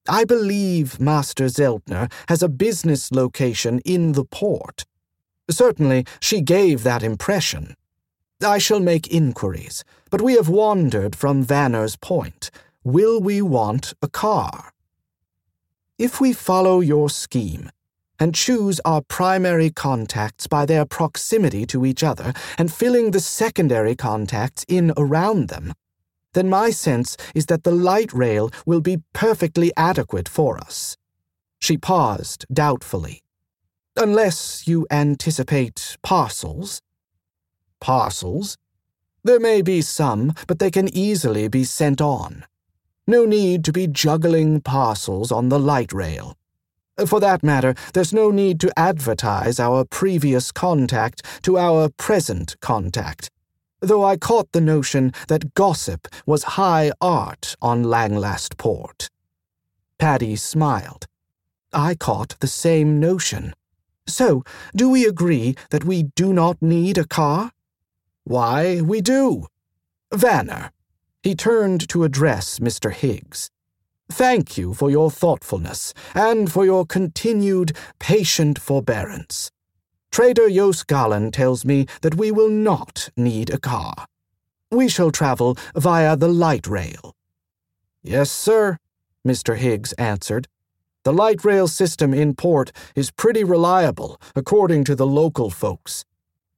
I 0.09 0.25
believe 0.25 1.01
Master 1.01 1.47
Zeldner 1.47 2.13
has 2.29 2.43
a 2.43 2.49
business 2.49 3.11
location 3.11 3.81
in 3.87 4.13
the 4.13 4.27
port. 4.27 4.85
Certainly, 5.51 6.07
she 6.21 6.41
gave 6.41 6.83
that 6.83 7.03
impression. 7.03 7.75
I 8.43 8.59
shall 8.59 8.81
make 8.81 9.13
inquiries, 9.13 9.85
but 10.11 10.21
we 10.21 10.35
have 10.35 10.49
wandered 10.49 11.17
from 11.17 11.43
Vanner's 11.43 11.97
point. 11.97 12.51
Will 12.85 13.21
we 13.21 13.41
want 13.41 13.95
a 14.03 14.09
car? 14.09 14.73
If 15.99 16.21
we 16.21 16.33
follow 16.33 16.81
your 16.81 17.09
scheme, 17.09 17.71
and 18.19 18.35
choose 18.35 18.81
our 18.85 19.03
primary 19.03 19.71
contacts 19.71 20.47
by 20.47 20.67
their 20.67 20.85
proximity 20.85 21.67
to 21.67 21.85
each 21.85 22.03
other 22.03 22.33
and 22.59 22.73
filling 22.73 23.11
the 23.11 23.21
secondary 23.21 23.95
contacts 23.95 24.65
in 24.69 24.93
around 24.97 25.49
them, 25.49 25.73
then 26.33 26.49
my 26.49 26.71
sense 26.71 27.17
is 27.35 27.47
that 27.47 27.65
the 27.65 27.73
light 27.73 28.13
rail 28.13 28.51
will 28.67 28.81
be 28.81 28.99
perfectly 29.13 29.73
adequate 29.77 30.29
for 30.29 30.59
us. 30.59 30.97
She 31.59 31.79
paused 31.79 32.45
doubtfully. 32.53 33.23
Unless 33.99 34.69
you 34.69 34.87
anticipate 34.91 35.97
parcels. 36.03 36.83
Parcels? 37.81 38.59
There 39.25 39.41
may 39.41 39.63
be 39.63 39.81
some, 39.81 40.35
but 40.47 40.59
they 40.59 40.71
can 40.71 40.95
easily 40.95 41.49
be 41.49 41.65
sent 41.65 42.03
on. 42.03 42.45
No 43.07 43.25
need 43.25 43.65
to 43.65 43.73
be 43.73 43.87
juggling 43.87 44.61
parcels 44.61 45.33
on 45.33 45.49
the 45.49 45.59
light 45.59 45.95
rail. 45.95 46.37
For 47.07 47.21
that 47.21 47.43
matter, 47.43 47.75
there's 47.95 48.13
no 48.13 48.31
need 48.31 48.61
to 48.61 48.79
advertise 48.79 49.59
our 49.59 49.87
previous 49.87 50.53
contact 50.53 51.23
to 51.43 51.57
our 51.57 51.89
present 51.89 52.55
contact, 52.61 53.31
though 53.81 54.05
I 54.05 54.19
caught 54.19 54.53
the 54.53 54.61
notion 54.61 55.13
that 55.29 55.55
gossip 55.55 56.07
was 56.27 56.57
high 56.61 56.93
art 57.01 57.57
on 57.63 57.85
Langlast 57.85 58.59
Port. 58.59 59.09
Padi 59.99 60.37
smiled. 60.37 61.07
I 61.73 61.95
caught 61.95 62.37
the 62.41 62.47
same 62.47 63.01
notion. 63.01 63.55
So, 64.07 64.45
do 64.75 64.89
we 64.89 65.07
agree 65.07 65.57
that 65.71 65.85
we 65.85 66.05
do 66.15 66.33
not 66.33 66.61
need 66.63 66.99
a 66.99 67.07
car? 67.07 67.53
Why, 68.25 68.81
we 68.81 69.01
do. 69.01 69.47
Vanner. 70.13 70.71
He 71.23 71.35
turned 71.35 71.89
to 71.89 72.05
address 72.05 72.61
Mr. 72.61 72.93
Higgs. 72.93 73.51
Thank 74.09 74.57
you 74.57 74.75
for 74.75 74.91
your 74.91 75.11
thoughtfulness 75.11 75.93
and 76.15 76.51
for 76.51 76.65
your 76.65 76.87
continued 76.87 77.77
patient 77.99 78.59
forbearance. 78.59 79.51
Trader 80.13 80.49
yos'Galan 80.49 81.33
tells 81.33 81.65
me 81.65 81.87
that 82.03 82.15
we 82.15 82.31
will 82.31 82.49
not 82.49 83.09
need 83.17 83.51
a 83.51 83.59
car. 83.59 84.07
We 84.71 84.89
shall 84.89 85.11
travel 85.11 85.59
via 85.75 86.17
the 86.17 86.29
light 86.29 86.67
rail. 86.67 87.15
Yes, 88.03 88.31
sir, 88.31 88.79
Mr. 89.27 89.57
Higgs 89.57 89.93
answered. 89.95 90.47
The 91.07 91.13
light 91.13 91.45
rail 91.45 91.69
system 91.69 92.13
in 92.13 92.35
port 92.35 92.73
is 92.97 93.13
pretty 93.13 93.45
reliable, 93.45 94.21
according 94.35 94.83
to 94.87 94.97
the 94.97 95.07
local 95.07 95.51
folks. 95.51 96.05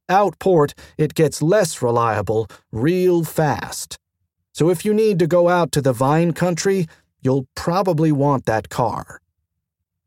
Out 0.08 0.38
port, 0.38 0.72
it 0.96 1.12
gets 1.12 1.42
less 1.42 1.82
reliable 1.82 2.46
real 2.72 3.24
fast. 3.24 3.98
So 4.54 4.70
if 4.70 4.86
you 4.86 4.94
need 4.94 5.18
to 5.18 5.26
go 5.26 5.50
out 5.50 5.70
to 5.72 5.82
the 5.82 5.92
vine 5.92 6.32
country, 6.32 6.86
you'll 7.20 7.46
probably 7.54 8.10
want 8.10 8.46
that 8.46 8.70
car. 8.70 9.20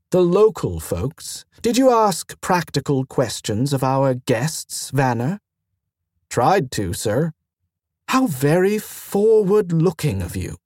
The 0.09 0.23
local 0.23 0.79
folks, 0.79 1.45
did 1.61 1.77
you 1.77 1.91
ask 1.91 2.33
practical 2.41 3.05
questions 3.05 3.73
of 3.73 3.83
our 3.83 4.15
guests, 4.15 4.89
Vanner? 4.89 5.37
Tried 6.31 6.71
to, 6.71 6.93
sir. 6.93 7.31
How 8.07 8.25
very 8.25 8.79
forward 8.79 9.71
looking 9.71 10.23
of 10.23 10.35
you. 10.35 10.57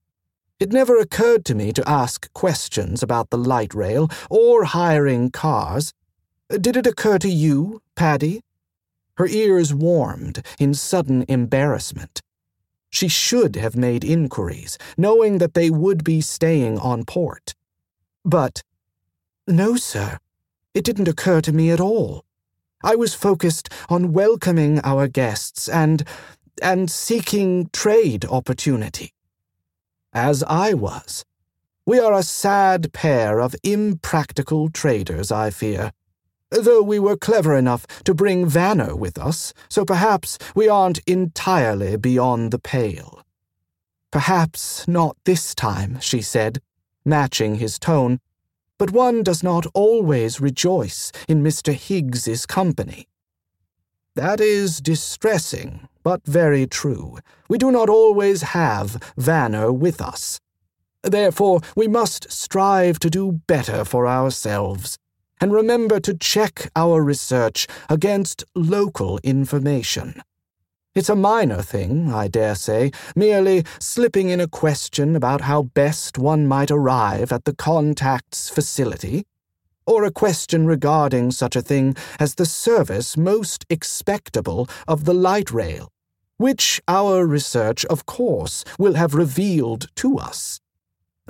It 0.58 0.72
never 0.72 0.98
occurred 0.98 1.44
to 1.46 1.56
me 1.56 1.74
to 1.74 1.88
ask 1.88 2.32
questions 2.32 3.04
about 3.04 3.30
the 3.30 3.38
light 3.38 3.74
rail 3.74 4.10
or 4.30 4.64
hiring 4.64 5.30
cars. 5.30 5.94
Did 6.50 6.78
it 6.78 6.88
occur 6.88 7.18
to 7.20 7.30
you, 7.30 7.82
Padi? 7.96 8.42
Her 9.18 9.28
ears 9.28 9.74
warmed 9.74 10.46
in 10.58 10.74
sudden 10.74 11.26
embarrassment. 11.28 12.22
She 12.90 13.10
should 13.10 13.58
have 13.58 13.76
made 13.76 14.06
inquiries, 14.06 14.78
knowing 14.98 15.40
that 15.40 15.56
they 15.56 15.70
would 15.70 16.06
be 16.06 16.22
staying 16.22 16.80
on 16.80 17.04
port. 17.04 17.54
But, 18.24 18.64
no, 19.46 19.76
sir, 19.76 20.20
it 20.74 20.86
didn't 20.86 21.10
occur 21.10 21.42
to 21.42 21.52
me 21.52 21.70
at 21.70 21.82
all. 21.82 22.24
I 22.82 22.96
was 22.96 23.14
focused 23.14 23.68
on 23.90 24.14
welcoming 24.14 24.80
our 24.86 25.10
guests 25.10 25.68
and 25.68 26.08
and 26.62 26.90
seeking 26.90 27.70
trade 27.74 28.24
opportunity. 28.24 29.15
As 30.16 30.44
I 30.48 30.74
was. 30.74 31.24
We 31.86 32.00
are 32.00 32.14
a 32.14 32.24
sad 32.24 32.92
pair 32.94 33.40
of 33.40 33.56
impractical 33.64 34.70
traders, 34.70 35.32
I 35.32 35.52
fear 35.52 35.92
though 36.52 36.82
we 36.82 37.00
were 37.00 37.18
clever 37.18 37.56
enough 37.56 37.86
to 38.04 38.14
bring 38.14 38.46
Vanner 38.46 38.98
with 38.98 39.18
us, 39.18 39.54
so 39.70 39.86
perhaps 39.86 40.38
we 40.56 40.70
aren't 40.70 41.00
entirely 41.00 41.98
beyond 41.98 42.52
the 42.52 42.60
pale. 42.60 43.22
Perhaps 44.12 44.88
not 44.88 45.18
this 45.26 45.54
time, 45.54 46.00
she 46.00 46.22
said, 46.22 46.62
matching 47.04 47.56
his 47.56 47.78
tone, 47.78 48.20
but 48.78 48.92
one 48.92 49.24
does 49.24 49.44
not 49.44 49.66
always 49.74 50.40
rejoice 50.40 51.12
in 51.28 51.44
Mr. 51.44 51.74
Higgs's 51.74 52.46
company. 52.46 53.08
That 54.16 54.40
is 54.40 54.80
distressing, 54.80 55.88
but 56.06 56.24
very 56.26 56.68
true. 56.68 57.18
We 57.50 57.58
do 57.58 57.72
not 57.72 57.90
always 57.90 58.44
have 58.44 59.02
Vanner 59.20 59.76
with 59.76 60.00
us. 60.00 60.40
Therefore, 61.02 61.62
we 61.76 61.88
must 61.88 62.32
strive 62.32 63.00
to 63.00 63.10
do 63.10 63.42
better 63.48 63.84
for 63.84 64.08
ourselves 64.08 65.00
and 65.42 65.52
remember 65.52 66.00
to 66.00 66.14
check 66.14 66.70
our 66.76 67.02
research 67.02 67.68
against 67.90 68.44
local 68.54 69.20
information. 69.24 70.22
It's 70.94 71.10
a 71.10 71.16
minor 71.16 71.62
thing, 71.62 72.14
I 72.14 72.28
dare 72.28 72.56
say, 72.56 72.92
merely 73.16 73.66
slipping 73.80 74.30
in 74.30 74.40
a 74.40 74.48
question 74.48 75.16
about 75.16 75.42
how 75.42 75.64
best 75.64 76.20
one 76.20 76.48
might 76.48 76.72
arrive 76.72 77.32
at 77.32 77.46
the 77.46 77.56
contact's 77.56 78.50
facility, 78.50 79.26
or 79.88 80.04
a 80.04 80.12
question 80.12 80.66
regarding 80.66 81.32
such 81.32 81.56
a 81.56 81.62
thing 81.62 81.96
as 82.20 82.36
the 82.36 82.46
service 82.46 83.18
most 83.18 83.66
expectable 83.70 84.70
of 84.88 85.06
the 85.06 85.14
light 85.14 85.52
rail, 85.52 85.92
which 86.38 86.82
our 86.88 87.26
research, 87.26 87.86
of 87.86 88.06
course, 88.06 88.64
will 88.78 88.96
have 88.96 89.16
revealed 89.16 89.88
to 89.96 90.18
us. 90.18 90.60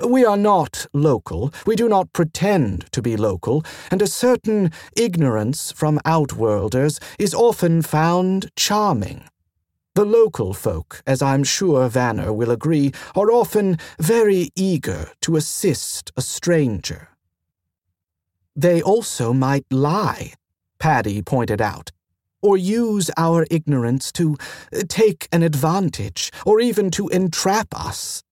We 0.04 0.26
are 0.26 0.36
not 0.36 0.86
local, 0.92 1.54
we 1.64 1.74
do 1.74 1.88
not 1.88 2.12
pretend 2.12 2.92
to 2.92 3.00
be 3.00 3.16
local, 3.16 3.64
and 3.90 4.02
a 4.02 4.06
certain 4.06 4.70
ignorance 4.94 5.72
from 5.72 6.00
outworlders 6.04 7.00
is 7.18 7.32
often 7.32 7.80
found 7.80 8.50
charming. 8.56 9.24
The 9.94 10.04
local 10.04 10.52
folk, 10.52 11.02
as 11.06 11.22
I'm 11.22 11.42
sure 11.42 11.88
Vanner 11.88 12.34
will 12.34 12.50
agree, 12.50 12.92
are 13.14 13.32
often 13.32 13.78
very 13.98 14.50
eager 14.54 15.12
to 15.22 15.36
assist 15.36 16.12
a 16.14 16.20
stranger. 16.20 17.08
They 18.54 18.82
also 18.82 19.32
might 19.32 19.64
lie, 19.70 20.34
Padi 20.78 21.22
pointed 21.22 21.62
out, 21.62 21.92
or 22.46 22.56
use 22.56 23.10
our 23.16 23.44
ignorance 23.50 24.12
to 24.12 24.36
uh, 24.72 24.82
take 24.88 25.26
an 25.32 25.42
advantage, 25.42 26.30
or 26.44 26.60
even 26.60 26.90
to 26.92 27.08
entrap 27.08 27.68
us. 27.74 28.22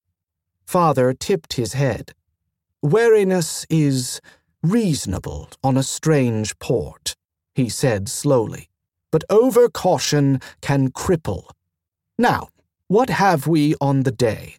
Father 0.65 1.13
tipped 1.13 1.55
his 1.55 1.73
head. 1.73 2.13
Wariness 2.81 3.67
is 3.69 4.21
reasonable 4.63 5.49
on 5.63 5.77
a 5.77 5.83
strange 5.83 6.57
port, 6.59 7.17
he 7.55 7.69
said 7.69 8.09
slowly, 8.09 8.69
but 9.11 9.25
over 9.29 9.69
caution 9.69 10.41
can 10.61 10.91
cripple. 10.91 11.51
Now, 12.17 12.49
what 12.87 13.11
have 13.11 13.49
we 13.49 13.75
on 13.81 14.05
the 14.05 14.13
day? 14.13 14.57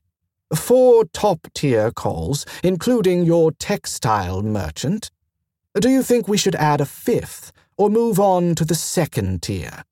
Four 0.53 1.05
top 1.05 1.47
tier 1.53 1.91
calls, 1.91 2.45
including 2.63 3.23
your 3.23 3.51
textile 3.51 4.41
merchant. 4.41 5.11
Do 5.79 5.89
you 5.89 6.03
think 6.03 6.27
we 6.27 6.37
should 6.37 6.55
add 6.55 6.81
a 6.81 6.85
fifth, 6.85 7.51
or 7.77 7.89
move 7.89 8.19
on 8.19 8.55
to 8.55 8.65
the 8.65 8.75
second 8.75 9.41
tier? 9.41 9.83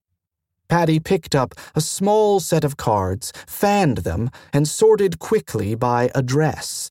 Padi 0.70 1.00
picked 1.00 1.36
up 1.36 1.54
a 1.76 1.82
small 1.82 2.40
set 2.40 2.64
of 2.64 2.78
cards, 2.78 3.32
fanned 3.46 3.98
them, 4.00 4.30
and 4.52 4.68
sorted 4.68 5.20
quickly 5.20 5.76
by 5.76 6.10
address. 6.16 6.90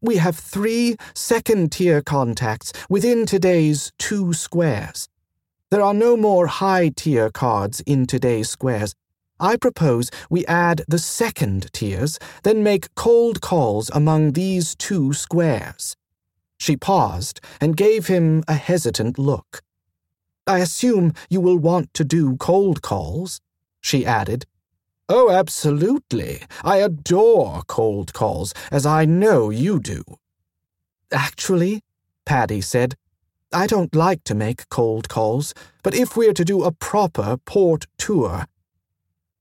We 0.00 0.18
have 0.18 0.36
three 0.36 0.96
second 1.14 1.72
tier 1.72 2.02
contacts 2.02 2.72
within 2.88 3.26
today's 3.26 3.92
two 3.98 4.32
squares. 4.34 5.08
There 5.70 5.82
are 5.82 5.94
no 5.94 6.16
more 6.16 6.46
high 6.46 6.92
tier 6.94 7.28
cards 7.30 7.80
in 7.80 8.06
today's 8.06 8.48
squares. 8.48 8.94
I 9.40 9.56
propose 9.56 10.10
we 10.30 10.46
add 10.46 10.82
the 10.86 10.98
second 10.98 11.72
tiers, 11.72 12.18
then 12.44 12.62
make 12.62 12.94
cold 12.94 13.40
calls 13.40 13.90
among 13.92 14.32
these 14.32 14.76
two 14.76 15.12
squares. 15.12 15.96
She 16.56 16.76
paused 16.76 17.40
and 17.60 17.76
gave 17.76 18.06
him 18.06 18.44
a 18.46 18.54
hesitant 18.54 19.18
look. 19.18 19.60
I 20.46 20.58
assume 20.60 21.12
you 21.28 21.40
will 21.40 21.58
want 21.58 21.92
to 21.94 22.04
do 22.04 22.36
cold 22.36 22.80
calls, 22.82 23.40
she 23.80 24.06
added. 24.06 24.46
Oh, 25.08 25.30
absolutely. 25.30 26.42
I 26.62 26.78
adore 26.78 27.62
cold 27.66 28.12
calls, 28.12 28.52
as 28.70 28.84
I 28.86 29.04
know 29.04 29.50
you 29.50 29.80
do. 29.80 30.02
Actually, 31.12 31.82
Padi 32.24 32.60
said, 32.60 32.96
I 33.52 33.66
don't 33.66 33.94
like 33.94 34.24
to 34.24 34.34
make 34.34 34.68
cold 34.68 35.08
calls, 35.08 35.54
but 35.84 35.94
if 35.94 36.16
we're 36.16 36.34
to 36.34 36.44
do 36.44 36.64
a 36.64 36.72
proper 36.72 37.36
port 37.44 37.86
tour. 37.96 38.46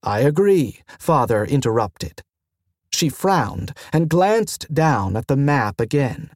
I 0.03 0.19
agree, 0.19 0.81
Father 0.99 1.43
interrupted. 1.43 2.21
She 2.91 3.09
frowned 3.09 3.75
and 3.91 4.07
glanced 4.09 4.71
down 4.73 5.17
at 5.17 5.27
the 5.27 5.35
map 5.35 5.81
again. 5.81 6.29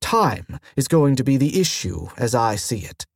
Time 0.00 0.60
is 0.76 0.86
going 0.86 1.16
to 1.16 1.24
be 1.24 1.36
the 1.36 1.60
issue 1.60 2.08
as 2.16 2.34
I 2.34 2.54
see 2.54 2.78
it. 2.78 3.07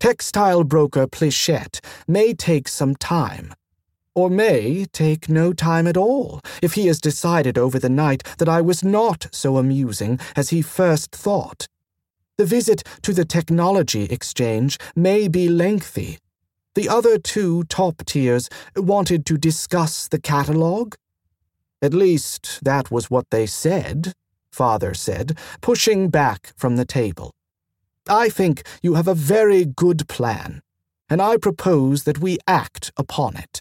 Textile 0.00 0.62
broker 0.62 1.08
Plichette 1.08 1.80
may 2.06 2.32
take 2.32 2.68
some 2.68 2.94
time, 2.94 3.52
or 4.14 4.30
may 4.30 4.84
take 4.92 5.28
no 5.28 5.52
time 5.52 5.88
at 5.88 5.96
all 5.96 6.40
if 6.62 6.74
he 6.74 6.86
has 6.86 7.00
decided 7.00 7.58
over 7.58 7.80
the 7.80 7.88
night 7.88 8.22
that 8.38 8.48
I 8.48 8.60
was 8.60 8.84
not 8.84 9.26
so 9.32 9.56
amusing 9.56 10.20
as 10.36 10.50
he 10.50 10.62
first 10.62 11.10
thought. 11.10 11.66
The 12.36 12.46
visit 12.46 12.84
to 13.02 13.12
the 13.12 13.24
technology 13.24 14.04
exchange 14.04 14.78
may 14.94 15.26
be 15.26 15.48
lengthy. 15.48 16.18
The 16.76 16.88
other 16.88 17.18
two 17.18 17.64
top 17.64 18.04
tiers 18.06 18.48
wanted 18.76 19.26
to 19.26 19.36
discuss 19.36 20.06
the 20.06 20.20
catalogue. 20.20 20.94
At 21.82 21.92
least 21.92 22.60
that 22.62 22.92
was 22.92 23.10
what 23.10 23.30
they 23.30 23.46
said, 23.46 24.12
Father 24.52 24.94
said, 24.94 25.36
pushing 25.60 26.08
back 26.08 26.52
from 26.56 26.76
the 26.76 26.84
table. 26.84 27.32
I 28.08 28.28
think 28.28 28.62
you 28.82 28.94
have 28.94 29.08
a 29.08 29.14
very 29.14 29.64
good 29.64 30.08
plan, 30.08 30.62
and 31.08 31.20
I 31.20 31.36
propose 31.36 32.04
that 32.04 32.20
we 32.20 32.38
act 32.46 32.90
upon 32.96 33.36
it. 33.36 33.60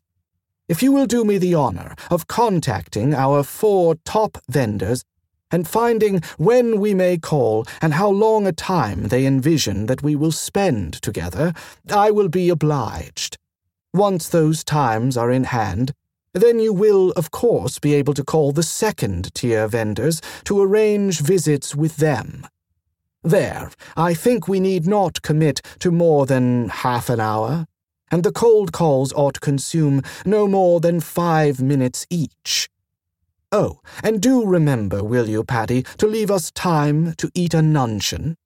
If 0.67 0.83
you 0.83 0.91
will 0.91 1.05
do 1.05 1.23
me 1.23 1.37
the 1.37 1.53
honor 1.53 1.95
of 2.11 2.27
contacting 2.27 3.13
our 3.13 3.43
four 3.43 3.95
top 4.03 4.37
vendors 4.49 5.03
and 5.49 5.67
finding 5.67 6.21
when 6.37 6.79
we 6.79 6.93
may 6.93 7.17
call 7.17 7.65
and 7.81 7.93
how 7.93 8.09
long 8.09 8.45
a 8.45 8.51
time 8.51 9.07
they 9.07 9.25
envision 9.25 9.85
that 9.85 10.03
we 10.03 10.15
will 10.15 10.33
spend 10.33 11.01
together, 11.01 11.53
I 11.89 12.11
will 12.11 12.27
be 12.27 12.49
obliged. 12.49 13.37
Once 13.93 14.27
those 14.27 14.63
times 14.63 15.15
are 15.15 15.31
in 15.31 15.45
hand, 15.45 15.93
then 16.33 16.59
you 16.59 16.73
will, 16.73 17.11
of 17.11 17.31
course, 17.31 17.79
be 17.79 17.93
able 17.93 18.13
to 18.13 18.23
call 18.23 18.51
the 18.51 18.61
second 18.61 19.33
tier 19.33 19.67
vendors 19.67 20.21
to 20.43 20.61
arrange 20.61 21.21
visits 21.21 21.75
with 21.75 21.97
them. 21.97 22.45
There, 23.27 23.71
I 23.97 24.13
think 24.13 24.47
we 24.47 24.61
need 24.61 24.87
not 24.87 25.21
commit 25.21 25.61
to 25.79 25.91
more 25.91 26.25
than 26.25 26.69
half 26.69 27.09
an 27.09 27.19
hour, 27.19 27.67
and 28.09 28.23
the 28.23 28.31
cold 28.31 28.71
calls 28.71 29.11
ought 29.11 29.33
to 29.33 29.41
consume 29.41 30.01
no 30.25 30.47
more 30.47 30.79
than 30.79 31.01
five 31.01 31.61
minutes 31.61 32.07
each. 32.09 32.69
Oh, 33.51 33.81
and 34.01 34.21
do 34.21 34.45
remember, 34.45 35.03
will 35.03 35.27
you, 35.27 35.43
Padi, 35.43 35.83
to 35.97 36.07
leave 36.07 36.31
us 36.31 36.51
time 36.51 37.15
to 37.17 37.29
eat 37.33 37.53
a 37.53 37.61
nuncheon? 37.61 38.37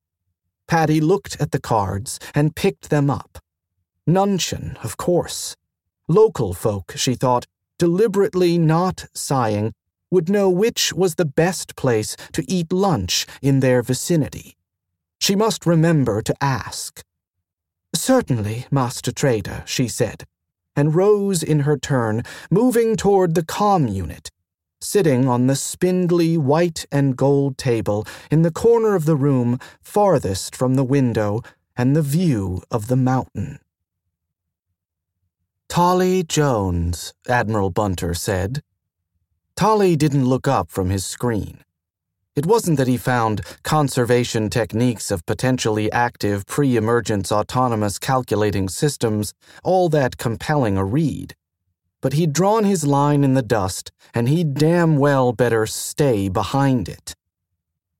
Padi 0.67 0.99
looked 0.99 1.39
at 1.39 1.51
the 1.51 1.61
cards 1.61 2.17
and 2.34 2.55
picked 2.55 2.89
them 2.89 3.07
up. 3.07 3.38
Nuncheon, 4.07 4.84
of 4.84 4.97
course. 4.97 5.55
Local 6.07 6.55
folk, 6.55 6.93
she 6.95 7.13
thought, 7.13 7.45
deliberately 7.77 8.57
not 8.57 9.05
sighing, 9.13 9.73
would 10.09 10.27
know 10.27 10.49
which 10.49 10.91
was 10.91 11.15
the 11.15 11.32
best 11.43 11.75
place 11.75 12.15
to 12.34 12.43
eat 12.51 12.73
lunch 12.73 13.27
in 13.43 13.59
their 13.59 13.84
vicinity. 13.84 14.57
She 15.32 15.36
must 15.38 15.65
remember 15.65 16.21
to 16.23 16.36
ask. 16.41 17.05
Certainly, 17.95 18.65
Master 18.69 19.13
Trader, 19.13 19.63
she 19.65 19.88
said, 19.88 20.25
and 20.75 20.93
rose 20.93 21.41
in 21.41 21.61
her 21.61 21.77
turn, 21.77 22.23
moving 22.49 22.97
toward 22.97 23.34
the 23.34 23.45
com 23.45 23.88
unit 23.88 24.29
sitting 24.82 25.29
on 25.29 25.47
the 25.47 25.55
spindly 25.55 26.38
white 26.38 26.86
and 26.91 27.15
gold 27.15 27.57
table 27.57 28.05
in 28.29 28.41
the 28.41 28.51
corner 28.51 28.93
of 28.93 29.05
the 29.05 29.15
room 29.15 29.57
farthest 29.79 30.53
from 30.53 30.73
the 30.73 30.84
window 30.84 31.41
and 31.77 31.95
the 31.95 32.01
view 32.01 32.61
of 32.69 32.88
the 32.88 32.97
mountain. 32.97 33.59
Tolly 35.69 36.23
Jones, 36.23 37.13
Admiral 37.29 37.69
Bunter 37.69 38.13
said. 38.13 38.63
Tolly 39.55 39.95
didn't 39.95 40.25
look 40.25 40.45
up 40.45 40.69
from 40.69 40.89
his 40.89 41.05
screen. 41.05 41.63
It 42.36 42.45
wasn't 42.45 42.77
that 42.77 42.88
he 42.88 42.97
found 42.97 43.41
conservation 43.63 44.49
techniques 44.49 45.11
of 45.11 45.25
potentially 45.25 45.91
active 45.91 46.45
pre 46.45 46.77
emergence 46.77 47.32
autonomous 47.32 47.99
calculating 47.99 48.69
systems 48.69 49.34
all 49.63 49.89
that 49.89 50.17
compelling 50.17 50.77
a 50.77 50.86
read 50.86 51.36
but 52.01 52.13
he'd 52.13 52.34
drawn 52.34 52.63
his 52.63 52.86
line 52.86 53.23
in 53.23 53.36
the 53.36 53.43
dust, 53.43 53.91
and 54.13 54.27
he'd 54.27 54.55
damn 54.55 54.97
well 54.97 55.32
better 55.32 55.65
stay 55.65 56.27
behind 56.27 56.89
it. 56.89 57.15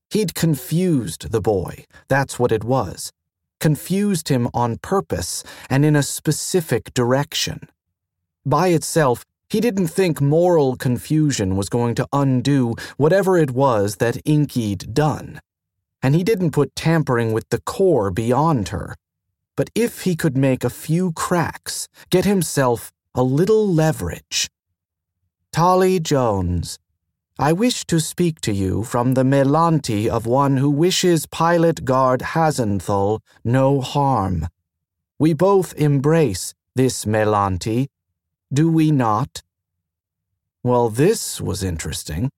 He'd 0.10 0.36
confused 0.36 1.32
the 1.32 1.40
boy, 1.40 1.86
that's 2.10 2.38
what 2.38 2.52
it 2.52 2.64
was. 2.64 3.14
Confused 3.60 4.30
him 4.30 4.50
on 4.54 4.80
purpose 4.80 5.44
and 5.70 5.86
in 5.86 5.96
a 5.96 6.04
specific 6.04 6.94
direction. 6.96 7.70
By 8.44 8.70
itself, 8.70 9.24
he 9.52 9.60
didn't 9.60 9.88
think 9.88 10.22
moral 10.22 10.78
confusion 10.78 11.58
was 11.58 11.68
going 11.68 11.94
to 11.96 12.08
undo 12.14 12.74
whatever 12.96 13.38
it 13.38 13.52
was 13.52 13.98
that 13.98 14.24
Inky'd 14.24 14.94
done. 14.94 15.42
And 16.02 16.16
he 16.16 16.24
didn't 16.24 16.52
put 16.52 16.76
tampering 16.76 17.34
with 17.34 17.50
the 17.50 17.60
core 17.60 18.12
beyond 18.12 18.70
her. 18.70 18.96
But 19.58 19.70
if 19.76 20.04
he 20.04 20.16
could 20.16 20.38
make 20.38 20.64
a 20.64 20.70
few 20.70 21.12
cracks, 21.12 21.90
get 22.10 22.24
himself 22.24 22.94
a 23.14 23.24
little 23.24 23.68
leverage. 23.68 24.50
Tolly 25.52 26.00
Jones, 26.00 26.80
I 27.38 27.52
wish 27.52 27.86
to 27.88 28.00
speak 28.00 28.40
to 28.42 28.54
you 28.54 28.84
from 28.84 29.16
the 29.16 29.24
Melant'i 29.24 30.08
of 30.08 30.26
one 30.26 30.58
who 30.58 30.70
wishes 30.70 31.26
Pilot 31.26 31.84
Guard 31.84 32.22
Hazenthal 32.22 33.20
no 33.44 33.82
harm. 33.82 34.48
We 35.20 35.34
both 35.34 35.74
embrace 35.74 36.54
this 36.76 37.04
Melant'i, 37.04 37.88
do 38.54 38.70
we 38.70 38.92
not? 38.92 39.42
Well, 40.64 40.90
this 40.90 41.40
was 41.40 41.64
interesting. 41.64 42.30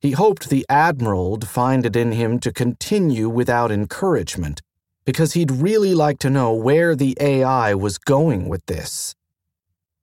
He 0.00 0.10
hoped 0.10 0.48
the 0.48 0.66
Admiral'd 0.68 1.48
find 1.48 1.86
it 1.86 1.96
in 1.96 2.12
him 2.12 2.38
to 2.40 2.52
continue 2.52 3.28
without 3.28 3.70
encouragement, 3.70 4.60
because 5.04 5.34
he'd 5.34 5.50
really 5.50 5.94
like 5.94 6.18
to 6.18 6.30
know 6.30 6.52
where 6.52 6.96
the 6.96 7.16
AI 7.20 7.74
was 7.74 7.96
going 7.96 8.48
with 8.48 8.66
this. 8.66 9.14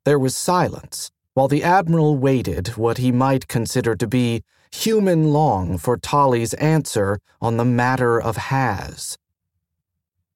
There 0.05 0.19
was 0.19 0.35
silence, 0.35 1.11
while 1.33 1.47
the 1.47 1.63
Admiral 1.63 2.17
waited 2.17 2.69
what 2.69 2.97
he 2.97 3.11
might 3.11 3.47
consider 3.47 3.95
to 3.95 4.07
be 4.07 4.43
human 4.71 5.31
long 5.31 5.77
for 5.77 5.97
Tolly's 5.97 6.53
answer 6.55 7.19
on 7.41 7.57
the 7.57 7.65
matter 7.65 8.19
of 8.19 8.37
Has. 8.37 9.17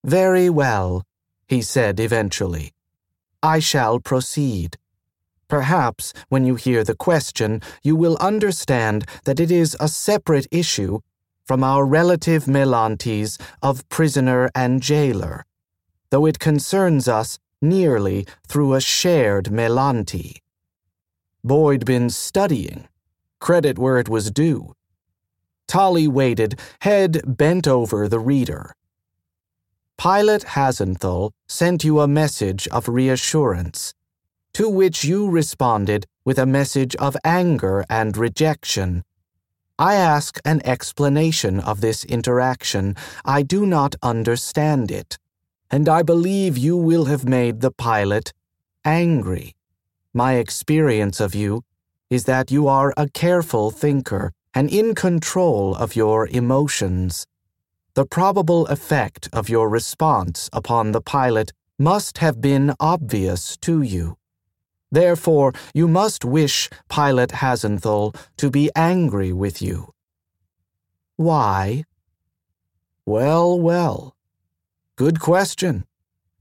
Very 0.04 0.50
well, 0.50 1.04
he 1.48 1.62
said 1.62 2.00
eventually. 2.00 2.74
I 3.42 3.60
shall 3.60 4.00
proceed. 4.00 4.78
Perhaps 5.48 6.14
when 6.30 6.46
you 6.46 6.56
hear 6.56 6.84
the 6.84 6.96
question, 6.96 7.62
you 7.84 7.96
will 7.96 8.18
understand 8.18 9.06
that 9.24 9.40
it 9.40 9.50
is 9.52 9.78
a 9.80 9.88
separate 9.88 10.48
issue 10.52 11.00
from 11.46 11.64
our 11.64 11.86
relative 11.86 12.46
melant'is 12.46 13.40
of 13.62 13.88
prisoner 13.88 14.50
and 14.54 14.82
jailer, 14.82 15.46
though 16.10 16.26
it 16.26 16.40
concerns 16.40 17.08
us 17.08 17.40
nearly 17.62 18.28
through 18.48 18.74
a 18.74 18.82
shared 18.82 19.46
melant'i. 19.46 20.38
Boyd 21.44 21.86
been 21.86 22.10
studying. 22.10 22.88
Credit 23.40 23.80
where 23.80 23.98
it 23.98 24.10
was 24.10 24.32
due. 24.32 24.74
Tolly 25.68 26.08
waited, 26.08 26.60
head 26.82 27.22
bent 27.26 27.68
over 27.68 28.08
the 28.08 28.20
reader. 28.20 28.74
Pilot 29.98 30.44
Hazenthal 30.44 31.32
sent 31.48 31.84
you 31.84 32.00
a 32.00 32.08
message 32.08 32.68
of 32.70 32.88
reassurance, 32.88 33.94
to 34.58 34.68
which 34.68 35.06
you 35.06 35.30
responded 35.30 36.06
with 36.26 36.38
a 36.38 36.46
message 36.46 36.96
of 36.98 37.16
anger 37.24 37.86
and 37.90 38.18
rejection. 38.18 39.04
I 39.80 39.96
ask 39.96 40.40
an 40.44 40.62
explanation 40.66 41.60
of 41.60 41.80
this 41.80 42.04
interaction. 42.04 42.96
I 43.24 43.44
do 43.44 43.66
not 43.66 43.96
understand 44.04 44.92
it 44.92 45.18
and 45.70 45.90
I 45.90 46.02
believe 46.02 46.58
you 46.58 46.78
will 46.78 47.06
have 47.06 47.26
made 47.26 47.62
the 47.62 47.72
pilot 47.72 48.34
angry. 48.86 49.56
My 50.14 50.34
experience 50.36 51.20
of 51.20 51.36
you 51.36 51.64
is 52.10 52.24
that 52.24 52.52
you 52.52 52.68
are 52.68 52.94
a 52.96 53.10
careful 53.10 53.70
thinker 53.70 54.32
and 54.54 54.70
in 54.70 54.96
control 54.96 55.76
of 55.76 55.96
your 55.96 56.28
emotions. 56.28 57.28
The 57.96 58.06
probable 58.06 58.66
effect 58.68 59.28
of 59.34 59.50
your 59.50 59.70
response 59.70 60.50
upon 60.54 60.92
the 60.92 61.02
pilot 61.02 61.52
must 61.78 62.20
have 62.20 62.42
been 62.42 62.74
obvious 62.80 63.58
to 63.58 63.82
you. 63.82 64.17
Therefore, 64.92 65.54
you 65.74 65.88
must 65.88 66.24
wish 66.24 66.70
Pilot 66.88 67.32
Hazenthal 67.32 68.16
to 68.38 68.50
be 68.50 68.70
angry 68.76 69.34
with 69.34 69.62
you. 69.62 69.94
Why? 71.18 71.84
Well, 73.06 73.60
well. 73.60 74.16
Good 74.96 75.20
question. 75.20 75.86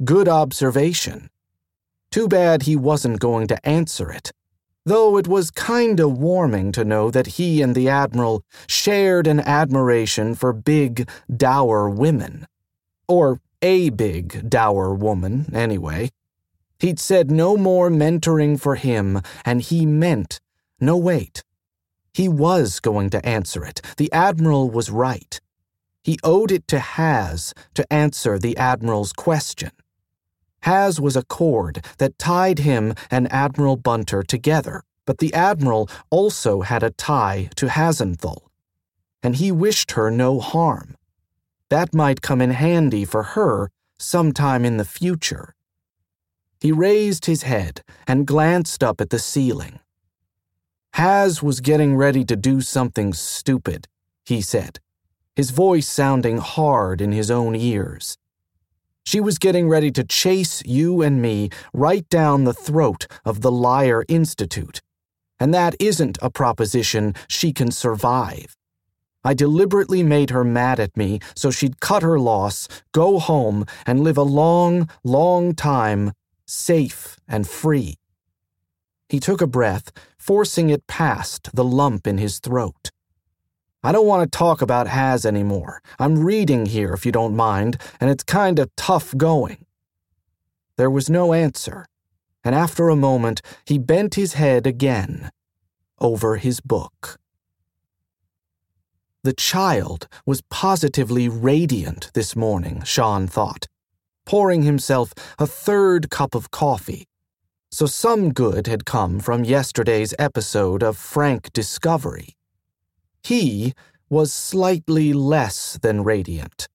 Good 0.05 0.29
observation. 0.29 1.31
Too 2.11 2.29
bad 2.29 2.63
he 2.63 2.77
wasn't 2.77 3.21
going 3.21 3.47
to 3.49 3.69
answer 3.69 4.11
it. 4.11 4.33
though 4.87 5.19
it 5.19 5.27
was 5.27 5.51
kinda 5.51 6.09
warming 6.09 6.71
to 6.71 6.85
know 6.85 7.11
that 7.11 7.27
he 7.27 7.61
and 7.61 7.75
the 7.75 7.89
Admiral 7.89 8.45
shared 8.69 9.27
an 9.27 9.41
admiration 9.41 10.35
for 10.37 10.53
big, 10.53 11.09
dour 11.37 11.91
women. 11.91 12.47
Or 13.09 13.41
a 13.61 13.91
big, 13.91 14.49
dour 14.49 14.95
woman, 14.95 15.47
anyway. 15.53 16.11
He'd 16.79 16.99
said 16.99 17.31
no 17.31 17.57
more 17.57 17.91
mentoring 17.91 18.61
for 18.61 18.75
him, 18.75 19.23
and 19.45 19.63
he 19.63 19.87
meant 19.87 20.41
no 20.81 20.97
wait. 20.97 21.43
He 22.13 22.29
was 22.29 22.81
going 22.81 23.11
to 23.11 23.27
answer 23.27 23.65
it. 23.65 23.81
The 23.97 24.13
Admiral 24.13 24.71
was 24.71 24.91
right. 24.91 25.41
He 26.03 26.19
owed 26.23 26.53
it 26.53 26.69
to 26.69 26.79
Has 26.79 27.53
to 27.75 27.91
answer 27.93 28.39
the 28.39 28.57
Admiral's 28.57 29.13
question. 29.13 29.73
Has 30.63 31.01
was 31.01 31.17
a 31.17 31.25
cord 31.25 31.85
that 31.99 32.19
tied 32.19 32.61
him 32.61 32.95
and 33.11 33.33
Admiral 33.33 33.77
Bunter 33.77 34.23
together, 34.23 34.83
but 35.05 35.19
the 35.19 35.35
Admiral 35.35 35.89
also 36.11 36.61
had 36.61 36.83
a 36.83 36.91
tie 36.91 37.51
to 37.57 37.67
Hazenthal, 37.67 38.49
and 39.23 39.37
he 39.37 39.51
wished 39.51 39.93
her 39.93 40.11
no 40.11 40.39
harm. 40.39 40.97
That 41.71 41.93
might 41.93 42.23
come 42.23 42.41
in 42.41 42.51
handy 42.51 43.05
for 43.05 43.23
her 43.35 43.71
sometime 43.99 44.65
in 44.65 44.77
the 44.77 44.85
future. 44.85 45.56
He 46.61 46.73
raised 46.73 47.27
his 47.27 47.43
head 47.43 47.83
and 48.07 48.27
glanced 48.27 48.83
up 48.83 49.01
at 49.01 49.11
the 49.11 49.19
ceiling. 49.19 49.81
Has 50.95 51.43
was 51.43 51.61
getting 51.61 51.97
ready 51.97 52.25
to 52.25 52.37
do 52.37 52.61
something 52.61 53.13
stupid, 53.13 53.87
he 54.25 54.41
said, 54.41 54.81
his 55.35 55.51
voice 55.51 55.87
sounding 55.87 56.39
hard 56.39 57.03
in 57.03 57.13
his 57.13 57.31
own 57.31 57.55
ears. 57.55 58.17
She 59.05 59.21
was 59.21 59.39
getting 59.39 59.69
ready 59.69 59.93
to 59.93 60.03
chase 60.03 60.63
you 60.65 61.03
and 61.03 61.21
me 61.21 61.51
right 61.73 62.09
down 62.09 62.45
the 62.45 62.55
throat 62.55 63.07
of 63.25 63.43
the 63.43 63.53
Lyre 63.53 64.05
Institute. 64.09 64.81
And 65.39 65.53
that 65.53 65.77
isn't 65.79 66.19
a 66.23 66.31
proposition 66.31 67.15
she 67.29 67.53
can 67.53 67.71
survive. 67.71 68.57
I 69.23 69.35
deliberately 69.35 70.03
made 70.03 70.31
her 70.31 70.45
mad 70.45 70.81
at 70.81 70.97
me 70.97 71.21
so 71.35 71.51
she'd 71.51 71.81
cut 71.81 72.03
her 72.03 72.19
loss, 72.19 72.69
go 72.93 73.19
home, 73.19 73.67
and 73.85 74.01
live 74.01 74.17
a 74.17 74.23
long, 74.23 74.89
long 75.05 75.55
time, 75.55 76.13
safe 76.47 77.19
and 77.29 77.47
free. 77.49 77.97
He 79.09 79.21
took 79.21 79.41
a 79.41 79.47
breath, 79.47 79.93
forcing 80.19 80.71
it 80.71 80.87
past 80.87 81.51
the 81.55 81.65
lump 81.65 82.07
in 82.07 82.19
his 82.19 82.39
throat. 82.39 82.91
I 83.83 83.93
don't 83.93 84.07
want 84.07 84.31
to 84.31 84.39
talk 84.39 84.63
about 84.63 84.89
Has 84.89 85.25
anymore. 85.25 85.81
I'm 85.99 86.25
reading 86.25 86.67
here, 86.67 86.93
if 86.93 87.07
you 87.07 87.13
don't 87.13 87.37
mind, 87.37 87.81
and 88.01 88.11
it's 88.11 88.25
kind 88.25 88.59
of 88.59 88.75
tough 88.75 89.17
going. 89.17 89.65
There 90.77 90.91
was 90.91 91.09
no 91.09 91.33
answer, 91.33 91.87
and 92.43 92.55
after 92.55 92.89
a 92.89 92.97
moment, 92.97 93.43
he 93.65 93.79
bent 93.79 94.17
his 94.17 94.35
head 94.35 94.67
again 94.67 95.31
over 96.01 96.37
his 96.37 96.61
book. 96.61 97.19
The 99.23 99.33
child 99.33 100.09
was 100.25 100.43
positively 100.51 101.29
radiant 101.29 102.11
this 102.15 102.37
morning, 102.37 102.83
Shan 102.85 103.27
thought, 103.27 103.67
pouring 104.27 104.63
himself 104.63 105.15
a 105.39 105.47
third 105.47 106.11
cup 106.11 106.35
of 106.35 106.51
coffee. 106.51 107.07
So 107.71 107.87
some 107.87 108.33
good 108.33 108.67
had 108.67 108.85
come 108.85 109.19
from 109.21 109.45
yesterday's 109.45 110.15
episode 110.19 110.83
of 110.83 110.99
Frank 110.99 111.53
Discovery. 111.53 112.37
He 113.23 113.73
was 114.09 114.33
slightly 114.33 115.13
less 115.13 115.79
than 115.83 116.05
radiant. 116.05 116.69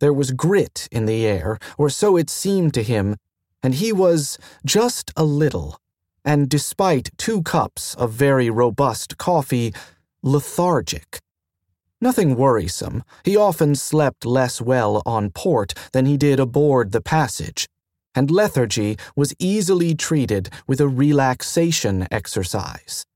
There 0.00 0.12
was 0.12 0.32
grit 0.32 0.88
in 0.90 1.06
the 1.06 1.24
air, 1.24 1.58
or 1.78 1.88
so 1.88 2.16
it 2.16 2.28
seemed 2.28 2.74
to 2.74 2.82
him, 2.82 3.16
and 3.62 3.76
he 3.76 3.92
was 3.92 4.38
just 4.66 5.12
a 5.16 5.24
little, 5.24 5.78
and 6.24 6.48
despite 6.48 7.10
two 7.16 7.42
cups 7.42 7.94
of 7.94 8.12
very 8.12 8.50
robust 8.50 9.18
coffee, 9.18 9.72
lethargic. 10.22 11.20
Nothing 12.04 12.36
worrisome. 12.36 13.02
He 13.24 13.34
often 13.34 13.74
slept 13.74 14.26
less 14.26 14.60
well 14.60 15.02
on 15.06 15.30
port 15.30 15.72
than 15.94 16.04
he 16.04 16.18
did 16.18 16.38
aboard 16.38 16.92
the 16.92 17.00
passage, 17.00 17.66
and 18.14 18.30
lethargy 18.30 18.98
was 19.16 19.34
easily 19.38 19.94
treated 19.94 20.50
with 20.66 20.82
a 20.82 20.86
relaxation 20.88 22.06
exercise 22.10 23.06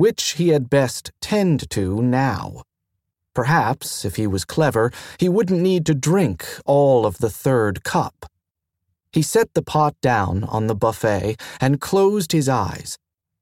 which 0.00 0.32
he 0.38 0.48
had 0.48 0.70
best 0.70 1.12
tend 1.20 1.68
to 1.68 2.00
now. 2.00 2.62
Perhaps, 3.34 4.04
if 4.04 4.16
he 4.16 4.26
was 4.26 4.46
clever, 4.46 4.90
he 5.18 5.28
wouldn't 5.28 5.60
need 5.60 5.84
to 5.84 5.94
drink 5.94 6.46
all 6.64 7.04
of 7.04 7.18
the 7.18 7.28
third 7.28 7.84
cup. 7.84 8.24
He 9.12 9.20
set 9.20 9.52
the 9.52 9.62
pot 9.62 9.94
down 10.00 10.44
on 10.44 10.68
the 10.68 10.74
buffet 10.74 11.36
and 11.60 11.82
closed 11.82 12.32
his 12.32 12.48
eyes, 12.48 12.96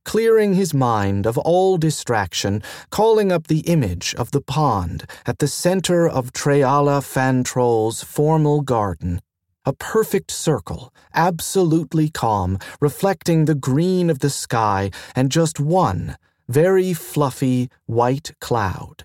clearing 0.09 0.55
his 0.55 0.73
mind 0.73 1.27
of 1.27 1.37
all 1.37 1.77
distraction, 1.77 2.63
calling 2.89 3.31
up 3.31 3.47
the 3.47 3.61
image 3.69 4.15
of 4.15 4.31
the 4.31 4.41
pond 4.41 5.05
at 5.27 5.39
the 5.39 5.47
center 5.47 6.09
of 6.09 6.33
Trealla 6.33 7.03
Fantrol's 7.03 8.03
formal 8.03 8.63
garden. 8.63 9.21
A 9.67 9.75
perfect 9.75 10.31
circle, 10.31 10.95
absolutely 11.13 12.09
calm, 12.09 12.59
reflecting 12.81 13.45
the 13.45 13.55
green 13.55 14.09
of 14.09 14.21
the 14.21 14.31
sky, 14.31 14.91
and 15.15 15.31
just 15.31 15.61
one 15.61 16.17
very 16.49 16.95
fluffy 16.95 17.69
white 17.85 18.33
cloud. 18.41 19.05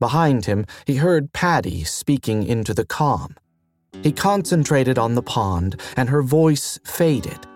Behind 0.00 0.44
him, 0.44 0.66
he 0.88 0.96
heard 0.96 1.32
Padi 1.32 1.84
speaking 1.84 2.42
into 2.42 2.74
the 2.74 2.84
calm. 2.84 3.36
He 4.02 4.10
concentrated 4.10 4.98
on 4.98 5.14
the 5.14 5.22
pond, 5.22 5.80
and 5.96 6.08
her 6.08 6.22
voice 6.22 6.80
faded, 6.82 7.46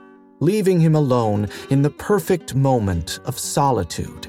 leaving 0.40 0.80
him 0.80 0.94
alone 0.94 1.48
in 1.70 1.82
the 1.82 1.90
perfect 1.90 2.54
moment 2.54 3.20
of 3.24 3.38
solitude. 3.38 4.28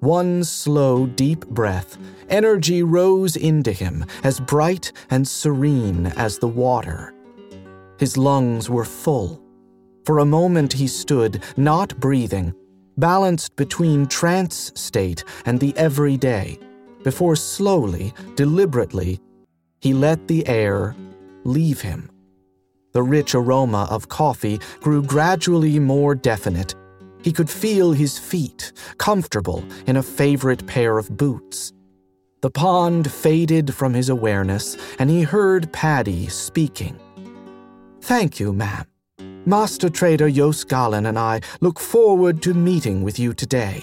One 0.00 0.44
slow, 0.44 1.06
deep 1.06 1.46
breath, 1.48 1.98
energy 2.30 2.82
rose 2.82 3.36
into 3.36 3.72
him, 3.72 4.04
as 4.24 4.40
bright 4.40 4.92
and 5.10 5.28
serene 5.28 6.06
as 6.16 6.38
the 6.38 6.48
water. 6.48 7.12
His 7.98 8.16
lungs 8.16 8.70
were 8.70 8.86
full. 8.86 9.42
For 10.06 10.18
a 10.18 10.24
moment 10.24 10.72
he 10.72 10.86
stood, 10.86 11.42
not 11.58 12.00
breathing, 12.00 12.54
balanced 12.96 13.56
between 13.56 14.06
trance 14.06 14.72
state 14.74 15.22
and 15.44 15.60
the 15.60 15.76
everyday, 15.76 16.58
before 17.02 17.36
slowly, 17.36 18.14
deliberately, 18.36 19.20
he 19.80 19.92
let 19.92 20.28
the 20.28 20.46
air 20.46 20.94
leave 21.44 21.80
him. 21.80 22.10
The 22.92 23.02
rich 23.02 23.34
aroma 23.34 23.86
of 23.90 24.08
coffee 24.08 24.60
grew 24.80 25.02
gradually 25.02 25.78
more 25.78 26.14
definite. 26.14 26.74
He 27.22 27.32
could 27.32 27.50
feel 27.50 27.92
his 27.92 28.18
feet, 28.18 28.72
comfortable 28.98 29.62
in 29.86 29.96
a 29.96 30.02
favorite 30.02 30.66
pair 30.66 30.98
of 30.98 31.16
boots. 31.16 31.72
The 32.40 32.50
pond 32.50 33.10
faded 33.10 33.74
from 33.74 33.92
his 33.92 34.08
awareness, 34.08 34.76
and 34.98 35.10
he 35.10 35.22
heard 35.22 35.72
Padi 35.72 36.28
speaking. 36.28 36.98
Thank 38.00 38.40
you, 38.40 38.52
ma'am. 38.52 38.86
Master 39.44 39.90
Trader 39.90 40.28
yos'Galan 40.28 41.06
and 41.06 41.18
I 41.18 41.40
look 41.60 41.78
forward 41.78 42.42
to 42.42 42.54
meeting 42.54 43.02
with 43.02 43.18
you 43.18 43.34
today. 43.34 43.82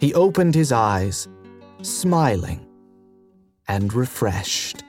He 0.00 0.14
opened 0.14 0.54
his 0.54 0.72
eyes, 0.72 1.28
smiling 1.82 2.66
and 3.68 3.92
refreshed. 3.94 4.82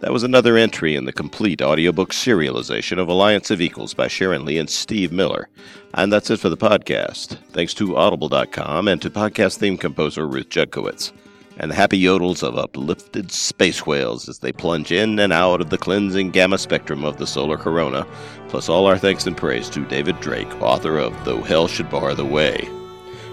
That 0.00 0.12
was 0.12 0.22
another 0.22 0.56
entry 0.56 0.94
in 0.94 1.06
the 1.06 1.12
complete 1.12 1.62
audiobook 1.62 2.12
serialization 2.12 2.98
of 2.98 3.08
Alliance 3.08 3.50
of 3.50 3.60
Equals 3.62 3.94
by 3.94 4.08
Sharon 4.08 4.44
Lee 4.44 4.58
and 4.58 4.68
Steve 4.68 5.10
Miller. 5.10 5.48
And 5.94 6.12
that's 6.12 6.30
it 6.30 6.38
for 6.38 6.50
the 6.50 6.56
podcast. 6.56 7.38
Thanks 7.52 7.72
to 7.74 7.96
Audible.com 7.96 8.88
and 8.88 9.00
to 9.00 9.10
podcast 9.10 9.56
theme 9.56 9.78
composer 9.78 10.26
Ruth 10.26 10.50
Judkowitz 10.50 11.12
and 11.58 11.70
the 11.70 11.74
happy 11.74 11.98
yodels 12.00 12.42
of 12.42 12.58
uplifted 12.58 13.32
space 13.32 13.86
whales 13.86 14.28
as 14.28 14.40
they 14.40 14.52
plunge 14.52 14.92
in 14.92 15.18
and 15.18 15.32
out 15.32 15.60
of 15.60 15.70
the 15.70 15.78
cleansing 15.78 16.30
gamma 16.30 16.58
spectrum 16.58 17.04
of 17.04 17.16
the 17.16 17.26
solar 17.26 17.56
corona, 17.56 18.06
plus 18.48 18.68
all 18.68 18.86
our 18.86 18.98
thanks 18.98 19.26
and 19.26 19.36
praise 19.36 19.70
to 19.70 19.84
David 19.86 20.20
Drake, 20.20 20.52
author 20.60 20.98
of 20.98 21.24
Though 21.24 21.42
Hell 21.42 21.66
Should 21.68 21.88
Bar 21.88 22.14
the 22.14 22.24
Way. 22.24 22.68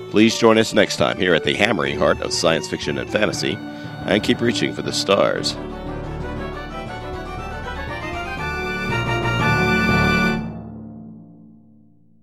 Please 0.09 0.37
join 0.37 0.57
us 0.57 0.73
next 0.73 0.97
time 0.97 1.17
here 1.17 1.33
at 1.33 1.43
the 1.43 1.55
hammering 1.55 1.97
heart 1.97 2.21
of 2.21 2.31
science 2.31 2.67
fiction 2.67 2.97
and 2.97 3.11
fantasy, 3.11 3.57
and 4.05 4.23
keep 4.23 4.39
reaching 4.39 4.73
for 4.73 4.81
the 4.81 4.93
stars. 4.93 5.55